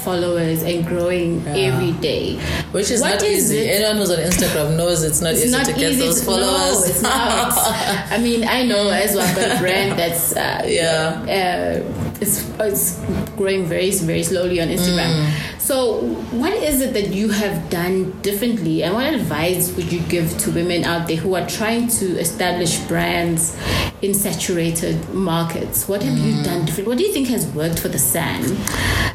followers 0.05 0.63
and 0.63 0.85
growing 0.85 1.43
Yeah. 1.45 1.67
every 1.67 1.91
day 1.93 2.39
Which 2.71 2.89
is 2.91 3.01
What 3.01 3.11
not 3.21 3.23
is 3.23 3.51
easy. 3.51 3.59
it- 3.59 3.75
Anyone 3.75 3.97
who's 3.97 4.11
on 4.11 4.19
Instagram 4.19 4.75
knows 4.77 5.03
it's 5.03 5.21
not 5.21 5.33
it's 5.33 5.43
easy 5.43 5.51
not 5.51 5.65
to 5.65 5.73
get 5.73 5.97
those 5.99 6.19
to, 6.19 6.25
followers. 6.25 6.79
No, 6.81 6.85
it's 6.91 7.01
not. 7.01 7.53
I 8.15 8.17
mean, 8.17 8.43
I 8.47 8.63
know 8.65 8.89
as 8.89 9.15
well. 9.15 9.25
I've 9.27 9.57
a 9.57 9.59
brand 9.59 9.97
that's 9.99 10.35
uh, 10.35 10.63
Yeah. 10.67 11.21
uh, 11.37 12.19
it's, 12.21 12.43
it's 12.59 12.99
growing 13.37 13.65
very 13.65 13.91
very 13.91 14.23
slowly 14.23 14.59
on 14.61 14.67
Instagram. 14.69 15.11
Mm. 15.13 15.54
So, 15.65 16.01
what 16.30 16.54
is 16.54 16.80
it 16.82 16.93
that 16.93 17.08
you 17.10 17.30
have 17.30 17.71
done 17.71 18.12
differently, 18.21 18.84
and 18.84 18.93
what 18.93 19.12
advice 19.12 19.75
would 19.75 19.91
you 19.91 19.99
give 20.01 20.38
to 20.43 20.51
women 20.51 20.84
out 20.84 21.08
there 21.08 21.17
who 21.17 21.34
are 21.34 21.47
trying 21.47 21.88
to 21.88 22.06
establish 22.19 22.78
brands 22.82 23.58
in 24.04 24.13
saturated 24.13 25.10
markets? 25.10 25.88
What 25.88 26.04
have 26.04 26.15
you 26.19 26.34
Mm. 26.36 26.43
done 26.45 26.65
different? 26.65 26.88
What 26.88 26.99
do 26.99 27.04
you 27.04 27.12
think 27.12 27.30
has 27.30 27.47
worked 27.47 27.80
for 27.80 27.88
the 27.88 27.97
San, 27.97 28.43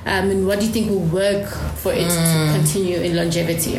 um, 0.06 0.30
and 0.32 0.44
what 0.48 0.58
do 0.58 0.66
you 0.66 0.72
think 0.72 0.90
will 0.90 0.98
work 1.22 1.46
for 1.76 1.92
it 1.92 2.08
Mm. 2.08 2.32
to 2.32 2.58
continue 2.58 2.98
in 2.98 3.14
longevity? 3.14 3.78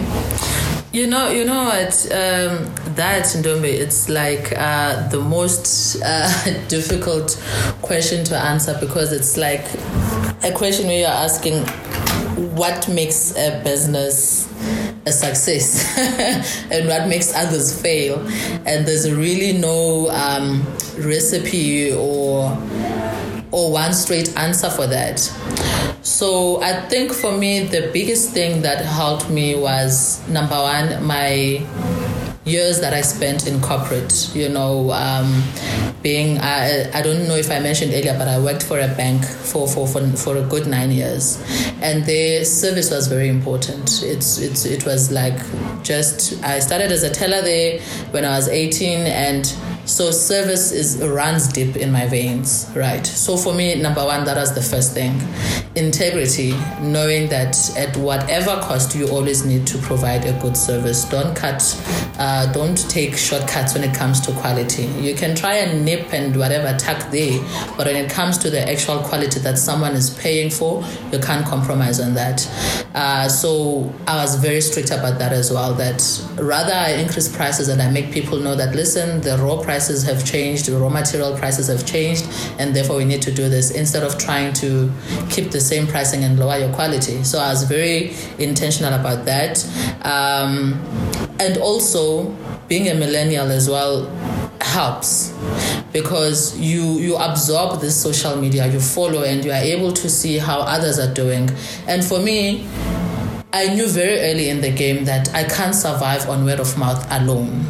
You 0.93 1.07
know, 1.07 1.29
you 1.29 1.43
know 1.43 1.65
what? 1.65 1.93
Um, 2.11 2.71
that 2.95 3.25
Ndombe, 3.35 3.65
it's 3.65 4.07
like 4.07 4.53
uh, 4.57 5.09
the 5.09 5.19
most 5.19 5.97
uh, 6.01 6.31
difficult 6.69 7.37
question 7.81 8.23
to 8.25 8.37
answer 8.37 8.77
because 8.79 9.11
it's 9.11 9.35
like 9.35 9.65
a 10.43 10.51
question 10.53 10.87
where 10.87 10.99
you're 10.99 11.17
asking, 11.27 11.65
what 12.35 12.87
makes 12.87 13.35
a 13.37 13.61
business 13.63 14.47
a 15.05 15.11
success 15.11 15.97
and 16.71 16.87
what 16.87 17.07
makes 17.07 17.33
others 17.35 17.79
fail, 17.81 18.19
and 18.65 18.85
there's 18.85 19.11
really 19.11 19.57
no 19.57 20.09
um, 20.11 20.65
recipe 20.97 21.91
or 21.93 22.57
or 23.51 23.71
one 23.71 23.93
straight 23.93 24.35
answer 24.37 24.69
for 24.69 24.87
that. 24.87 25.19
So 26.03 26.61
I 26.61 26.81
think 26.87 27.11
for 27.11 27.31
me, 27.31 27.65
the 27.65 27.89
biggest 27.91 28.31
thing 28.31 28.61
that 28.61 28.83
helped 28.85 29.29
me 29.29 29.55
was 29.55 30.25
number 30.27 30.55
one, 30.55 31.03
my 31.03 31.65
years 32.45 32.81
that 32.81 32.93
I 32.93 33.01
spent 33.01 33.47
in 33.47 33.61
corporate, 33.61 34.31
you 34.33 34.49
know, 34.49 34.91
um, 34.91 35.43
being, 36.01 36.39
I, 36.39 36.89
I 36.91 37.01
don't 37.01 37.27
know 37.27 37.35
if 37.35 37.51
I 37.51 37.59
mentioned 37.59 37.93
earlier, 37.93 38.17
but 38.17 38.27
I 38.27 38.39
worked 38.39 38.63
for 38.63 38.79
a 38.79 38.87
bank 38.87 39.23
for, 39.23 39.67
for, 39.67 39.87
for, 39.87 40.05
for 40.17 40.37
a 40.37 40.41
good 40.43 40.65
nine 40.65 40.91
years. 40.91 41.39
And 41.81 42.03
their 42.05 42.43
service 42.43 42.89
was 42.89 43.07
very 43.07 43.29
important. 43.29 44.01
It's, 44.03 44.39
it's, 44.39 44.65
it 44.65 44.85
was 44.85 45.11
like 45.11 45.37
just, 45.83 46.43
I 46.43 46.59
started 46.59 46.91
as 46.91 47.03
a 47.03 47.11
teller 47.11 47.41
there 47.41 47.79
when 48.09 48.25
I 48.25 48.31
was 48.31 48.47
18 48.47 49.05
and 49.05 49.45
so 49.91 50.09
service 50.09 50.71
is 50.71 50.97
runs 51.05 51.49
deep 51.49 51.75
in 51.75 51.91
my 51.91 52.07
veins, 52.07 52.71
right? 52.73 53.05
So 53.05 53.35
for 53.35 53.53
me, 53.53 53.75
number 53.75 54.05
one, 54.05 54.23
that 54.23 54.37
was 54.37 54.55
the 54.55 54.61
first 54.61 54.93
thing. 54.93 55.19
Integrity, 55.75 56.51
knowing 56.79 57.27
that 57.27 57.57
at 57.77 57.95
whatever 57.97 58.55
cost, 58.61 58.95
you 58.95 59.09
always 59.09 59.45
need 59.45 59.67
to 59.67 59.77
provide 59.79 60.25
a 60.25 60.31
good 60.39 60.55
service. 60.55 61.03
Don't 61.03 61.35
cut, 61.35 61.61
uh, 62.17 62.49
don't 62.53 62.89
take 62.89 63.17
shortcuts 63.17 63.73
when 63.73 63.83
it 63.83 63.93
comes 63.93 64.21
to 64.21 64.31
quality. 64.31 64.83
You 64.83 65.13
can 65.13 65.35
try 65.35 65.55
and 65.55 65.83
nip 65.83 66.13
and 66.13 66.37
whatever 66.37 66.77
tuck 66.77 67.11
there, 67.11 67.39
but 67.75 67.85
when 67.87 67.97
it 67.97 68.09
comes 68.09 68.37
to 68.39 68.49
the 68.49 68.61
actual 68.71 68.99
quality 68.99 69.41
that 69.41 69.57
someone 69.57 69.91
is 69.91 70.09
paying 70.09 70.49
for, 70.49 70.85
you 71.11 71.19
can't 71.19 71.45
compromise 71.45 71.99
on 71.99 72.13
that. 72.13 72.47
Uh, 72.95 73.27
so 73.27 73.93
I 74.07 74.15
was 74.23 74.35
very 74.35 74.61
strict 74.61 74.91
about 74.91 75.19
that 75.19 75.33
as 75.33 75.51
well. 75.51 75.73
That 75.73 76.01
rather 76.39 76.73
I 76.73 76.91
increase 76.91 77.33
prices 77.33 77.67
and 77.67 77.81
I 77.81 77.91
make 77.91 78.13
people 78.13 78.39
know 78.39 78.55
that 78.55 78.73
listen, 78.73 79.19
the 79.19 79.37
raw 79.37 79.61
prices 79.81 80.03
have 80.03 80.23
changed, 80.23 80.67
the 80.67 80.77
raw 80.77 80.89
material 80.89 81.35
prices 81.35 81.65
have 81.65 81.83
changed, 81.87 82.23
and 82.59 82.75
therefore 82.75 82.97
we 82.97 83.05
need 83.05 83.19
to 83.19 83.31
do 83.31 83.49
this 83.49 83.71
instead 83.71 84.03
of 84.03 84.15
trying 84.19 84.53
to 84.53 84.91
keep 85.31 85.49
the 85.49 85.59
same 85.59 85.87
pricing 85.87 86.23
and 86.23 86.37
lower 86.37 86.55
your 86.59 86.71
quality. 86.71 87.23
So 87.23 87.39
I 87.39 87.49
was 87.49 87.63
very 87.63 88.13
intentional 88.37 88.93
about 88.93 89.25
that. 89.25 89.65
Um, 90.03 90.79
and 91.39 91.57
also, 91.57 92.29
being 92.67 92.89
a 92.89 92.93
millennial 92.93 93.49
as 93.49 93.67
well 93.67 94.05
helps 94.61 95.33
because 95.91 96.55
you 96.59 96.99
you 96.99 97.17
absorb 97.17 97.81
this 97.81 97.99
social 97.99 98.37
media 98.37 98.67
you 98.67 98.79
follow 98.79 99.23
and 99.23 99.43
you 99.43 99.51
are 99.51 99.63
able 99.75 99.91
to 99.91 100.07
see 100.07 100.37
how 100.37 100.59
others 100.61 100.97
are 100.97 101.13
doing 101.13 101.49
and 101.87 102.05
for 102.05 102.19
me 102.19 102.65
I 103.53 103.67
knew 103.73 103.85
very 103.87 104.17
early 104.19 104.47
in 104.47 104.61
the 104.61 104.71
game 104.71 105.03
that 105.05 105.33
I 105.35 105.43
can't 105.43 105.75
survive 105.75 106.29
on 106.29 106.45
word 106.45 106.61
of 106.61 106.77
mouth 106.77 107.05
alone. 107.11 107.65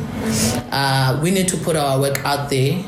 Uh, 0.72 1.20
we 1.24 1.32
need 1.32 1.48
to 1.48 1.58
put 1.58 1.76
our 1.76 2.00
work 2.00 2.24
out 2.24 2.52
there 2.52 2.86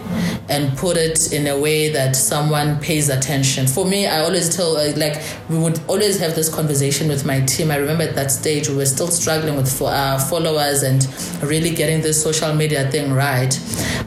and 0.47 0.77
put 0.77 0.95
it 0.95 1.33
in 1.33 1.47
a 1.47 1.59
way 1.59 1.89
that 1.89 2.15
someone 2.15 2.79
pays 2.81 3.09
attention. 3.09 3.65
For 3.65 3.83
me, 3.83 4.05
I 4.05 4.19
always 4.19 4.55
tell, 4.55 4.77
uh, 4.77 4.95
like, 4.95 5.19
we 5.49 5.57
would 5.57 5.79
always 5.87 6.19
have 6.19 6.35
this 6.35 6.53
conversation 6.53 7.07
with 7.07 7.25
my 7.25 7.39
team. 7.41 7.71
I 7.71 7.77
remember 7.77 8.03
at 8.03 8.13
that 8.13 8.29
stage, 8.31 8.69
we 8.69 8.75
were 8.75 8.85
still 8.85 9.07
struggling 9.07 9.55
with 9.55 9.81
uh, 9.81 10.19
followers 10.19 10.83
and 10.83 11.07
really 11.41 11.71
getting 11.71 12.01
this 12.01 12.21
social 12.21 12.53
media 12.53 12.91
thing 12.91 13.11
right. 13.11 13.59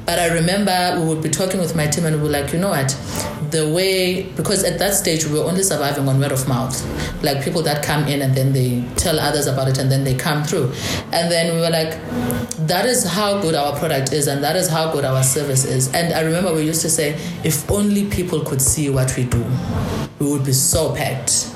But 0.05 0.21
I 0.21 0.33
remember 0.33 1.01
we 1.01 1.07
would 1.07 1.25
be 1.25 1.31
talking 1.31 1.59
with 1.59 1.75
my 1.75 1.89
team 1.89 2.05
and 2.05 2.17
we 2.17 2.23
were 2.23 2.29
like, 2.29 2.53
you 2.53 2.61
know 2.61 2.71
what? 2.71 2.97
The 3.57 3.67
way, 3.67 4.25
because 4.37 4.65
at 4.65 4.79
that 4.81 4.93
stage, 4.93 5.25
we 5.25 5.39
were 5.39 5.47
only 5.47 5.63
surviving 5.63 6.07
on 6.07 6.21
word 6.21 6.31
of 6.31 6.47
mouth. 6.47 6.77
Like 7.23 7.43
people 7.43 7.63
that 7.63 7.83
come 7.83 8.07
in 8.07 8.21
and 8.21 8.35
then 8.35 8.53
they 8.53 8.85
tell 8.97 9.19
others 9.19 9.47
about 9.47 9.67
it 9.69 9.79
and 9.79 9.91
then 9.91 10.05
they 10.05 10.15
come 10.15 10.45
through. 10.45 10.75
And 11.11 11.33
then 11.33 11.55
we 11.55 11.63
were 11.63 11.71
like, 11.71 11.93
that 12.67 12.85
is 12.85 13.05
how 13.05 13.41
good 13.41 13.55
our 13.55 13.75
product 13.79 14.13
is 14.13 14.27
and 14.27 14.45
that 14.45 14.57
is 14.57 14.69
how 14.69 14.93
good 14.93 15.07
our 15.07 15.23
service 15.23 15.65
is. 15.65 15.91
And 15.95 16.13
I 16.13 16.21
remember 16.21 16.53
we 16.53 16.65
used 16.65 16.83
to 16.83 16.91
say, 16.91 17.19
if 17.45 17.71
only 17.71 18.05
people 18.11 18.41
could 18.45 18.61
see 18.61 18.91
what 18.91 19.17
we 19.17 19.25
do, 19.25 19.43
we 20.19 20.31
would 20.31 20.45
be 20.45 20.53
so 20.53 20.95
packed. 20.95 21.51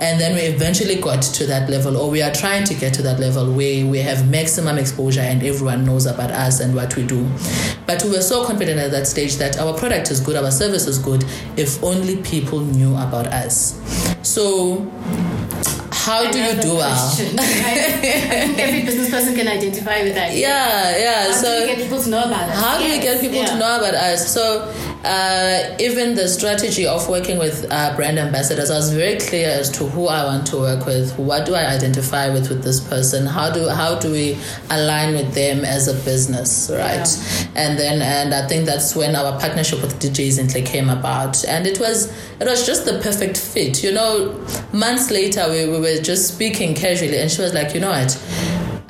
And 0.00 0.20
then 0.20 0.34
we 0.34 0.42
eventually 0.42 1.00
got 1.00 1.22
to 1.22 1.46
that 1.46 1.68
level, 1.68 1.96
or 1.96 2.08
we 2.08 2.22
are 2.22 2.32
trying 2.32 2.64
to 2.64 2.74
get 2.74 2.94
to 2.94 3.02
that 3.02 3.18
level 3.18 3.52
where 3.52 3.84
we 3.84 3.98
have 3.98 4.30
maximum 4.30 4.78
exposure 4.78 5.20
and 5.20 5.42
everyone 5.42 5.84
knows 5.84 6.06
about 6.06 6.30
us 6.30 6.60
and 6.60 6.74
what 6.74 6.94
we 6.94 7.04
do. 7.04 7.28
But 7.86 8.04
we 8.04 8.10
were 8.10 8.22
so 8.22 8.44
confident 8.46 8.78
at 8.78 8.92
that 8.92 9.08
stage 9.08 9.36
that 9.36 9.58
our 9.58 9.76
product 9.76 10.10
is 10.10 10.20
good, 10.20 10.36
our 10.36 10.52
service 10.52 10.86
is 10.86 10.98
good, 10.98 11.24
if 11.56 11.82
only 11.82 12.18
people 12.22 12.60
knew 12.60 12.92
about 12.92 13.26
us. 13.28 13.80
So 14.22 14.88
how 16.08 16.30
do 16.30 16.38
you 16.38 16.54
do 16.60 16.74
well? 16.76 17.16
every 17.38 18.82
business 18.82 19.10
person 19.10 19.34
can 19.34 19.46
identify 19.46 20.02
with 20.02 20.14
that. 20.14 20.34
Yeah, 20.34 20.96
yeah. 20.96 21.24
How 21.26 21.32
so 21.32 21.60
do 21.60 21.66
you 21.66 21.76
get 21.76 21.82
people 21.82 22.02
to 22.02 22.08
know 22.08 22.24
about 22.24 22.48
us? 22.48 22.58
how 22.58 22.78
do 22.78 22.84
we 22.84 22.98
get 22.98 23.20
people 23.20 23.36
yeah. 23.36 23.46
to 23.46 23.58
know 23.58 23.78
about 23.78 23.94
us? 23.94 24.32
So 24.32 24.72
uh, 25.04 25.76
even 25.78 26.14
the 26.14 26.26
strategy 26.26 26.86
of 26.86 27.08
working 27.08 27.38
with 27.38 27.66
uh, 27.70 27.94
brand 27.94 28.18
ambassadors, 28.18 28.70
I 28.70 28.76
was 28.76 28.92
very 28.92 29.18
clear 29.18 29.48
as 29.48 29.70
to 29.78 29.84
who 29.84 30.08
I 30.08 30.24
want 30.24 30.46
to 30.48 30.56
work 30.56 30.86
with. 30.86 31.16
What 31.18 31.46
do 31.46 31.54
I 31.54 31.66
identify 31.66 32.28
with 32.30 32.48
with 32.48 32.64
this 32.64 32.80
person? 32.80 33.26
How 33.26 33.50
do 33.50 33.68
how 33.68 33.98
do 33.98 34.10
we 34.10 34.36
align 34.70 35.14
with 35.14 35.34
them 35.34 35.64
as 35.64 35.86
a 35.86 35.94
business, 36.04 36.70
right? 36.72 37.06
And 37.54 37.78
then 37.78 38.02
and 38.02 38.34
I 38.34 38.46
think 38.48 38.66
that's 38.66 38.96
when 38.96 39.14
our 39.14 39.38
partnership 39.38 39.82
with 39.82 40.00
DJ 40.00 40.28
Zinhle 40.28 40.66
came 40.66 40.88
about, 40.88 41.44
and 41.44 41.66
it 41.66 41.78
was 41.78 42.12
it 42.40 42.46
was 42.46 42.66
just 42.66 42.84
the 42.84 42.98
perfect 43.00 43.38
fit. 43.38 43.84
You 43.84 43.92
know, 43.92 44.44
months 44.72 45.10
later 45.10 45.46
we, 45.48 45.68
we 45.68 45.78
were 45.78 46.02
just 46.02 46.34
speaking 46.34 46.74
casually, 46.74 47.18
and 47.18 47.30
she 47.30 47.40
was 47.40 47.54
like, 47.54 47.72
you 47.72 47.80
know 47.80 47.90
what? 47.90 48.10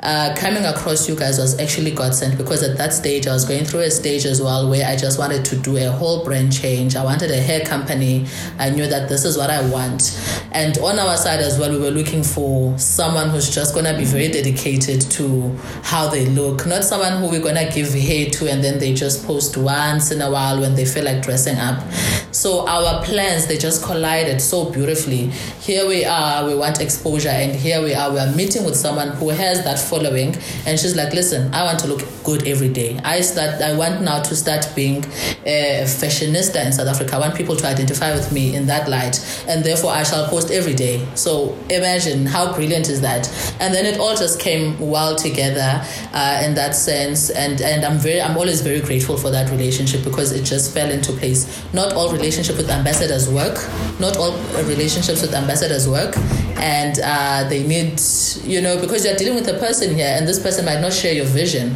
Uh, 0.01 0.33
coming 0.37 0.63
across 0.63 1.09
you 1.09 1.15
guys 1.15 1.37
was 1.37 1.59
actually 1.59 1.91
godsend 1.91 2.37
because 2.37 2.63
at 2.63 2.77
that 2.77 2.93
stage 2.93 3.27
I 3.27 3.33
was 3.33 3.43
going 3.43 3.65
through 3.65 3.81
a 3.81 3.91
stage 3.91 4.25
as 4.25 4.41
well 4.41 4.69
where 4.69 4.87
I 4.87 4.95
just 4.95 5.19
wanted 5.19 5.43
to 5.45 5.57
do 5.57 5.75
a 5.77 5.91
whole 5.91 6.23
brand 6.23 6.53
change. 6.53 6.95
I 6.95 7.03
wanted 7.03 7.31
a 7.31 7.41
hair 7.41 7.65
company. 7.65 8.25
I 8.57 8.69
knew 8.69 8.87
that 8.87 9.09
this 9.09 9.25
is 9.25 9.37
what 9.37 9.49
I 9.49 9.67
want. 9.69 10.17
And 10.53 10.77
on 10.77 10.97
our 10.99 11.17
side 11.17 11.41
as 11.41 11.59
well, 11.59 11.71
we 11.71 11.79
were 11.79 11.91
looking 11.91 12.23
for 12.23 12.77
someone 12.77 13.29
who's 13.29 13.53
just 13.53 13.75
gonna 13.75 13.97
be 13.97 14.05
very 14.05 14.29
dedicated 14.29 15.01
to 15.11 15.55
how 15.83 16.07
they 16.07 16.25
look, 16.27 16.65
not 16.65 16.83
someone 16.83 17.17
who 17.17 17.29
we're 17.29 17.43
gonna 17.43 17.69
give 17.69 17.93
hair 17.93 18.29
to 18.29 18.49
and 18.49 18.63
then 18.63 18.79
they 18.79 18.93
just 18.93 19.25
post 19.25 19.57
once 19.57 20.11
in 20.11 20.21
a 20.21 20.31
while 20.31 20.61
when 20.61 20.75
they 20.75 20.85
feel 20.85 21.03
like 21.03 21.21
dressing 21.21 21.57
up. 21.57 21.83
So 22.31 22.67
our 22.67 23.03
plans 23.03 23.47
they 23.47 23.57
just 23.57 23.83
collided 23.83 24.39
so 24.39 24.69
beautifully. 24.69 25.27
Here 25.59 25.87
we 25.87 26.05
are, 26.05 26.45
we 26.45 26.55
want 26.55 26.79
exposure, 26.79 27.29
and 27.29 27.55
here 27.55 27.83
we 27.83 27.93
are, 27.93 28.11
we 28.11 28.19
are 28.19 28.31
meeting 28.33 28.63
with 28.63 28.75
someone 28.75 29.09
who 29.09 29.29
has 29.29 29.63
that 29.63 29.79
following, 29.89 30.35
and 30.65 30.79
she's 30.79 30.95
like, 30.95 31.13
"Listen, 31.13 31.53
I 31.53 31.63
want 31.63 31.79
to 31.79 31.87
look 31.87 32.01
good 32.23 32.47
every 32.47 32.69
day. 32.69 32.99
I 33.03 33.21
start. 33.21 33.61
I 33.61 33.75
want 33.75 34.01
now 34.01 34.21
to 34.21 34.35
start 34.35 34.67
being 34.75 35.03
a 35.45 35.85
fashionista 35.85 36.65
in 36.65 36.71
South 36.71 36.87
Africa. 36.87 37.15
I 37.15 37.19
want 37.19 37.35
people 37.35 37.55
to 37.55 37.67
identify 37.67 38.13
with 38.13 38.31
me 38.31 38.55
in 38.55 38.67
that 38.67 38.87
light, 38.89 39.15
and 39.47 39.63
therefore 39.63 39.91
I 39.91 40.03
shall 40.03 40.27
post 40.27 40.51
every 40.51 40.75
day. 40.75 41.05
So 41.15 41.57
imagine 41.69 42.25
how 42.25 42.53
brilliant 42.53 42.89
is 42.89 43.01
that? 43.01 43.23
And 43.59 43.73
then 43.73 43.85
it 43.85 43.99
all 43.99 44.15
just 44.15 44.39
came 44.39 44.79
well 44.79 45.15
together 45.15 45.81
uh, 46.13 46.43
in 46.45 46.55
that 46.55 46.75
sense, 46.75 47.29
and 47.31 47.61
and 47.61 47.85
I'm 47.85 47.97
very, 47.97 48.21
I'm 48.21 48.37
always 48.37 48.61
very 48.61 48.81
grateful 48.81 49.17
for 49.17 49.31
that 49.31 49.49
relationship 49.49 50.03
because 50.03 50.31
it 50.31 50.43
just 50.43 50.73
fell 50.73 50.89
into 50.89 51.11
place. 51.13 51.47
Not 51.73 51.93
all 51.93 52.11
relationship 52.11 52.57
with 52.57 52.69
ambassadors 52.69 53.29
work. 53.29 53.57
Not 53.99 54.17
all 54.17 54.33
relationships 54.63 55.21
with 55.21 55.33
ambassadors 55.33 55.87
work, 55.87 56.15
and 56.57 56.99
uh, 57.03 57.47
they 57.49 57.65
need, 57.65 57.99
you 58.43 58.61
know, 58.61 58.79
because 58.79 59.05
you're 59.05 59.15
dealing 59.15 59.35
with 59.35 59.47
a 59.47 59.57
person 59.57 59.78
here, 59.81 60.13
and 60.17 60.27
this 60.27 60.39
person 60.41 60.65
might 60.65 60.81
not 60.81 60.93
share 60.93 61.13
your 61.13 61.25
vision. 61.25 61.75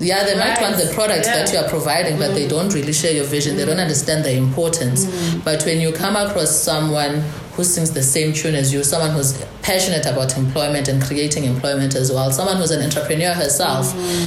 Yeah, 0.00 0.24
they 0.24 0.34
might 0.34 0.60
want 0.60 0.76
the 0.76 0.92
product 0.92 1.24
that 1.24 1.52
you 1.52 1.58
are 1.58 1.68
providing, 1.68 2.18
but 2.18 2.34
they 2.34 2.46
mm. 2.46 2.50
don't 2.50 2.74
really 2.74 2.92
share 2.92 3.12
your 3.12 3.24
vision. 3.24 3.56
They 3.56 3.64
don't 3.64 3.76
mm. 3.76 3.82
understand 3.82 4.24
the 4.24 4.36
importance. 4.36 5.06
Mm. 5.06 5.44
But 5.44 5.62
when 5.64 5.80
you 5.80 5.92
come 5.92 6.16
across 6.16 6.50
someone 6.50 7.22
who 7.54 7.64
sings 7.64 7.92
the 7.92 8.02
same 8.02 8.32
tune 8.32 8.54
as 8.54 8.72
you, 8.72 8.82
someone 8.82 9.10
who's 9.10 9.44
passionate 9.62 10.06
about 10.06 10.36
employment 10.36 10.88
and 10.88 11.02
creating 11.02 11.44
employment 11.44 11.94
as 11.94 12.10
well, 12.10 12.30
someone 12.30 12.56
who's 12.56 12.70
an 12.70 12.82
entrepreneur 12.82 13.32
herself, 13.32 13.86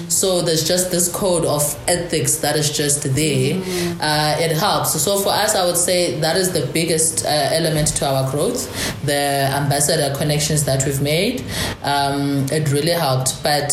so 0.09 0.41
there's 0.41 0.67
just 0.67 0.91
this 0.91 1.11
code 1.13 1.45
of 1.45 1.61
ethics 1.87 2.37
that 2.37 2.55
is 2.55 2.75
just 2.75 3.03
there. 3.15 3.61
Uh, 4.01 4.35
it 4.39 4.51
helps. 4.57 4.99
So 5.01 5.19
for 5.19 5.29
us, 5.29 5.55
I 5.55 5.65
would 5.65 5.77
say 5.77 6.19
that 6.21 6.37
is 6.37 6.53
the 6.53 6.65
biggest 6.73 7.25
uh, 7.25 7.29
element 7.29 7.89
to 7.97 8.07
our 8.07 8.29
growth. 8.31 8.67
The 9.05 9.49
ambassador 9.53 10.15
connections 10.17 10.63
that 10.65 10.85
we've 10.85 11.01
made, 11.01 11.43
um, 11.83 12.45
it 12.51 12.71
really 12.71 12.91
helped. 12.91 13.43
But 13.43 13.71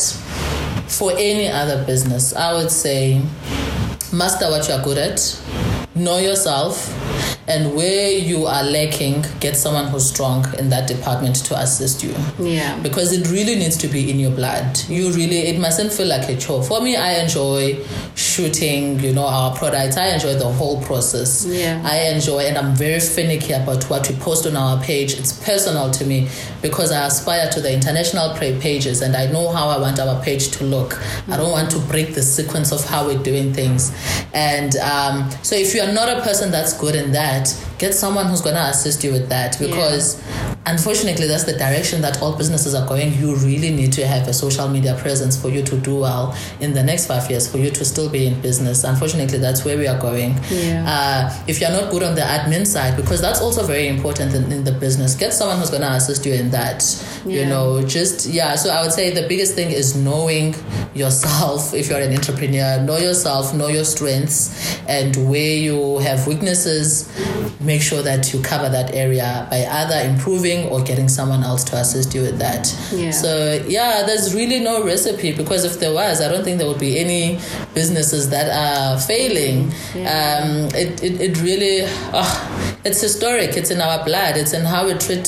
for 0.88 1.12
any 1.12 1.48
other 1.48 1.84
business, 1.84 2.34
I 2.34 2.52
would 2.52 2.70
say 2.70 3.22
master 4.12 4.50
what 4.50 4.68
you're 4.68 4.82
good 4.82 4.98
at, 4.98 5.40
know 5.94 6.18
yourself, 6.18 6.88
and 7.47 7.74
where 7.74 8.11
you 8.11 8.47
are 8.47 8.62
lacking, 8.62 9.24
get 9.40 9.57
someone 9.57 9.86
who's 9.88 10.09
strong 10.09 10.47
in 10.59 10.70
that 10.70 10.88
department 10.88 11.36
to 11.45 11.59
assist 11.59 12.03
you. 12.03 12.14
Yeah. 12.38 12.78
Because 12.80 13.12
it 13.12 13.30
really 13.30 13.57
needs 13.57 13.76
to 13.78 13.88
be 13.88 14.11
in 14.11 14.18
your 14.18 14.30
blood. 14.30 14.80
You 14.88 15.11
really, 15.12 15.40
it 15.49 15.61
mustn't 15.61 15.92
feel 15.92 16.07
like 16.07 16.28
a 16.28 16.36
chore. 16.36 16.62
For 16.62 16.80
me, 16.80 16.97
I 16.97 17.20
enjoy 17.20 17.84
shooting, 18.14 18.99
you 19.01 19.12
know, 19.12 19.26
our 19.26 19.55
products. 19.57 19.97
I 19.97 20.09
enjoy 20.09 20.34
the 20.34 20.51
whole 20.51 20.82
process. 20.82 21.47
Yeah. 21.47 21.82
I 21.84 22.14
enjoy, 22.14 22.40
and 22.40 22.57
I'm 22.57 22.74
very 22.74 23.01
finicky 23.01 23.53
about 23.53 23.84
what 23.90 24.09
we 24.09 24.16
post 24.16 24.47
on 24.47 24.57
our 24.57 24.82
page. 24.82 25.14
It's 25.14 25.32
personal 25.45 25.90
to 25.90 26.05
me 26.05 26.28
because 26.62 26.92
I 26.92 27.07
aspire 27.07 27.51
to 27.51 27.61
the 27.61 27.72
international 27.72 28.34
pages 28.34 29.03
and 29.03 29.14
I 29.14 29.26
know 29.26 29.53
how 29.53 29.68
I 29.68 29.78
want 29.78 29.99
our 30.01 30.22
page 30.22 30.51
to 30.53 30.64
look. 30.64 30.99
I 31.28 31.36
don't 31.36 31.51
want 31.51 31.70
to 31.72 31.78
break 31.78 32.14
the 32.14 32.22
sequence 32.22 32.72
of 32.72 32.84
how 32.84 33.07
we're 33.07 33.22
doing 33.22 33.53
things. 33.53 33.92
And 34.32 34.76
um, 34.76 35.30
so, 35.42 35.57
if 35.57 35.74
you're 35.74 35.92
not 35.92 36.09
a 36.09 36.22
person 36.22 36.51
that's 36.51 36.72
good 36.78 36.95
in 36.95 37.12
that, 37.12 37.34
that 37.35 37.74
get 37.79 37.95
someone 37.95 38.27
who's 38.27 38.41
going 38.41 38.55
to 38.57 38.62
assist 38.62 39.03
you 39.05 39.12
with 39.12 39.29
that 39.29 39.59
because 39.59 40.22
unfortunately 40.66 41.27
that's 41.27 41.45
the 41.45 41.53
direction 41.57 42.01
that 42.01 42.20
all 42.22 42.37
businesses 42.37 42.75
are 42.75 42.87
going. 42.87 43.12
You 43.14 43.35
really 43.37 43.70
need 43.70 43.93
to 43.95 44.07
have 44.07 44.27
a 44.29 44.33
social 44.33 44.68
media 44.68 44.95
presence 44.97 45.41
for 45.41 45.49
you 45.49 45.62
to 45.62 45.77
do 45.79 45.97
well 46.01 46.37
in 46.61 46.72
the 46.72 46.83
next 46.83 47.07
five 47.07 47.29
years 47.31 47.51
for 47.51 47.59
you 47.59 47.70
to 47.70 47.85
still 47.85 48.09
be 48.09 48.27
in 48.27 48.41
business. 48.41 48.85
Unfortunately 48.85 49.39
that's 49.39 49.64
where 49.64 49.77
we 49.77 49.87
are 49.87 50.01
going. 50.01 50.35
Yeah. 50.51 50.85
uh, 50.87 51.45
if 51.47 51.61
you're 51.61 51.70
not 51.70 51.91
good 51.91 52.03
on 52.03 52.14
the 52.14 52.20
admin 52.22 52.66
side 52.66 52.97
because 52.97 53.20
that's 53.20 53.41
also 53.41 53.64
very 53.66 53.89
important 53.89 54.35
in, 54.35 54.51
in 54.53 54.64
the 54.64 54.72
business 54.72 55.14
get 55.14 55.33
someone 55.33 55.59
who's 55.59 55.70
going 55.70 55.83
to 55.83 55.93
assist 55.93 56.25
you 56.25 56.33
in 56.33 56.51
that 56.51 56.83
you 57.27 57.45
know 57.47 57.83
just 57.87 58.27
yeah. 58.27 58.55
So 58.55 58.70
i 58.70 58.83
would 58.83 58.93
say 58.93 59.11
the 59.11 59.27
biggest 59.29 59.55
thing 59.55 59.70
is 59.70 59.97
knowing 59.97 60.55
yourself 60.95 61.75
if 61.75 61.89
you're 61.89 62.01
an 62.01 62.12
entrepreneur 62.12 62.81
know 62.83 62.97
yourself 62.97 63.55
know 63.55 63.68
your 63.68 63.85
strengths 63.85 64.79
and 64.89 65.16
where 65.31 65.57
you 65.57 65.99
have 65.99 66.27
weaknesses 66.27 67.11
make 67.64 67.82
sure 67.82 68.02
that 68.02 68.32
you 68.32 68.40
cover 68.42 68.68
that 68.68 68.94
area 68.94 69.46
by 69.50 69.64
either 69.66 70.08
improving 70.08 70.66
or 70.68 70.82
getting 70.82 71.08
someone 71.08 71.42
else 71.42 71.64
to 71.64 71.76
assist 71.76 72.14
you 72.14 72.22
with 72.22 72.38
that 72.38 72.64
Yeah. 72.92 73.10
so 73.10 73.30
yeah 73.66 74.02
there's 74.06 74.34
really 74.34 74.60
no 74.60 74.84
recipe 74.84 75.32
because 75.32 75.64
if 75.64 75.80
there 75.80 75.92
was 75.92 76.20
i 76.20 76.28
don't 76.28 76.44
think 76.44 76.58
there 76.58 76.68
would 76.68 76.80
be 76.80 76.98
any 76.98 77.38
businesses 77.74 78.30
that 78.30 78.48
are 78.50 78.98
failing 79.00 79.72
Yeah. 79.94 80.42
um, 80.42 80.66
it, 80.74 81.02
it, 81.02 81.20
it 81.20 81.42
really 81.42 81.84
ah, 82.12 82.76
it's 82.84 83.00
historic 83.00 83.56
it's 83.56 83.70
in 83.70 83.80
our 83.80 84.04
blood 84.04 84.36
it's 84.36 84.52
in 84.52 84.64
how 84.64 84.86
we 84.86 84.94
treat 84.94 85.26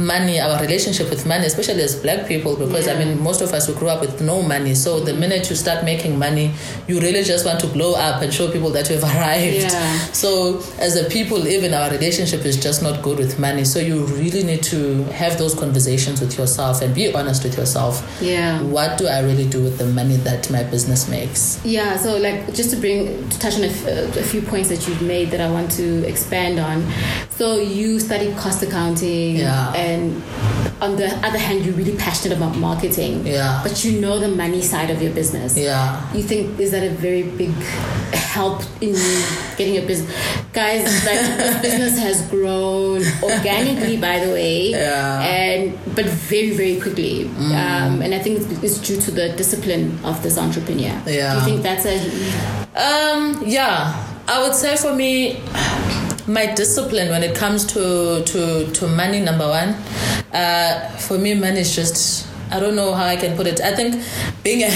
money 0.00 0.40
our 0.40 0.58
relationship 0.60 1.10
with 1.10 1.26
money 1.26 1.44
especially 1.46 1.82
as 1.82 1.94
black 2.00 2.26
people 2.26 2.56
because 2.56 2.88
i 2.88 2.94
mean 2.98 3.20
most 3.22 3.40
of 3.42 3.52
us 3.52 3.66
who 3.66 3.74
grew 3.74 3.88
up 3.88 4.00
with 4.00 4.20
no 4.22 4.40
money 4.42 4.74
so 4.74 4.98
the 5.00 5.12
minute 5.14 5.48
you 5.50 5.54
start 5.54 5.84
making 5.84 6.18
money 6.18 6.50
you 6.88 6.98
really 7.00 7.22
just 7.22 7.44
want 7.44 7.60
to 7.60 7.66
blow 7.68 7.92
up 7.94 8.22
and 8.22 8.32
show 8.32 8.50
people 8.50 8.70
that 8.70 8.88
you've 8.88 9.04
arrived 9.14 9.62
Yeah. 9.62 9.98
so 10.12 10.62
as 10.78 10.96
a 10.96 11.04
people 11.10 11.46
even 11.46 11.74
our 11.74 11.90
relationship 11.90 12.46
is 12.46 12.56
just 12.56 12.82
not 12.82 13.02
good 13.02 13.18
with 13.18 13.38
money 13.38 13.64
so 13.64 13.78
you 13.78 14.04
really 14.06 14.42
need 14.42 14.62
to 14.74 15.04
have 15.20 15.36
those 15.38 15.54
conversations 15.54 16.20
with 16.22 16.38
yourself 16.38 16.80
and 16.82 16.94
be 16.94 17.12
honest 17.12 17.44
with 17.44 17.56
yourself 17.58 17.94
Yeah. 18.22 18.62
what 18.62 18.96
do 18.98 19.06
i 19.06 19.20
really 19.20 19.48
do 19.48 19.62
with 19.62 19.76
the 19.78 19.86
money 19.86 20.16
that 20.28 20.50
my 20.50 20.62
business 20.64 21.08
makes 21.08 21.60
Yeah, 21.64 21.96
so 21.98 22.16
like 22.16 22.54
just 22.54 22.70
to 22.70 22.76
bring 22.76 23.28
to 23.28 23.36
touch 23.38 23.54
on 23.58 23.64
a, 23.64 23.72
f- 23.78 24.16
a 24.16 24.22
few 24.32 24.40
points 24.42 24.68
that 24.70 24.80
you've 24.88 25.02
made 25.02 25.30
that 25.32 25.40
I 25.40 25.50
want 25.50 25.70
to 25.80 25.86
expand 26.12 26.58
on. 26.58 26.78
So 27.38 27.46
you 27.78 28.00
studied 28.00 28.36
cost 28.42 28.62
accounting, 28.62 29.36
Yeah. 29.36 29.72
and 29.84 29.89
on 30.80 30.96
the 30.96 31.08
other 31.26 31.38
hand, 31.38 31.64
you're 31.64 31.74
really 31.74 31.96
passionate 31.96 32.36
about 32.36 32.56
marketing. 32.56 33.26
Yeah. 33.26 33.60
but 33.62 33.84
you 33.84 34.00
know 34.00 34.18
the 34.18 34.28
money 34.28 34.62
side 34.62 34.90
of 34.90 35.02
your 35.02 35.12
business. 35.12 35.56
yeah 35.56 36.00
You 36.14 36.22
think 36.22 36.58
is 36.58 36.70
that 36.70 36.82
a 36.82 36.90
very 37.06 37.22
big 37.22 37.52
help 38.34 38.62
in 38.80 38.94
getting 39.58 39.76
a 39.76 39.84
business, 39.86 40.10
guys? 40.52 40.82
Like 41.08 41.20
this 41.42 41.54
business 41.66 41.98
has 42.06 42.18
grown 42.30 43.02
organically, 43.22 43.96
by 43.98 44.16
the 44.24 44.32
way, 44.32 44.70
Yeah. 44.70 45.20
and 45.22 45.78
but 45.96 46.06
very 46.06 46.50
very 46.60 46.80
quickly. 46.80 47.26
Um, 47.60 48.00
and 48.04 48.14
I 48.14 48.18
think 48.24 48.40
it's, 48.40 48.48
it's 48.66 48.78
due 48.86 49.00
to 49.06 49.10
the 49.10 49.26
discipline 49.36 49.98
of 50.04 50.22
this 50.22 50.38
entrepreneur. 50.38 50.94
Do 51.04 51.12
you 51.12 51.40
think 51.48 51.62
that's 51.62 51.84
a 51.86 51.96
Um, 52.88 53.42
yeah, 53.46 53.92
I 54.28 54.36
would 54.42 54.54
say 54.54 54.76
for 54.76 54.94
me, 54.94 55.40
my 56.30 56.54
discipline 56.54 57.08
when 57.08 57.22
it 57.22 57.34
comes 57.34 57.64
to 57.66 58.22
to 58.24 58.70
to 58.72 58.86
money, 58.86 59.20
number 59.20 59.48
one, 59.48 59.70
uh, 60.32 60.88
for 60.98 61.18
me, 61.18 61.34
money 61.34 61.60
is 61.60 61.74
just. 61.74 62.28
I 62.52 62.58
don't 62.58 62.74
know 62.74 62.94
how 62.94 63.04
I 63.04 63.14
can 63.14 63.36
put 63.36 63.46
it. 63.46 63.60
I 63.60 63.76
think 63.76 64.02
being 64.42 64.62
a 64.64 64.70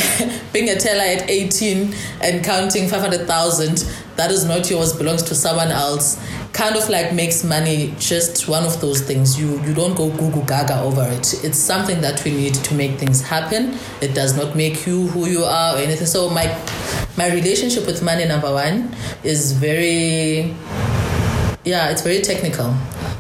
being 0.53 0.69
a 0.69 0.77
teller 0.77 1.03
at 1.03 1.29
18 1.29 1.93
and 2.21 2.45
counting 2.45 2.89
500,000 2.89 3.85
that 4.15 4.31
is 4.31 4.45
not 4.45 4.71
yours 4.71 4.93
belongs 4.93 5.25
to 5.25 5.35
someone 5.35 5.73
else. 5.73 6.25
Kind 6.53 6.77
of 6.77 6.89
like 6.89 7.13
makes 7.13 7.43
money 7.43 7.93
just 7.99 8.47
one 8.47 8.63
of 8.63 8.81
those 8.81 9.01
things. 9.01 9.41
You 9.41 9.61
you 9.65 9.75
don't 9.75 9.97
go 9.97 10.09
goo 10.11 10.45
gaga 10.47 10.81
over 10.83 11.03
it. 11.03 11.35
It's 11.43 11.59
something 11.59 12.01
that 12.01 12.25
we 12.25 12.31
need 12.31 12.55
to 12.55 12.75
make 12.75 12.97
things 12.99 13.21
happen. 13.23 13.77
It 14.01 14.15
does 14.15 14.37
not 14.37 14.55
make 14.55 14.87
you 14.87 15.09
who 15.09 15.27
you 15.27 15.43
are 15.43 15.75
or 15.75 15.79
anything. 15.79 16.07
So 16.07 16.31
my 16.31 16.47
my 17.17 17.27
relationship 17.33 17.87
with 17.87 18.05
money 18.05 18.25
number 18.25 18.53
one 18.53 18.95
is 19.25 19.51
very 19.51 20.55
yeah 21.65 21.91
it's 21.91 22.03
very 22.03 22.21
technical. 22.21 22.75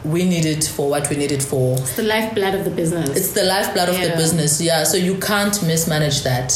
We 0.05 0.25
need 0.25 0.45
it 0.45 0.65
for 0.65 0.91
what 0.91 1.09
we 1.09 1.17
need 1.17 1.33
it 1.33 1.43
for. 1.43 1.79
It's 1.79 1.97
the 1.97 2.03
lifeblood 2.03 2.55
of 2.55 2.65
the 2.65 2.71
business? 2.71 3.09
it's 3.11 3.33
the 3.33 3.45
lifeblood 3.45 3.89
of 3.89 3.97
the 4.01 4.11
business 4.17 4.61
yeah. 4.61 4.85
So 4.85 4.97
you 4.99 5.19
can't 5.19 5.55
mismanage 5.67 6.23
that. 6.25 6.53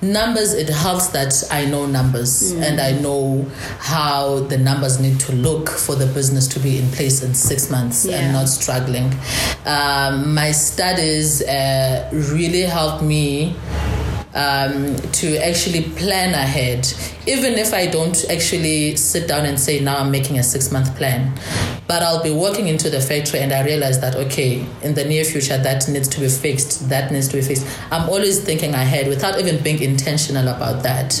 Numbers 0.00 0.54
it 0.54 0.68
helps 0.68 1.08
that 1.08 1.34
i 1.50 1.64
know 1.64 1.84
numbers 1.84 2.52
and 2.52 2.80
i 2.80 2.92
know 2.92 3.44
how 3.80 4.38
the 4.46 4.56
numbers 4.56 5.00
need 5.00 5.18
to 5.18 5.32
look 5.32 5.68
for 5.68 5.96
the 5.96 6.06
business 6.06 6.46
to 6.46 6.60
be 6.60 6.78
in 6.78 6.88
place 6.92 7.20
in 7.24 7.34
six 7.34 7.68
months 7.68 8.06
Yeah. 8.06 8.18
and 8.20 8.32
not 8.32 8.48
struggling. 8.48 9.12
Um, 9.66 10.34
my 10.34 10.52
studies 10.52 11.42
uh, 11.42 12.08
really 12.12 12.62
helped 12.62 13.02
me 13.02 13.56
um, 14.34 14.96
to 15.12 15.36
actually 15.38 15.82
plan 15.82 16.34
ahead, 16.34 16.86
even 17.26 17.54
if 17.54 17.72
I 17.72 17.86
don't 17.86 18.24
actually 18.30 18.96
sit 18.96 19.26
down 19.26 19.46
and 19.46 19.58
say, 19.58 19.80
now 19.80 19.98
I'm 19.98 20.10
making 20.10 20.38
a 20.38 20.42
six 20.42 20.70
month 20.70 20.94
plan. 20.96 21.38
But 21.86 22.02
I'll 22.02 22.22
be 22.22 22.30
walking 22.30 22.68
into 22.68 22.90
the 22.90 23.00
factory 23.00 23.40
and 23.40 23.52
I 23.52 23.64
realize 23.64 24.00
that, 24.00 24.14
okay, 24.14 24.66
in 24.82 24.94
the 24.94 25.04
near 25.04 25.24
future, 25.24 25.56
that 25.56 25.88
needs 25.88 26.08
to 26.08 26.20
be 26.20 26.28
fixed, 26.28 26.88
that 26.90 27.10
needs 27.10 27.28
to 27.28 27.36
be 27.36 27.42
fixed. 27.42 27.66
I'm 27.90 28.08
always 28.10 28.44
thinking 28.44 28.74
ahead 28.74 29.08
without 29.08 29.40
even 29.40 29.62
being 29.62 29.82
intentional 29.82 30.48
about 30.48 30.82
that. 30.82 31.18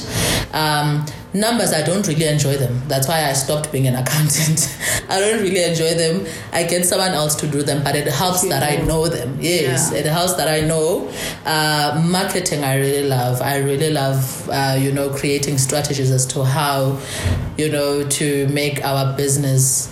Um, 0.52 1.06
numbers, 1.40 1.72
I 1.72 1.82
don't 1.82 2.06
really 2.06 2.26
enjoy 2.26 2.56
them. 2.56 2.82
That's 2.88 3.06
why 3.08 3.24
I 3.28 3.32
stopped 3.32 3.70
being 3.72 3.86
an 3.86 3.94
accountant. 3.94 4.76
I 5.08 5.20
don't 5.20 5.40
really 5.42 5.62
enjoy 5.64 5.94
them. 5.94 6.26
I 6.52 6.64
get 6.64 6.84
someone 6.84 7.10
else 7.12 7.34
to 7.36 7.46
do 7.46 7.62
them, 7.62 7.82
but 7.82 7.94
it 7.96 8.06
helps 8.06 8.42
that 8.48 8.62
I 8.62 8.82
know 8.84 9.08
them. 9.08 9.38
Yes, 9.40 9.90
Yeah. 9.92 9.98
it 10.00 10.06
helps 10.06 10.34
that 10.34 10.48
I 10.48 10.60
know. 10.60 11.10
Uh, 11.46 12.02
marketing, 12.06 12.64
I 12.64 12.76
really 12.78 13.08
love. 13.08 13.40
I 13.40 13.58
really 13.58 13.90
love, 13.90 14.48
uh, 14.50 14.76
you 14.78 14.92
know, 14.92 15.10
creating 15.10 15.58
strategies 15.58 16.10
as 16.10 16.26
to 16.26 16.44
how, 16.44 16.98
you 17.56 17.70
know, 17.70 18.04
to 18.08 18.46
make 18.48 18.84
our 18.84 19.16
business 19.16 19.88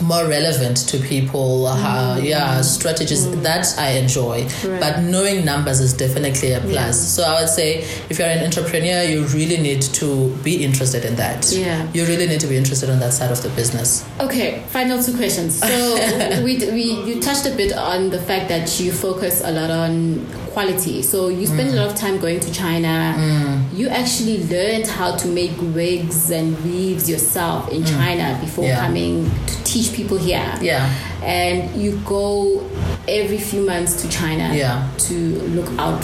more 0.00 0.26
relevant 0.26 0.76
to 0.88 0.98
people. 0.98 1.66
How, 1.66 2.16
yeah, 2.16 2.60
strategies 2.60 3.30
that 3.42 3.74
I 3.78 3.90
enjoy. 3.92 4.42
Mm. 4.42 4.72
Right. 4.72 4.80
But 4.80 5.02
knowing 5.02 5.44
numbers 5.44 5.80
is 5.80 5.92
definitely 5.92 6.52
a 6.52 6.60
plus. 6.60 7.00
So 7.00 7.22
I 7.22 7.40
would 7.40 7.48
say 7.48 7.78
if 8.10 8.18
you're 8.18 8.28
an 8.28 8.44
entrepreneur, 8.44 9.02
you 9.02 9.24
really 9.26 9.58
need 9.58 9.82
to 9.82 10.34
be 10.42 10.64
interested 10.64 11.04
in 11.04 11.16
that. 11.16 11.50
Yeah. 11.50 11.88
You 11.92 12.04
really 12.06 12.26
need 12.26 12.40
to 12.40 12.46
be 12.46 12.56
interested 12.56 12.90
on 12.90 12.98
that 13.00 13.12
side 13.12 13.30
of 13.30 13.42
the 13.42 13.48
business. 13.50 14.04
Okay, 14.20 14.62
final 14.68 15.02
two 15.02 15.16
questions. 15.16 15.58
So 15.58 16.40
we, 16.44 16.58
we 16.58 16.82
you 17.04 17.20
touched 17.20 17.46
a 17.46 17.54
bit 17.54 17.72
on 17.72 18.10
the 18.10 18.20
fact 18.20 18.48
that 18.48 18.78
you 18.80 18.92
focus 18.92 19.42
a 19.44 19.50
lot 19.50 19.70
on 19.70 20.26
quality. 20.56 21.02
So 21.02 21.28
you 21.28 21.46
spend 21.46 21.68
a 21.68 21.72
mm. 21.72 21.76
lot 21.76 21.88
of 21.88 21.96
time 21.96 22.18
going 22.18 22.40
to 22.40 22.50
China. 22.50 23.14
Mm. 23.18 23.76
You 23.78 23.88
actually 23.88 24.38
learned 24.44 24.86
how 24.86 25.14
to 25.14 25.28
make 25.28 25.52
wigs 25.60 26.30
and 26.30 26.56
weaves 26.64 27.10
yourself 27.10 27.70
in 27.70 27.82
mm. 27.82 27.94
China 27.94 28.38
before 28.40 28.64
Yeah. 28.64 28.80
coming 28.80 29.30
to 29.50 29.54
teach 29.64 29.92
people 29.92 30.16
here. 30.16 30.50
Yeah. 30.62 30.88
And 31.22 31.76
you 31.76 32.00
go 32.06 32.64
every 33.06 33.36
few 33.36 33.66
months 33.66 34.00
to 34.00 34.08
China 34.08 34.46
Yeah. 34.54 34.88
to 35.08 35.14
look 35.56 35.70
out 35.78 36.02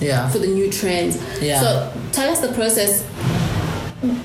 Yeah. 0.00 0.28
for 0.28 0.38
the 0.38 0.48
new 0.48 0.68
trends. 0.70 1.16
Yeah. 1.40 1.62
So 1.62 1.90
tell 2.12 2.28
us 2.28 2.40
the 2.40 2.52
process. 2.52 3.04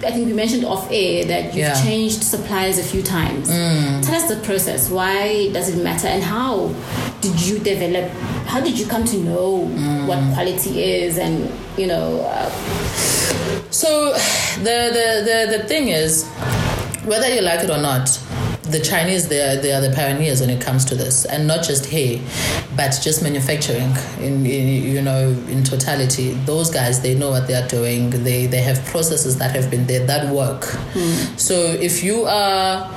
I 0.08 0.12
think 0.12 0.28
we 0.28 0.34
mentioned 0.34 0.66
off 0.66 0.88
air 0.92 1.26
that 1.26 1.46
you've 1.46 1.56
Yeah. 1.58 1.74
Mm. 1.76 1.84
changed 1.86 2.24
suppliers 2.24 2.78
a 2.78 2.84
few 2.84 3.02
times. 3.02 3.48
Tell 4.06 4.16
us 4.16 4.28
the 4.30 4.38
process. 4.44 4.90
Why 4.90 5.50
does 5.52 5.70
it 5.70 5.84
matter, 5.84 6.08
and 6.08 6.24
how 6.24 6.72
did 7.22 7.40
you 7.42 7.60
develop? 7.60 8.10
How 8.46 8.60
did 8.60 8.78
you 8.80 8.86
come 8.86 9.06
to 9.06 9.18
know 9.18 9.70
Mm. 9.72 10.08
what 10.08 10.20
quality 10.34 10.84
is, 10.84 11.18
and 11.18 11.50
you 11.78 11.88
know? 11.88 12.22
Uh, 12.22 12.50
So 13.72 14.12
the, 14.68 14.78
the, 14.98 15.08
the, 15.30 15.58
the 15.58 15.64
thing 15.68 15.90
is, 15.90 16.26
whether 17.06 17.28
you 17.34 17.42
like 17.42 17.62
it 17.64 17.70
or 17.70 17.78
not, 17.82 18.10
the 18.72 18.80
Chinese 18.80 19.28
they 19.28 19.42
are, 19.42 19.62
they 19.62 19.74
are 19.74 19.82
the 19.82 19.92
pioneers 19.92 20.42
when 20.42 20.50
it 20.50 20.62
comes 20.62 20.86
to 20.86 20.96
this, 20.96 21.26
and 21.26 21.48
not 21.48 21.64
just 21.64 21.86
hair, 21.88 22.20
but 22.76 22.98
just 23.02 23.24
manufacturing. 23.24 23.94
In, 24.20 24.46
in 24.46 24.84
you 24.84 25.02
know 25.02 25.30
in 25.48 25.64
totality, 25.64 26.34
those 26.46 26.70
guys 26.70 27.02
they 27.02 27.16
know 27.16 27.30
what 27.30 27.48
they 27.48 27.56
are 27.56 27.68
doing. 27.68 28.10
They 28.10 28.46
they 28.48 28.62
have 28.62 28.84
processes 28.86 29.38
that 29.38 29.56
have 29.56 29.70
been 29.70 29.88
there 29.88 30.06
that 30.06 30.34
work. 30.34 30.66
Hmm. 30.94 31.38
So 31.38 31.56
if 31.56 32.04
you 32.04 32.26
are 32.26 32.92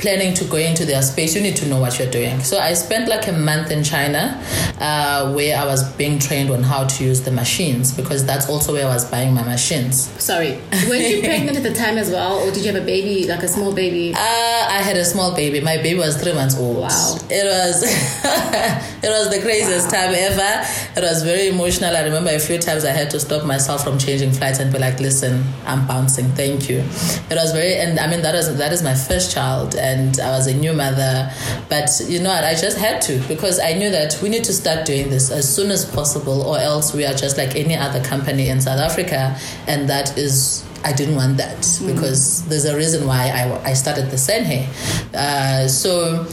planning 0.00 0.34
to 0.34 0.44
go 0.44 0.56
into 0.56 0.84
their 0.84 1.02
space, 1.02 1.34
you 1.34 1.40
need 1.42 1.56
to 1.56 1.66
know 1.66 1.78
what 1.80 1.98
you're 1.98 2.10
doing. 2.10 2.40
So 2.40 2.58
I 2.58 2.72
spent 2.74 3.08
like 3.08 3.28
a 3.28 3.32
month 3.32 3.70
in 3.70 3.84
China 3.84 4.42
uh, 4.80 5.32
where 5.32 5.58
I 5.58 5.64
was 5.64 5.90
being 5.94 6.18
trained 6.18 6.50
on 6.50 6.62
how 6.62 6.86
to 6.86 7.04
use 7.04 7.20
the 7.22 7.30
machines 7.30 7.92
because 7.92 8.24
that's 8.24 8.48
also 8.48 8.72
where 8.72 8.86
I 8.86 8.94
was 8.94 9.04
buying 9.10 9.34
my 9.34 9.42
machines. 9.42 10.08
Sorry, 10.22 10.58
were 10.88 10.94
you 10.94 11.20
pregnant 11.20 11.56
at 11.56 11.62
the 11.62 11.74
time 11.74 11.98
as 11.98 12.10
well, 12.10 12.38
or 12.40 12.50
did 12.50 12.64
you 12.64 12.72
have 12.72 12.82
a 12.82 12.86
baby, 12.86 13.26
like 13.28 13.42
a 13.42 13.48
small 13.48 13.72
baby? 13.74 14.14
Uh, 14.14 14.18
I 14.18 14.80
had 14.82 14.96
a 14.96 15.04
small 15.04 15.34
baby. 15.34 15.60
My 15.60 15.76
baby 15.76 15.98
was 15.98 16.20
three 16.22 16.32
months 16.32 16.56
old. 16.56 16.78
Wow. 16.78 17.18
It 17.28 17.44
was 17.44 17.76
it 19.04 19.10
was 19.16 19.30
the 19.34 19.40
craziest 19.42 19.90
time 19.90 20.12
ever. 20.14 20.52
It 20.96 21.02
was 21.02 21.22
very 21.22 21.48
emotional. 21.48 21.96
I 21.96 22.02
remember 22.02 22.30
a 22.30 22.38
few 22.38 22.58
times 22.58 22.84
I 22.84 22.92
had 22.92 23.10
to 23.10 23.20
stop 23.20 23.44
myself 23.46 23.84
from 23.84 23.98
changing 23.98 24.32
flights 24.32 24.58
and 24.60 24.72
be 24.72 24.78
like, 24.78 24.98
"Listen, 25.00 25.44
I'm 25.66 25.86
bouncing. 25.86 26.28
Thank 26.40 26.68
you." 26.68 26.78
It 27.32 27.36
was 27.42 27.52
very, 27.52 27.74
and 27.76 27.98
I 27.98 28.06
mean 28.10 28.22
that 28.22 28.34
is 28.34 28.46
that 28.58 28.72
is 28.72 28.82
my 28.82 28.94
first 28.94 29.32
child, 29.34 29.74
and 29.74 29.89
I 30.20 30.30
was 30.30 30.46
a 30.46 30.54
new 30.54 30.72
mother. 30.72 31.30
But 31.68 31.88
you 32.06 32.20
know 32.20 32.30
what? 32.30 32.44
I 32.44 32.54
just 32.54 32.78
had 32.78 33.00
to 33.02 33.18
because 33.28 33.58
I 33.60 33.72
knew 33.74 33.90
that 33.90 34.18
we 34.22 34.28
need 34.28 34.44
to 34.44 34.52
start 34.52 34.86
doing 34.86 35.10
this 35.10 35.30
as 35.30 35.52
soon 35.54 35.70
as 35.70 35.84
possible, 35.84 36.42
or 36.42 36.58
else 36.58 36.94
we 36.94 37.04
are 37.04 37.14
just 37.14 37.36
like 37.38 37.56
any 37.56 37.76
other 37.76 38.02
company 38.04 38.48
in 38.48 38.60
South 38.60 38.80
Africa, 38.80 39.36
and 39.66 39.88
that 39.88 40.16
is 40.16 40.64
I 40.84 40.92
didn't 40.92 41.16
want 41.16 41.36
that 41.36 41.58
Mm-hmm. 41.60 41.94
because 41.94 42.42
there's 42.48 42.64
a 42.64 42.76
reason 42.76 43.06
why 43.06 43.28
I, 43.28 43.70
I 43.70 43.74
started 43.74 44.10
the 44.10 44.18
San 44.18 44.44
Hair. 44.44 44.68
Uh, 45.14 45.68
so 45.68 46.24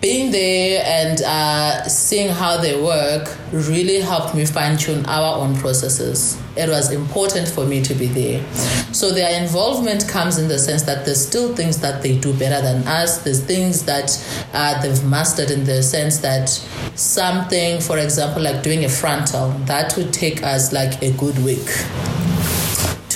being 0.00 0.30
there 0.30 0.82
and 0.86 1.22
uh, 1.22 1.88
seeing 1.88 2.28
how 2.28 2.56
they 2.56 2.80
work 2.80 3.36
really 3.52 4.00
helped 4.00 4.32
me 4.34 4.44
fine 4.44 4.76
tune 4.76 5.04
our 5.06 5.38
own 5.42 5.56
processes. 5.56 6.40
It 6.56 6.68
was 6.68 6.92
important 6.92 7.48
for 7.48 7.66
me 7.66 7.82
to 7.82 7.94
be 7.94 8.06
there. 8.06 8.44
So 8.92 9.10
their 9.10 9.42
involvement 9.42 10.08
comes 10.08 10.38
in 10.38 10.46
the 10.46 10.58
sense 10.58 10.82
that 10.82 11.04
there's 11.04 11.24
still 11.26 11.54
things 11.54 11.80
that 11.80 12.02
they 12.02 12.16
do 12.16 12.32
better 12.32 12.62
than 12.62 12.86
us. 12.86 13.22
There's 13.24 13.42
things 13.42 13.84
that 13.86 14.10
uh, 14.52 14.80
they've 14.82 15.04
mastered 15.04 15.50
in 15.50 15.64
the 15.64 15.82
sense 15.82 16.18
that 16.18 16.48
something, 16.94 17.80
for 17.80 17.98
example, 17.98 18.42
like 18.42 18.62
doing 18.62 18.84
a 18.84 18.88
frontal, 18.88 19.50
that 19.66 19.96
would 19.96 20.12
take 20.12 20.44
us 20.44 20.72
like 20.72 21.02
a 21.02 21.10
good 21.12 21.38
week 21.44 21.66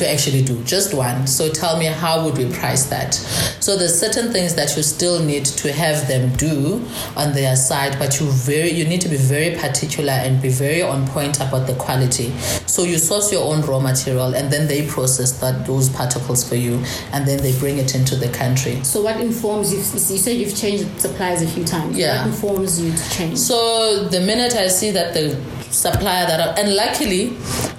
to 0.02 0.10
actually 0.10 0.42
do 0.42 0.62
just 0.64 0.92
one 0.94 1.26
so 1.26 1.50
tell 1.50 1.78
me 1.78 1.86
how 1.86 2.24
would 2.24 2.36
we 2.36 2.50
price 2.52 2.84
that 2.86 3.14
so 3.14 3.76
there's 3.76 3.98
certain 3.98 4.32
things 4.32 4.54
that 4.54 4.76
you 4.76 4.82
still 4.82 5.22
need 5.22 5.44
to 5.44 5.72
have 5.72 6.06
them 6.08 6.34
do 6.36 6.84
on 7.16 7.32
their 7.32 7.54
side 7.56 7.96
but 7.98 8.20
you 8.20 8.26
very 8.30 8.70
you 8.70 8.84
need 8.84 9.00
to 9.00 9.08
be 9.08 9.16
very 9.16 9.56
particular 9.56 10.12
and 10.12 10.42
be 10.42 10.48
very 10.48 10.82
on 10.82 11.06
point 11.08 11.36
about 11.36 11.66
the 11.66 11.74
quality 11.74 12.30
so 12.66 12.82
you 12.84 12.98
source 12.98 13.32
your 13.32 13.44
own 13.44 13.60
raw 13.62 13.78
material 13.80 14.34
and 14.34 14.52
then 14.52 14.66
they 14.68 14.86
process 14.86 15.40
that 15.40 15.66
those 15.66 15.88
particles 15.88 16.46
for 16.48 16.56
you 16.56 16.82
and 17.12 17.26
then 17.26 17.38
they 17.42 17.56
bring 17.58 17.78
it 17.78 17.94
into 17.94 18.16
the 18.16 18.28
country 18.28 18.82
So 18.82 19.02
what 19.02 19.20
informs 19.20 19.72
you? 19.72 19.78
You 19.78 20.18
said 20.18 20.36
you've 20.36 20.56
changed 20.56 21.00
suppliers 21.00 21.42
a 21.42 21.46
few 21.48 21.64
times. 21.64 21.96
Yeah. 21.96 22.18
What 22.18 22.34
informs 22.34 22.80
you 22.80 22.92
to 22.92 23.10
change? 23.10 23.38
So 23.38 24.04
the 24.08 24.20
minute 24.20 24.54
I 24.54 24.68
see 24.68 24.90
that 24.90 25.14
the 25.14 25.40
supplier 25.70 26.26
that, 26.26 26.40
I, 26.40 26.60
and 26.60 26.74
luckily, 26.74 27.28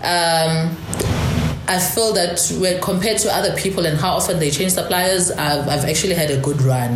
um, 0.04 0.76
I 1.68 1.80
feel 1.80 2.14
that 2.14 2.40
when 2.60 2.82
compared 2.82 3.20
to 3.20 3.34
other 3.34 3.56
people 3.56 3.86
and 3.86 3.98
how 3.98 4.16
often 4.16 4.40
they 4.40 4.52
change 4.52 4.74
suppliers, 4.74 5.32
I've, 5.32 5.68
I've 5.70 5.86
actually 5.86 6.14
had 6.14 6.30
a 6.30 6.38
good 6.42 6.62
run. 6.62 6.92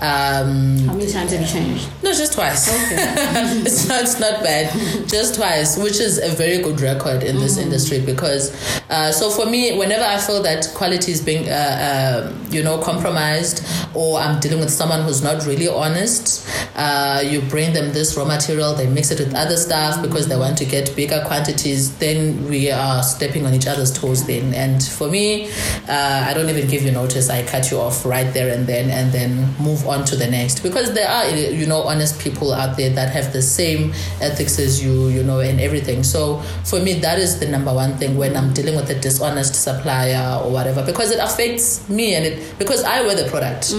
Um, 0.00 0.78
How 0.86 0.94
many 0.94 1.10
times 1.10 1.32
have 1.32 1.40
you 1.40 1.46
changed? 1.46 1.88
no, 2.02 2.12
just 2.12 2.34
twice. 2.34 2.68
Okay. 2.68 2.94
it's, 3.66 3.88
not, 3.88 4.02
it's 4.02 4.20
not 4.20 4.42
bad. 4.42 4.72
Just 5.08 5.34
twice, 5.34 5.76
which 5.76 5.98
is 5.98 6.18
a 6.18 6.30
very 6.30 6.62
good 6.62 6.80
record 6.80 7.24
in 7.24 7.36
this 7.36 7.58
industry 7.58 8.00
because, 8.00 8.54
uh, 8.88 9.10
so 9.10 9.30
for 9.30 9.50
me, 9.50 9.76
whenever 9.76 10.04
I 10.04 10.18
feel 10.18 10.42
that 10.44 10.70
quality 10.74 11.10
is 11.10 11.20
being, 11.20 11.48
uh, 11.48 11.52
uh, 11.52 12.34
you 12.50 12.62
know, 12.62 12.78
compromised 12.78 13.66
or 13.94 14.20
I'm 14.20 14.38
dealing 14.38 14.60
with 14.60 14.70
someone 14.70 15.02
who's 15.02 15.24
not 15.24 15.44
really 15.44 15.68
honest, 15.68 16.48
uh, 16.76 17.20
you 17.24 17.40
bring 17.42 17.72
them 17.72 17.92
this 17.92 18.16
raw 18.16 18.24
material, 18.24 18.74
they 18.74 18.86
mix 18.86 19.10
it 19.10 19.18
with 19.18 19.34
other 19.34 19.56
stuff 19.56 20.00
because 20.02 20.28
they 20.28 20.36
want 20.36 20.56
to 20.58 20.64
get 20.64 20.94
bigger 20.94 21.22
quantities, 21.26 21.96
then 21.98 22.48
we 22.48 22.70
are 22.70 23.02
stepping 23.02 23.44
on 23.44 23.54
each 23.54 23.66
other's 23.66 23.92
toes 23.92 24.03
then. 24.12 24.52
And 24.54 24.82
for 24.82 25.08
me, 25.10 25.48
uh, 25.88 26.26
I 26.28 26.34
don't 26.34 26.48
even 26.50 26.68
give 26.68 26.82
you 26.82 26.90
notice. 26.92 27.30
I 27.30 27.42
cut 27.44 27.70
you 27.70 27.78
off 27.80 28.04
right 28.04 28.32
there 28.34 28.54
and 28.54 28.66
then 28.66 28.90
and 28.90 29.12
then 29.12 29.54
move 29.58 29.86
on 29.86 30.04
to 30.06 30.16
the 30.16 30.26
next 30.26 30.62
because 30.62 30.92
there 30.94 31.08
are, 31.08 31.28
you 31.30 31.66
know, 31.66 31.82
honest 31.82 32.20
people 32.20 32.52
out 32.52 32.76
there 32.76 32.90
that 32.90 33.10
have 33.12 33.32
the 33.32 33.42
same 33.42 33.92
ethics 34.20 34.58
as 34.58 34.84
you, 34.84 35.08
you 35.08 35.22
know, 35.22 35.40
and 35.40 35.60
everything. 35.60 36.02
So 36.02 36.38
for 36.64 36.80
me, 36.80 36.94
that 37.00 37.18
is 37.18 37.38
the 37.40 37.46
number 37.48 37.72
one 37.72 37.96
thing 37.96 38.16
when 38.16 38.36
I'm 38.36 38.52
dealing 38.52 38.76
with 38.76 38.90
a 38.90 38.94
dishonest 38.98 39.54
supplier 39.54 40.40
or 40.44 40.50
whatever 40.50 40.84
because 40.84 41.10
it 41.10 41.18
affects 41.20 41.88
me 41.88 42.14
and 42.14 42.24
it 42.26 42.58
because 42.58 42.82
I 42.84 43.00
wear 43.02 43.14
the 43.16 43.28
product. 43.30 43.72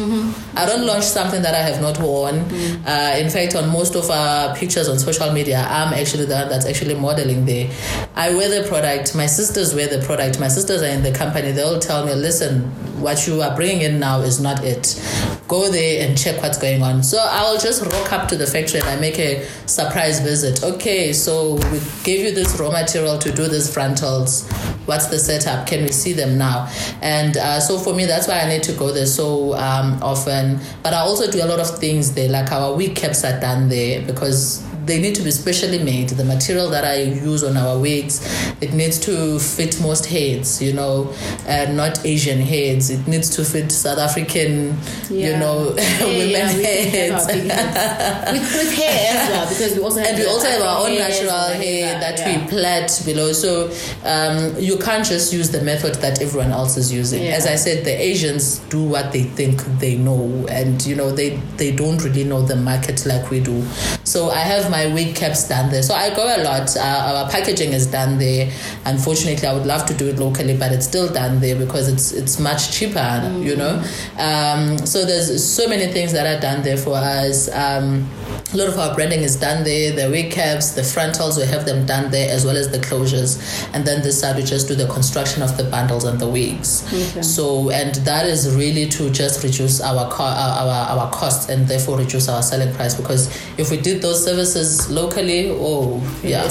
I 0.56 0.66
don't 0.66 0.86
launch 0.86 1.04
something 1.04 1.42
that 1.42 1.54
I 1.54 1.60
have 1.70 1.82
not 1.82 2.00
worn. 2.00 2.40
Uh, 2.86 3.16
in 3.20 3.30
fact, 3.30 3.56
on 3.56 3.70
most 3.70 3.96
of 3.96 4.10
our 4.10 4.56
pictures 4.56 4.88
on 4.88 4.98
social 5.00 5.32
media, 5.32 5.66
I'm 5.70 5.94
actually 5.94 6.26
the 6.26 6.36
one 6.36 6.50
that's 6.50 6.66
actually 6.66 6.96
modeling 6.96 7.46
there. 7.46 7.70
I 8.16 8.34
wear 8.34 8.50
the 8.62 8.68
product. 8.68 9.16
My 9.16 9.26
sisters 9.26 9.74
wear 9.76 9.88
the 9.88 10.00
product. 10.06 10.15
My 10.40 10.48
sisters 10.48 10.82
are 10.82 10.88
in 10.88 11.04
the 11.04 11.12
company. 11.12 11.52
They'll 11.52 11.80
tell 11.80 12.06
me, 12.06 12.14
listen, 12.14 12.62
what 13.02 13.28
you 13.28 13.42
are 13.42 13.56
bringing 13.56 13.82
in 13.82 14.00
now 14.00 14.22
is 14.22 14.40
not 14.40 14.64
it. 14.64 15.00
Go 15.48 15.70
there 15.70 16.08
and 16.08 16.18
check 16.18 16.42
what's 16.42 16.58
going 16.58 16.82
on. 16.82 17.04
So 17.04 17.18
I'll 17.22 17.60
just 17.60 17.84
rock 17.86 18.12
up 18.12 18.28
to 18.30 18.36
the 18.36 18.48
factory 18.48 18.80
and 18.80 18.90
I 18.90 19.00
make 19.00 19.20
a 19.20 19.46
surprise 19.68 20.22
visit. 20.22 20.64
Okay, 20.64 21.14
so 21.14 21.56
we 21.72 21.80
gave 22.04 22.26
you 22.26 22.34
this 22.34 22.60
raw 22.60 22.72
material 22.72 23.18
to 23.20 23.32
do 23.32 23.48
these 23.48 23.72
frontals. 23.72 24.50
What's 24.86 25.08
the 25.08 25.20
setup? 25.20 25.68
Can 25.68 25.84
we 25.84 25.92
see 25.92 26.14
them 26.14 26.38
now? 26.38 26.72
And 27.02 27.38
uh, 27.38 27.60
so 27.60 27.78
for 27.78 27.94
me, 27.94 28.06
that's 28.06 28.28
why 28.28 28.40
I 28.40 28.48
need 28.48 28.64
to 28.64 28.74
go 28.74 28.92
there 28.92 29.06
so 29.06 29.54
um, 29.56 30.02
often. 30.02 30.60
But 30.82 30.94
I 30.94 31.00
also 31.00 31.30
do 31.30 31.44
a 31.44 31.48
lot 31.48 31.60
of 31.60 31.78
things 31.78 32.14
there, 32.14 32.30
like 32.30 32.52
our 32.52 32.76
wig 32.76 32.96
caps 32.96 33.24
are 33.24 33.40
done 33.40 33.70
there 33.70 34.02
because 34.06 34.66
they 34.86 35.00
need 35.02 35.16
to 35.16 35.22
be 35.22 35.32
specially 35.32 35.80
made. 35.84 36.10
The 36.10 36.24
material 36.26 36.70
that 36.70 36.84
I 36.86 37.02
use 37.02 37.44
on 37.44 37.58
our 37.58 37.78
wigs, 37.80 38.22
it 38.62 38.74
needs 38.74 39.00
to 39.00 39.40
fit 39.40 39.80
most 39.82 40.06
heads, 40.06 40.62
you 40.62 40.74
know, 40.74 41.14
and 41.48 41.76
not 41.76 42.06
Asian 42.06 42.40
heads. 42.40 42.90
It 42.90 43.08
needs 43.08 43.30
to 43.36 43.44
fit 43.46 43.72
South 43.72 43.98
African, 44.00 44.78
you 45.10 45.36
know, 45.38 45.76
Yeah, 45.78 46.06
women 46.06 46.32
yeah, 46.32 46.48
heads. 46.48 47.26
have 47.26 47.28
our 47.28 47.34
big 47.34 47.52
heads. 47.52 48.32
with, 48.32 48.54
with 48.54 48.74
hair 48.74 49.18
as 49.18 49.30
well, 49.30 49.50
because 49.50 49.76
we 49.76 49.84
also 49.84 50.00
have 50.00 50.10
and 50.10 50.18
we 50.20 50.26
also 50.28 50.48
have 50.48 50.62
our 50.62 50.88
own 50.88 50.96
natural 50.98 51.30
hair 51.62 52.00
that 52.00 52.20
yeah. 52.20 52.42
we 52.42 52.48
plait 52.48 53.02
below. 53.06 53.32
So 53.34 53.72
um, 54.04 54.56
you 54.60 54.78
can't 54.78 55.06
just 55.06 55.34
use 55.34 55.52
the 55.52 55.62
method 55.62 55.96
that 55.96 56.22
everyone 56.22 56.52
else 56.52 56.78
is 56.78 56.92
using. 56.92 57.24
Yeah. 57.24 57.32
As 57.32 57.46
I 57.48 57.56
said, 57.56 57.86
the 57.86 57.92
Asians 58.00 58.60
do 58.70 58.84
what 58.84 59.12
they 59.12 59.24
think 59.24 59.62
they 59.80 59.96
know, 59.96 60.46
and 60.50 60.86
you 60.86 60.96
know 60.96 61.12
they 61.12 61.38
they 61.58 61.72
don't 61.76 62.04
really 62.04 62.24
know 62.24 62.42
the 62.42 62.56
market 62.56 63.06
like 63.06 63.30
we 63.30 63.40
do. 63.40 63.64
So 64.04 64.30
I 64.30 64.40
have 64.40 64.70
my 64.76 64.94
wig 64.94 65.16
caps 65.16 65.48
done 65.48 65.70
there. 65.72 65.84
So 65.84 65.94
I 65.94 66.14
go 66.14 66.24
a 66.24 66.40
lot. 66.44 66.76
Uh, 66.76 66.82
our 67.10 67.30
packaging 67.30 67.72
is 67.74 67.88
done 67.88 68.18
there. 68.18 68.52
Unfortunately, 68.86 69.48
I 69.48 69.54
would 69.54 69.66
love 69.66 69.86
to 69.88 69.94
do 69.94 70.10
it 70.10 70.18
locally, 70.20 70.56
but 70.58 70.72
it's 70.76 70.86
still 70.86 71.10
done 71.22 71.40
there 71.40 71.56
because 71.56 71.88
it's 71.94 72.12
it's 72.12 72.40
much 72.40 72.62
cheaper. 72.76 73.10
You 73.50 73.56
know. 73.56 73.76
Um, 74.20 74.62
so 74.86 75.06
there's 75.06 75.30
so 75.44 75.68
many 75.68 75.88
things 75.96 76.12
that 76.12 76.26
are 76.32 76.42
done 76.42 76.60
there 76.64 76.78
for 76.78 76.96
us. 76.96 77.38
Um, 77.54 78.10
a 78.54 78.58
lot 78.58 78.68
of 78.70 78.78
our 78.80 78.94
branding 78.96 79.22
is 79.30 79.36
done 79.48 79.64
there. 79.64 79.88
The 80.00 80.10
wig 80.10 80.32
caps, 80.32 80.66
the 80.80 80.84
frontals, 80.84 81.38
we 81.38 81.46
have 81.46 81.66
them 81.66 81.86
done 81.86 82.12
there 82.12 82.30
as 82.36 82.46
well 82.46 82.58
as 82.58 82.68
the 82.76 82.80
closures. 82.90 83.32
And 83.74 83.86
then 83.88 84.02
this 84.02 84.20
side 84.22 84.36
we 84.36 84.44
just 84.44 84.68
do 84.68 84.76
the 84.76 84.88
construction 84.88 85.42
of 85.42 85.58
the 85.58 85.66
bundles 85.66 86.04
and 86.06 86.20
the 86.20 86.28
wigs. 86.28 86.70
Okay. 86.88 87.22
So 87.22 87.70
and 87.72 87.94
that 88.10 88.26
is 88.26 88.42
really 88.56 88.86
to 88.98 89.10
just 89.22 89.44
reduce 89.44 89.82
our 89.82 90.10
co- 90.12 90.24
our, 90.24 90.52
our 90.62 90.82
our 90.94 91.08
costs 91.12 91.50
and 91.50 91.68
therefore 91.68 91.98
reduce 91.98 92.28
our 92.30 92.42
selling 92.42 92.74
price 92.76 92.96
because 93.02 93.22
if 93.58 93.72
we 93.72 93.78
did 93.88 94.02
those 94.02 94.24
services 94.24 94.65
locally, 94.90 95.50
oh 95.52 96.02
It 96.24 96.30
yeah, 96.32 96.46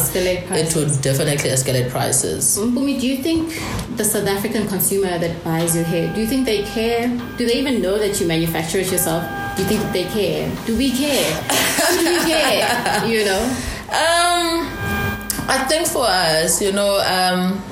it 0.62 0.74
would 0.76 0.92
definitely 1.02 1.50
escalate 1.50 1.90
prices. 1.90 2.58
Mpumi, 2.58 3.00
do 3.00 3.06
you 3.06 3.18
think 3.22 3.48
the 3.96 4.04
South 4.04 4.26
African 4.26 4.66
consumer 4.68 5.18
that 5.18 5.42
buys 5.44 5.74
your 5.76 5.84
hair, 5.84 6.12
do 6.14 6.20
you 6.20 6.26
think 6.26 6.46
they 6.46 6.62
care? 6.64 7.08
Do 7.38 7.46
they 7.46 7.54
even 7.62 7.80
know 7.82 7.98
that 7.98 8.20
you 8.20 8.26
manufacture 8.26 8.78
it 8.78 8.90
yourself? 8.90 9.22
Do 9.56 9.62
you 9.62 9.68
think 9.68 9.80
that 9.82 9.92
they 9.92 10.04
care? 10.04 10.50
Do 10.66 10.76
we 10.76 10.90
care? 10.90 11.30
Do 11.98 12.04
we 12.10 12.18
care? 12.30 13.06
You 13.06 13.24
know? 13.24 13.42
Um, 13.94 14.66
I 15.46 15.64
think 15.68 15.86
for 15.86 16.02
us, 16.08 16.60
you 16.60 16.72
know, 16.72 16.98
um, 16.98 17.62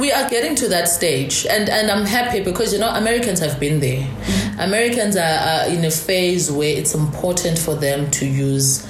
we 0.00 0.10
are 0.10 0.28
getting 0.28 0.54
to 0.56 0.68
that 0.68 0.88
stage, 0.88 1.46
and 1.46 1.68
and 1.68 1.90
I'm 1.90 2.06
happy 2.06 2.42
because 2.42 2.72
you 2.72 2.78
know 2.78 2.88
Americans 2.88 3.38
have 3.40 3.60
been 3.60 3.80
there. 3.80 4.02
Mm-hmm. 4.02 4.60
Americans 4.60 5.16
are, 5.16 5.20
are 5.22 5.68
in 5.68 5.84
a 5.84 5.90
phase 5.90 6.50
where 6.50 6.76
it's 6.76 6.94
important 6.94 7.58
for 7.58 7.74
them 7.74 8.10
to 8.12 8.26
use 8.26 8.86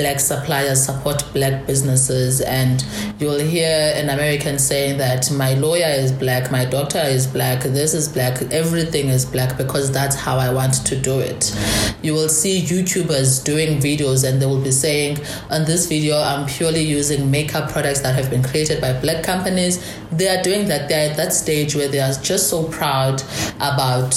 black 0.00 0.18
suppliers, 0.18 0.82
support 0.82 1.22
black 1.34 1.66
businesses, 1.66 2.40
and 2.40 2.82
you'll 3.18 3.38
hear 3.38 3.92
an 3.96 4.08
American 4.08 4.58
saying 4.58 4.96
that 4.96 5.30
my 5.30 5.52
lawyer 5.54 5.92
is 6.04 6.10
black, 6.10 6.50
my 6.50 6.64
doctor 6.64 6.98
is 6.98 7.26
black, 7.26 7.62
this 7.64 7.92
is 7.92 8.08
black, 8.08 8.40
everything 8.50 9.08
is 9.08 9.26
black 9.26 9.58
because 9.58 9.92
that's 9.92 10.16
how 10.16 10.38
I 10.38 10.50
want 10.54 10.72
to 10.86 10.96
do 10.96 11.18
it. 11.20 11.54
You 12.02 12.14
will 12.14 12.30
see 12.30 12.62
YouTubers 12.62 13.44
doing 13.44 13.78
videos 13.78 14.26
and 14.26 14.40
they 14.40 14.46
will 14.46 14.62
be 14.62 14.70
saying, 14.70 15.18
on 15.50 15.66
this 15.66 15.86
video, 15.86 16.16
I'm 16.16 16.46
purely 16.46 16.82
using 16.82 17.30
makeup 17.30 17.70
products 17.70 18.00
that 18.00 18.14
have 18.14 18.30
been 18.30 18.42
created 18.42 18.80
by 18.80 18.98
black 18.98 19.22
companies. 19.22 19.84
They 20.10 20.28
are 20.34 20.42
doing 20.42 20.66
that. 20.68 20.88
They're 20.88 21.10
at 21.10 21.16
that 21.18 21.34
stage 21.34 21.74
where 21.74 21.88
they 21.88 22.00
are 22.00 22.14
just 22.22 22.48
so 22.48 22.64
proud 22.64 23.22
about 23.56 24.14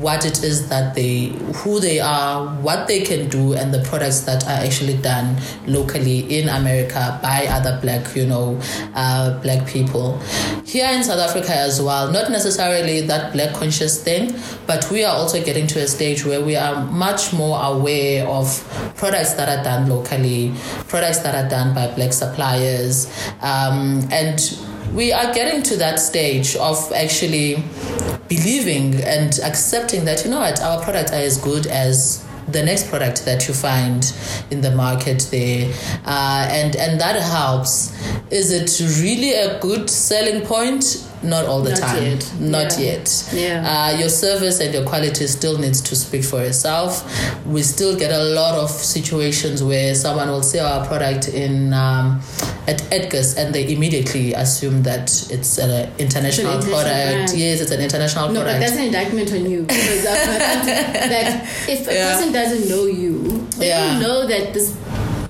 what 0.00 0.24
it 0.24 0.42
is 0.42 0.68
that 0.68 0.94
they, 0.94 1.26
who 1.56 1.80
they 1.80 2.00
are, 2.00 2.46
what 2.62 2.88
they 2.88 3.02
can 3.02 3.28
do, 3.28 3.52
and 3.54 3.72
the 3.72 3.82
products 3.82 4.20
that 4.20 4.44
are 4.44 4.64
actually 4.64 4.96
done 4.96 5.36
locally 5.66 6.20
in 6.38 6.48
America 6.48 7.18
by 7.22 7.46
other 7.46 7.78
black, 7.80 8.14
you 8.16 8.26
know, 8.26 8.58
uh, 8.94 9.38
black 9.40 9.66
people. 9.66 10.18
Here 10.64 10.90
in 10.90 11.04
South 11.04 11.18
Africa 11.18 11.54
as 11.54 11.80
well, 11.80 12.10
not 12.10 12.30
necessarily 12.30 13.02
that 13.02 13.32
black 13.32 13.54
conscious 13.54 14.02
thing, 14.02 14.34
but 14.66 14.90
we 14.90 15.04
are 15.04 15.14
also 15.14 15.42
getting 15.44 15.66
to 15.68 15.80
a 15.80 15.86
stage 15.86 16.24
where 16.24 16.42
we 16.42 16.56
are 16.56 16.84
much 16.86 17.32
more 17.32 17.62
aware 17.62 18.26
of 18.26 18.46
products 18.96 19.34
that 19.34 19.48
are 19.48 19.62
done 19.62 19.88
locally, 19.88 20.54
products 20.88 21.18
that 21.18 21.34
are 21.34 21.48
done 21.48 21.74
by 21.74 21.94
black 21.94 22.12
suppliers, 22.12 23.06
um, 23.42 24.06
and 24.10 24.58
we 24.94 25.12
are 25.12 25.34
getting 25.34 25.62
to 25.62 25.76
that 25.76 25.98
stage 25.98 26.56
of 26.56 26.92
actually 26.92 27.62
believing 28.28 28.94
and 29.02 29.38
accepting 29.44 30.04
that 30.04 30.24
you 30.24 30.30
know 30.30 30.40
what 30.40 30.60
our 30.60 30.82
products 30.82 31.12
are 31.12 31.16
as 31.16 31.38
good 31.38 31.66
as 31.66 32.26
the 32.48 32.62
next 32.62 32.88
product 32.88 33.24
that 33.24 33.48
you 33.48 33.54
find 33.54 34.14
in 34.50 34.60
the 34.60 34.70
market 34.70 35.26
there. 35.30 35.72
Uh, 36.04 36.48
and 36.50 36.76
and 36.76 37.00
that 37.00 37.20
helps. 37.20 37.92
Is 38.30 38.52
it 38.52 39.02
really 39.02 39.34
a 39.34 39.58
good 39.60 39.90
selling 39.90 40.44
point 40.46 41.08
not 41.26 41.44
all 41.46 41.60
the 41.62 41.70
Not 41.70 41.78
time 41.78 42.02
yet. 42.02 42.22
not 42.40 42.78
Yeah. 42.78 42.84
yet 42.90 43.24
Yeah. 43.32 43.70
uh, 43.72 43.98
your 43.98 44.08
service 44.08 44.60
and 44.60 44.72
your 44.74 44.84
quality 44.84 45.26
still 45.26 45.58
needs 45.58 45.80
to 45.82 45.94
speak 45.96 46.24
for 46.24 46.40
itself 46.42 47.02
we 47.46 47.62
still 47.62 47.94
get 47.96 48.10
a 48.12 48.22
lot 48.40 48.54
of 48.54 48.70
situations 48.70 49.62
where 49.62 49.94
someone 49.94 50.28
will 50.30 50.42
say 50.42 50.58
our 50.60 50.86
product 50.86 51.28
in 51.28 51.72
um, 51.74 52.20
at 52.68 52.82
Edgar's 52.92 53.34
and 53.36 53.54
they 53.54 53.64
immediately 53.72 54.32
assume 54.34 54.82
that 54.84 55.04
it's 55.30 55.58
an 55.58 55.70
international 55.98 56.06
international 56.06 56.52
product 56.62 56.94
brand. 57.26 57.32
yes 57.38 57.60
it's 57.60 57.70
an 57.70 57.80
international 57.80 58.28
No, 58.32 58.40
but 58.44 58.58
that's 58.60 58.72
an 58.72 58.84
indictment 58.90 59.32
on 59.32 59.42
you. 59.50 59.60
Because 59.76 60.02
that 61.12 61.46
if 61.68 61.86
a 61.88 61.94
Yeah. 61.94 62.12
person 62.12 62.32
doesn't 62.32 62.68
know 62.68 62.86
you, 62.86 63.46
they 63.58 63.68
Yeah. 63.68 63.86
don't 63.86 64.00
know 64.02 64.26
that 64.26 64.54
this 64.54 64.72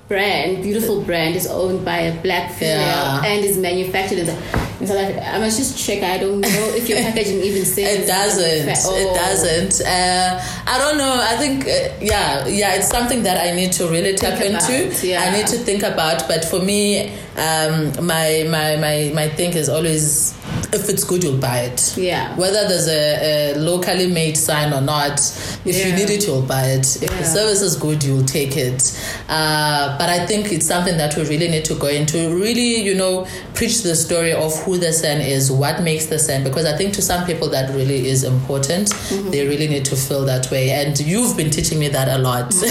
brand, 0.08 0.62
beautiful 0.62 1.02
brand, 1.02 1.34
is 1.36 1.46
owned 1.46 1.84
by 1.84 1.98
a 1.98 2.22
black 2.22 2.52
female 2.52 2.78
Yeah. 2.80 3.24
and 3.24 3.44
is 3.44 3.58
manufactured 3.58 4.18
in, 4.18 4.28
in 4.28 4.86
South 4.86 4.96
Africa. 4.98 5.26
I 5.26 5.38
must 5.38 5.58
just 5.58 5.78
check. 5.78 6.02
I 6.02 6.18
don't 6.18 6.40
know 6.40 6.48
if 6.76 6.88
your 6.88 6.98
packaging 6.98 7.40
even 7.42 7.64
says 7.76 8.04
It 8.04 8.06
doesn't. 8.06 8.68
Oh. 8.86 8.96
It 8.96 9.14
doesn't. 9.14 9.86
Uh, 9.86 10.40
I 10.66 10.78
don't 10.78 10.98
know. 10.98 11.20
I 11.22 11.36
think, 11.36 11.64
uh, 11.64 11.94
yeah, 12.00 12.46
yeah, 12.46 12.74
it's 12.74 12.88
something 12.88 13.22
that 13.24 13.38
I 13.44 13.54
need 13.54 13.72
to 13.72 13.88
really 13.88 14.14
tap 14.14 14.38
Think 14.38 14.54
into. 14.54 15.06
yeah. 15.06 15.22
I 15.22 15.36
need 15.36 15.46
to 15.48 15.56
think 15.58 15.82
about. 15.82 16.28
But 16.28 16.44
for 16.44 16.60
me, 16.60 17.10
um, 17.36 17.92
my, 18.06 18.46
my, 18.48 18.76
my, 18.76 19.10
my 19.14 19.28
thing 19.30 19.54
is 19.54 19.68
always 19.68 20.34
if 20.76 20.88
it's 20.88 21.02
good, 21.04 21.24
you'll 21.24 21.38
buy 21.38 21.60
it. 21.62 21.96
Yeah. 21.96 22.36
Whether 22.36 22.68
there's 22.68 22.86
a, 22.88 23.54
a 23.54 23.58
locally 23.58 24.06
made 24.06 24.36
sign 24.36 24.72
or 24.72 24.80
not, 24.80 25.18
if 25.64 25.86
you 25.86 25.92
need 25.92 26.10
it, 26.10 26.26
you'll 26.26 26.42
buy 26.42 26.66
it. 26.66 26.86
If 27.02 27.10
Yeah. 27.10 27.18
the 27.18 27.24
service 27.24 27.62
is 27.62 27.74
good, 27.76 28.04
you'll 28.04 28.24
take 28.24 28.56
it. 28.56 28.80
Uh, 29.28 29.96
but 29.98 30.08
I 30.08 30.24
think 30.26 30.52
it's 30.52 30.66
something 30.66 30.96
that 30.98 31.16
we 31.16 31.24
really 31.24 31.48
need 31.48 31.64
to 31.66 31.74
go 31.74 31.88
into. 31.88 32.16
Really, 32.36 32.82
you 32.82 32.94
know, 32.94 33.26
preach 33.54 33.82
the 33.82 33.96
story 33.96 34.32
of 34.32 34.54
who 34.64 34.78
the 34.78 34.92
San 34.92 35.20
is, 35.20 35.50
what 35.50 35.82
makes 35.82 36.06
the 36.06 36.18
San, 36.18 36.44
because 36.44 36.64
I 36.66 36.76
think 36.76 36.94
to 36.94 37.02
some 37.02 37.26
people 37.26 37.48
that 37.50 37.74
really 37.74 38.08
is 38.08 38.22
important. 38.24 38.88
Mm-hmm. 38.90 39.30
They 39.30 39.46
really 39.46 39.66
need 39.68 39.84
to 39.86 39.96
feel 39.96 40.24
that 40.26 40.50
way. 40.50 40.70
And 40.70 40.98
you've 41.00 41.36
been 41.36 41.50
teaching 41.50 41.78
me 41.78 41.88
that 41.88 42.08
a 42.08 42.18
lot. 42.18 42.54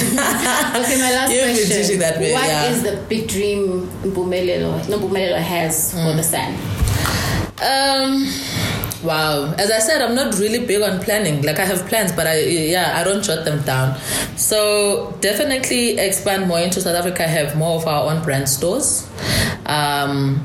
Okay, 0.76 0.98
my 1.00 1.12
last 1.14 1.32
You've 1.34 1.46
been 1.70 1.78
teaching 1.82 2.00
that 2.00 2.20
way, 2.20 2.34
What 2.34 2.46
yeah. 2.46 2.70
is 2.72 2.84
the 2.84 2.98
big 3.10 3.28
dream 3.28 3.88
Mpumelelo, 4.04 4.88
no, 4.90 5.00
Mpumelelo 5.00 5.38
has 5.38 5.92
for 5.92 5.98
Mm. 5.98 6.18
the 6.18 6.24
San? 6.24 6.54
Um, 7.62 8.26
wow. 9.04 9.54
As 9.58 9.72
I 9.72 9.80
said, 9.80 10.02
I'm 10.02 10.16
not 10.16 10.38
really 10.40 10.66
big 10.66 10.82
on 10.82 11.00
planning. 11.00 11.42
Like 11.42 11.60
I 11.60 11.66
have 11.66 11.88
plans, 11.88 12.12
but 12.12 12.28
I 12.28 12.40
yeah, 12.40 13.00
I 13.00 13.04
don't 13.04 13.24
jot 13.24 13.46
them 13.46 13.62
down. 13.64 13.98
So 14.36 15.16
definitely 15.22 15.98
expand 15.98 16.48
more 16.48 16.60
into 16.60 16.82
South 16.82 16.96
Africa. 16.96 17.24
Have 17.24 17.56
more 17.56 17.78
of 17.78 17.88
our 17.88 18.12
own 18.12 18.24
brand 18.24 18.50
stores. 18.50 19.10
Um, 19.66 20.44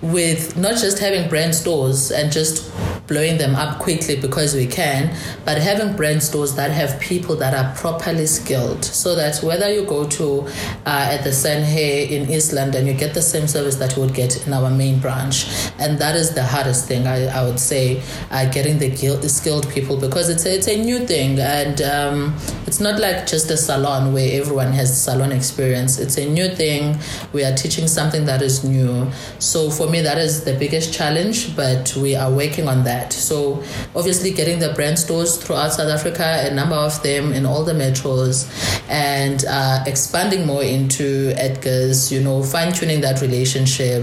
with 0.00 0.56
not 0.56 0.76
just 0.76 0.98
having 0.98 1.28
brand 1.28 1.54
stores 1.54 2.10
and 2.10 2.30
just 2.30 2.70
blowing 3.06 3.38
them 3.38 3.54
up 3.54 3.78
quickly 3.78 4.16
because 4.16 4.54
we 4.54 4.66
can, 4.66 5.14
but 5.44 5.58
having 5.58 5.94
brand 5.96 6.22
stores 6.22 6.54
that 6.56 6.70
have 6.70 6.98
people 7.00 7.36
that 7.36 7.54
are 7.54 7.74
properly 7.74 8.26
skilled 8.26 8.84
so 8.84 9.14
that 9.14 9.38
whether 9.42 9.72
you 9.72 9.84
go 9.84 10.08
to 10.08 10.46
uh, 10.86 11.08
at 11.12 11.22
the 11.24 11.32
San 11.32 11.62
Hair 11.62 12.08
in 12.10 12.30
East 12.30 12.52
London, 12.52 12.86
you 12.86 12.94
get 12.94 13.14
the 13.14 13.22
same 13.22 13.46
service 13.46 13.76
that 13.76 13.96
you 13.96 14.02
would 14.02 14.14
get 14.14 14.46
in 14.46 14.52
our 14.52 14.70
main 14.70 14.98
branch. 15.00 15.46
And 15.78 15.98
that 15.98 16.16
is 16.16 16.34
the 16.34 16.42
hardest 16.42 16.88
thing, 16.88 17.06
I, 17.06 17.26
I 17.26 17.44
would 17.44 17.60
say, 17.60 18.02
uh, 18.30 18.50
getting 18.50 18.78
the 18.78 19.28
skilled 19.28 19.68
people 19.70 19.96
because 19.98 20.28
it's 20.28 20.46
a, 20.46 20.54
it's 20.54 20.68
a 20.68 20.82
new 20.82 21.06
thing 21.06 21.38
and 21.38 21.82
um, 21.82 22.36
it's 22.74 22.80
not 22.80 22.98
like 22.98 23.24
just 23.24 23.48
a 23.52 23.56
salon 23.56 24.12
where 24.12 24.40
everyone 24.40 24.72
has 24.72 25.00
salon 25.00 25.30
experience. 25.30 26.00
It's 26.00 26.18
a 26.18 26.28
new 26.28 26.48
thing. 26.48 26.98
We 27.32 27.44
are 27.44 27.54
teaching 27.54 27.86
something 27.86 28.24
that 28.24 28.42
is 28.42 28.64
new. 28.64 29.12
So 29.38 29.70
for 29.70 29.88
me, 29.88 30.00
that 30.00 30.18
is 30.18 30.42
the 30.42 30.54
biggest 30.58 30.92
challenge, 30.92 31.54
but 31.54 31.94
we 31.94 32.16
are 32.16 32.32
working 32.32 32.66
on 32.66 32.82
that. 32.82 33.12
So 33.12 33.62
obviously, 33.94 34.32
getting 34.32 34.58
the 34.58 34.72
brand 34.72 34.98
stores 34.98 35.36
throughout 35.36 35.74
South 35.74 35.88
Africa, 35.88 36.48
a 36.50 36.52
number 36.52 36.74
of 36.74 37.00
them 37.04 37.32
in 37.32 37.46
all 37.46 37.62
the 37.62 37.74
metros, 37.74 38.50
and 38.88 39.44
uh, 39.48 39.84
expanding 39.86 40.44
more 40.44 40.64
into 40.64 41.32
Edgar's. 41.36 42.10
You 42.10 42.24
know, 42.24 42.42
fine 42.42 42.72
tuning 42.72 43.02
that 43.02 43.20
relationship, 43.20 44.02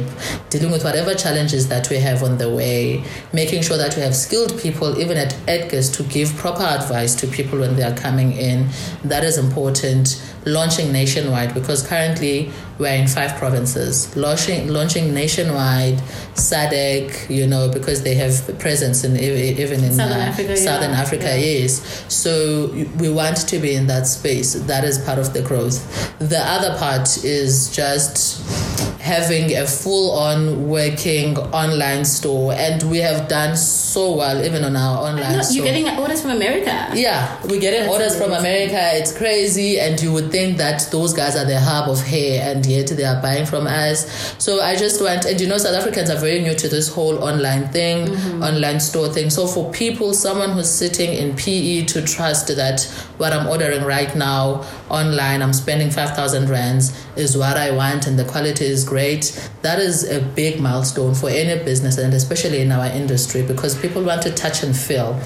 dealing 0.49 0.71
with 0.71 0.85
whatever 0.85 1.13
challenges 1.13 1.67
that 1.67 1.89
we 1.89 1.97
have 1.97 2.23
on 2.23 2.37
the 2.37 2.49
way, 2.49 3.03
making 3.33 3.63
sure 3.63 3.75
that 3.75 3.97
we 3.97 4.01
have 4.01 4.15
skilled 4.15 4.57
people 4.61 4.97
even 4.97 5.17
at 5.17 5.35
Edgar's 5.45 5.89
to 5.97 6.03
give 6.03 6.33
proper 6.37 6.63
advice 6.63 7.15
to 7.15 7.27
people 7.27 7.59
when 7.59 7.75
they 7.75 7.83
are 7.83 7.97
coming 7.97 8.31
in. 8.31 8.60
That 9.03 9.23
is 9.23 9.37
important. 9.37 10.21
Launching 10.45 10.91
nationwide 10.91 11.53
because 11.53 11.85
currently 11.85 12.51
we're 12.79 12.95
in 12.95 13.07
five 13.07 13.35
provinces. 13.35 14.15
Launching 14.15 14.67
launching 14.69 15.13
nationwide, 15.13 15.97
SADC, 16.33 17.29
you 17.29 17.45
know, 17.45 17.71
because 17.71 18.01
they 18.03 18.15
have 18.15 18.57
presence 18.59 19.03
in 19.03 19.15
even 19.17 19.83
in 19.83 19.91
Southern 19.93 20.19
uh, 20.19 20.31
Africa, 20.31 20.57
Southern 20.57 20.91
yeah, 20.91 21.01
Africa, 21.01 21.25
yeah. 21.25 21.59
yes. 21.59 22.05
So 22.13 22.71
we 22.97 23.09
want 23.09 23.37
to 23.47 23.59
be 23.59 23.75
in 23.75 23.87
that 23.87 24.07
space. 24.07 24.53
That 24.53 24.83
is 24.83 24.97
part 24.97 25.19
of 25.19 25.33
the 25.33 25.41
growth. 25.41 25.77
The 26.19 26.39
other 26.39 26.77
part 26.77 27.23
is 27.23 27.73
just 27.75 28.70
having 29.01 29.57
a 29.57 29.65
full 29.65 30.11
on 30.11 30.67
working 30.67 31.35
online 31.37 32.05
store 32.05 32.53
and 32.53 32.83
we 32.83 32.99
have 32.99 33.27
done 33.27 33.57
so 33.57 34.15
well 34.15 34.45
even 34.45 34.63
on 34.63 34.75
our 34.75 34.97
online 35.09 35.37
No, 35.37 35.41
store. 35.41 35.55
you're 35.55 35.65
getting 35.65 35.89
orders 35.97 36.21
from 36.21 36.31
America. 36.31 36.89
Yeah, 36.93 37.41
we're 37.43 37.59
getting 37.59 37.81
That's 37.81 37.93
orders 37.93 38.15
from. 38.17 38.31
America. 38.31 38.79
It's 38.99 39.11
crazy, 39.17 39.79
and 39.79 39.99
you 40.01 40.13
would 40.13 40.31
think 40.31 40.57
that 40.57 40.87
those 40.91 41.13
guys 41.13 41.35
are 41.35 41.45
the 41.45 41.59
hub 41.59 41.89
of 41.89 41.99
hair, 42.01 42.41
and 42.55 42.65
yet 42.65 42.87
they 42.87 43.03
are 43.03 43.21
buying 43.21 43.45
from 43.45 43.67
us. 43.67 44.07
So 44.37 44.61
I 44.61 44.75
just 44.75 45.01
want, 45.01 45.25
and 45.25 45.39
you 45.41 45.47
know, 45.47 45.57
South 45.57 45.75
Africans 45.75 46.09
are 46.09 46.17
very 46.19 46.39
new 46.39 46.55
to 46.55 46.67
this 46.69 46.87
whole 46.87 47.23
online 47.23 47.67
thing, 47.69 48.07
Mm-hmm. 48.07 48.43
online 48.43 48.79
store 48.79 49.09
thing. 49.09 49.29
So 49.29 49.47
for 49.47 49.71
people, 49.71 50.13
someone 50.13 50.51
who's 50.51 50.69
sitting 50.69 51.11
in 51.13 51.35
PE 51.35 51.85
to 51.85 52.01
trust 52.03 52.47
that 52.55 52.83
what 53.17 53.33
I'm 53.33 53.47
ordering 53.47 53.83
right 53.83 54.15
now 54.15 54.63
online, 54.91 55.41
I'm 55.41 55.53
spending 55.53 55.89
five 55.89 56.15
thousand 56.15 56.49
rands, 56.49 56.93
is 57.15 57.37
what 57.37 57.57
I 57.57 57.71
want, 57.71 58.07
and 58.07 58.19
the 58.19 58.25
quality 58.25 58.65
is 58.65 58.83
great. 58.83 59.49
That 59.61 59.79
is 59.79 60.09
a 60.09 60.21
big 60.21 60.59
milestone 60.59 61.15
for 61.15 61.29
any 61.29 61.63
business, 61.63 61.97
and 61.97 62.13
especially 62.13 62.61
in 62.61 62.71
our 62.71 62.87
industry, 62.87 63.41
because 63.41 63.79
people 63.79 64.03
want 64.03 64.21
to 64.23 64.31
touch 64.31 64.63
and 64.63 64.75
feel. 64.75 65.19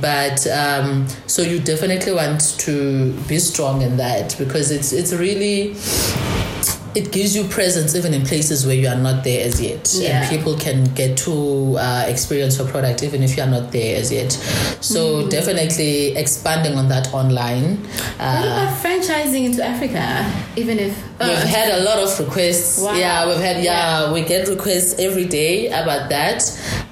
But 0.00 0.46
um, 0.46 1.06
so 1.26 1.42
you 1.42 1.58
definitely 1.58 2.12
want 2.12 2.58
to 2.60 3.12
be 3.28 3.38
strong 3.38 3.82
in 3.82 3.96
that 3.96 4.36
because 4.38 4.70
it's 4.70 4.92
it's 4.92 5.12
really 5.12 5.74
it 6.94 7.12
gives 7.12 7.36
you 7.36 7.44
presence 7.44 7.94
even 7.94 8.14
in 8.14 8.24
places 8.24 8.64
where 8.66 8.74
you 8.74 8.88
are 8.88 8.96
not 8.96 9.22
there 9.24 9.44
as 9.46 9.60
yet 9.60 9.88
Yeah. 9.94 10.22
and 10.22 10.30
people 10.30 10.56
can 10.56 10.84
get 10.94 11.16
to 11.18 11.76
uh, 11.78 12.04
experience 12.08 12.58
your 12.58 12.66
product 12.68 13.02
even 13.02 13.22
if 13.22 13.36
you 13.36 13.42
are 13.42 13.48
not 13.50 13.70
there 13.72 13.96
as 14.00 14.10
yet 14.10 14.32
so 14.80 14.98
Mm. 15.22 15.30
definitely 15.30 16.16
expanding 16.16 16.74
on 16.78 16.88
that 16.88 17.12
online 17.14 17.76
What 17.76 18.20
uh, 18.20 18.46
about 18.46 18.76
franchising 18.82 19.44
into 19.44 19.62
Africa? 19.64 20.04
Even 20.56 20.78
if 20.78 20.96
We've 21.20 21.28
uh, 21.30 21.46
had 21.46 21.70
a 21.78 21.82
lot 21.82 21.98
of 21.98 22.18
requests. 22.20 22.78
Wow. 22.80 22.94
Yeah, 22.94 23.26
we've 23.26 23.36
had 23.48 23.62
yeah, 23.64 24.04
Yeah. 24.06 24.12
we 24.12 24.22
get 24.22 24.48
requests 24.48 24.98
every 24.98 25.24
day 25.24 25.66
about 25.68 26.08
that. 26.10 26.38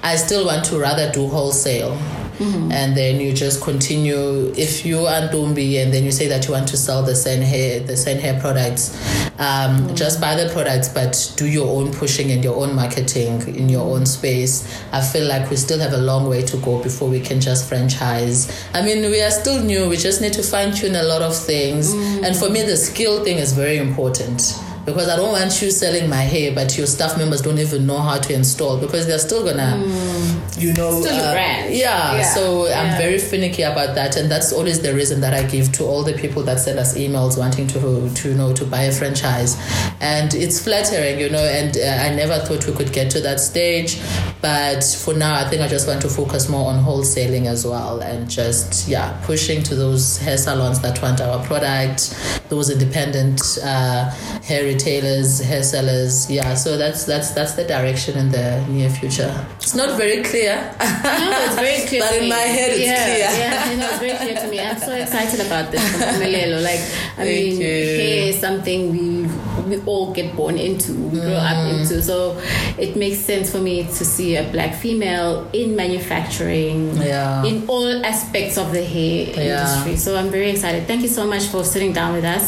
I 0.03 0.15
still 0.17 0.45
want 0.45 0.65
to 0.65 0.77
rather 0.79 1.09
do 1.11 1.27
wholesale. 1.27 1.97
Mm-hmm. 2.37 2.71
And 2.71 2.95
then 2.95 3.19
you 3.19 3.33
just 3.33 3.61
continue. 3.63 4.53
If 4.55 4.85
you 4.85 5.05
are 5.05 5.27
Dumbi 5.29 5.81
and 5.81 5.91
then 5.93 6.03
you 6.03 6.11
say 6.11 6.27
that 6.27 6.45
you 6.47 6.53
want 6.53 6.67
to 6.69 6.77
sell 6.77 7.03
the 7.03 7.15
San 7.15 7.41
Hair, 7.41 7.81
the 7.81 7.97
San 7.97 8.17
Hair 8.19 8.39
products, 8.39 8.95
um, 9.39 9.67
Mm. 9.77 9.95
just 9.95 10.19
buy 10.21 10.35
the 10.35 10.49
products, 10.51 10.87
but 10.89 11.31
do 11.35 11.45
your 11.45 11.67
own 11.67 11.91
pushing 11.93 12.31
and 12.31 12.43
your 12.43 12.55
own 12.55 12.73
marketing 12.75 13.41
in 13.55 13.69
your 13.69 13.83
own 13.85 14.05
space. 14.05 14.63
I 14.91 15.01
feel 15.01 15.27
like 15.27 15.49
we 15.49 15.55
still 15.57 15.79
have 15.79 15.93
a 15.93 15.97
long 15.97 16.27
way 16.29 16.41
to 16.43 16.57
go 16.57 16.81
before 16.81 17.07
we 17.09 17.19
can 17.19 17.39
just 17.39 17.67
franchise. 17.69 18.47
I 18.73 18.81
mean, 18.81 19.01
we 19.11 19.21
are 19.21 19.31
still 19.31 19.61
new. 19.61 19.89
We 19.89 19.97
just 19.97 20.21
need 20.21 20.33
to 20.33 20.43
fine 20.43 20.73
tune 20.73 20.95
a 20.95 21.03
lot 21.03 21.21
of 21.21 21.35
things. 21.35 21.93
Mm. 21.93 22.23
And 22.25 22.35
for 22.35 22.49
me, 22.49 22.61
the 22.63 22.77
skill 22.77 23.23
thing 23.23 23.37
is 23.37 23.53
very 23.53 23.77
important 23.77 24.57
because 24.87 25.09
I 25.09 25.17
don't 25.17 25.33
want 25.33 25.61
you 25.61 25.69
selling 25.69 26.09
my 26.09 26.21
hair, 26.21 26.55
but 26.55 26.77
your 26.77 26.87
staff 26.87 27.17
members 27.17 27.41
don't 27.41 27.59
even 27.59 27.85
know 27.85 27.99
how 27.99 28.19
to 28.19 28.33
install 28.33 28.77
because 28.77 29.05
they're 29.05 29.19
still 29.19 29.43
gonna, 29.43 29.83
mm. 29.83 30.61
you 30.61 30.71
know, 30.75 31.01
still 31.01 31.13
uh, 31.13 31.33
brand. 31.33 31.75
Yeah, 31.75 32.15
yeah. 32.15 32.33
So 32.33 32.67
yeah. 32.67 32.81
I'm 32.81 32.97
very 32.97 33.17
finicky 33.17 33.63
about 33.63 33.95
that, 33.95 34.15
and 34.15 34.31
that's 34.31 34.53
always 34.53 34.81
the 34.81 34.93
reason 34.95 35.19
that 35.19 35.33
I 35.33 35.43
give 35.45 35.73
to 35.73 35.83
all 35.83 36.03
the 36.03 36.13
people 36.13 36.41
that 36.43 36.61
send 36.61 36.79
us 36.79 36.97
emails 36.97 37.37
wanting 37.37 37.67
to 37.67 38.09
to 38.09 38.29
you 38.29 38.35
know 38.35 38.53
to 38.53 38.63
buy 38.63 38.83
a 38.83 38.91
franchise, 38.93 39.57
and 39.99 40.33
it's 40.33 40.63
flattering, 40.63 41.19
you 41.19 41.29
know. 41.29 41.43
And 41.43 41.75
uh, 41.75 42.07
I 42.09 42.15
never 42.15 42.39
thought 42.45 42.65
we 42.65 42.73
could 42.73 42.93
get 42.93 43.11
to 43.11 43.19
that 43.19 43.41
stage, 43.41 43.99
but 44.41 44.85
for 44.85 45.13
now, 45.13 45.35
I 45.35 45.49
think 45.49 45.63
I 45.63 45.67
just 45.67 45.85
want 45.85 46.01
to 46.03 46.09
focus 46.09 46.47
more 46.47 46.71
on 46.71 46.81
wholesaling 46.81 47.47
as 47.47 47.67
well, 47.67 47.99
and 47.99 48.29
just 48.29 48.87
yeah, 48.87 49.21
pushing 49.25 49.63
to 49.63 49.75
those 49.75 50.17
hair 50.17 50.37
salons 50.37 50.79
that 50.79 51.01
want 51.01 51.19
our 51.19 51.45
product, 51.45 52.15
those 52.47 52.69
independent 52.69 53.41
uh, 53.61 54.09
hair 54.45 54.76
retailers, 54.77 55.39
hair 55.39 55.63
sellers. 55.63 56.29
Yeah, 56.29 56.53
so 56.55 56.77
that's 56.77 57.05
that's 57.05 57.31
that's 57.31 57.53
the 57.53 57.63
direction 57.65 58.17
in 58.17 58.29
the 58.31 58.63
near 58.69 58.89
future. 58.89 59.33
It's 59.57 59.75
not 59.75 59.97
very 59.97 60.23
clear. 60.23 60.55
no, 60.79 61.37
it's 61.45 61.55
very 61.55 61.87
clear. 61.89 62.01
but 62.01 62.15
in 62.15 62.23
me. 62.23 62.29
my 62.29 62.35
head, 62.57 62.71
it's 62.71 62.79
yeah, 62.85 63.03
clear. 63.05 63.17
Yeah, 63.17 63.71
you 63.71 63.77
know, 63.77 63.89
it's 63.89 63.99
very 63.99 64.17
clear 64.17 64.35
to 64.41 64.47
me. 64.47 64.59
I'm 64.59 64.77
so 64.79 64.93
excited 65.03 65.45
about 65.45 65.71
this, 65.71 65.81
Malelo. 66.21 66.61
Like, 66.61 66.79
I 67.17 67.25
Thank 67.25 67.29
mean, 67.29 67.61
you. 67.61 67.67
hair 67.67 68.29
is 68.29 68.39
something 68.39 68.91
we 68.91 69.27
we 69.67 69.81
all 69.85 70.13
get 70.13 70.33
born 70.35 70.57
into, 70.57 70.93
we 70.93 71.19
grow 71.19 71.33
up 71.33 71.57
Mm. 71.57 71.79
into. 71.81 72.01
So 72.01 72.39
it 72.77 72.95
makes 72.95 73.19
sense 73.19 73.51
for 73.51 73.57
me 73.59 73.83
to 73.83 74.03
see 74.05 74.37
a 74.37 74.43
black 74.51 74.73
female 74.75 75.49
in 75.51 75.75
manufacturing, 75.75 76.95
Yeah. 77.01 77.43
in 77.43 77.65
all 77.67 78.05
aspects 78.05 78.57
of 78.57 78.71
the 78.71 78.83
hair 78.83 79.27
Yeah. 79.27 79.35
industry. 79.35 79.95
So 79.97 80.15
I'm 80.15 80.29
very 80.29 80.51
excited. 80.51 80.87
Thank 80.87 81.01
you 81.01 81.09
so 81.09 81.25
much 81.27 81.45
for 81.51 81.63
sitting 81.65 81.91
down 81.91 82.13
with 82.13 82.23
us. 82.23 82.45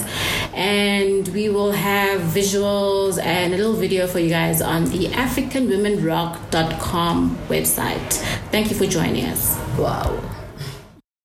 And 0.53 1.27
we 1.29 1.49
will 1.49 1.71
have 1.73 2.18
visuals 2.21 3.21
and 3.23 3.53
a 3.53 3.57
little 3.57 3.73
video 3.73 4.07
for 4.07 4.19
you 4.19 4.29
guys 4.29 4.61
on 4.61 4.85
the 4.85 5.07
AfricanWomenRock.com 5.07 7.37
website. 7.47 8.13
Thank 8.51 8.69
you 8.69 8.77
for 8.77 8.85
joining 8.85 9.25
us. 9.25 9.57
Wow. 9.77 10.38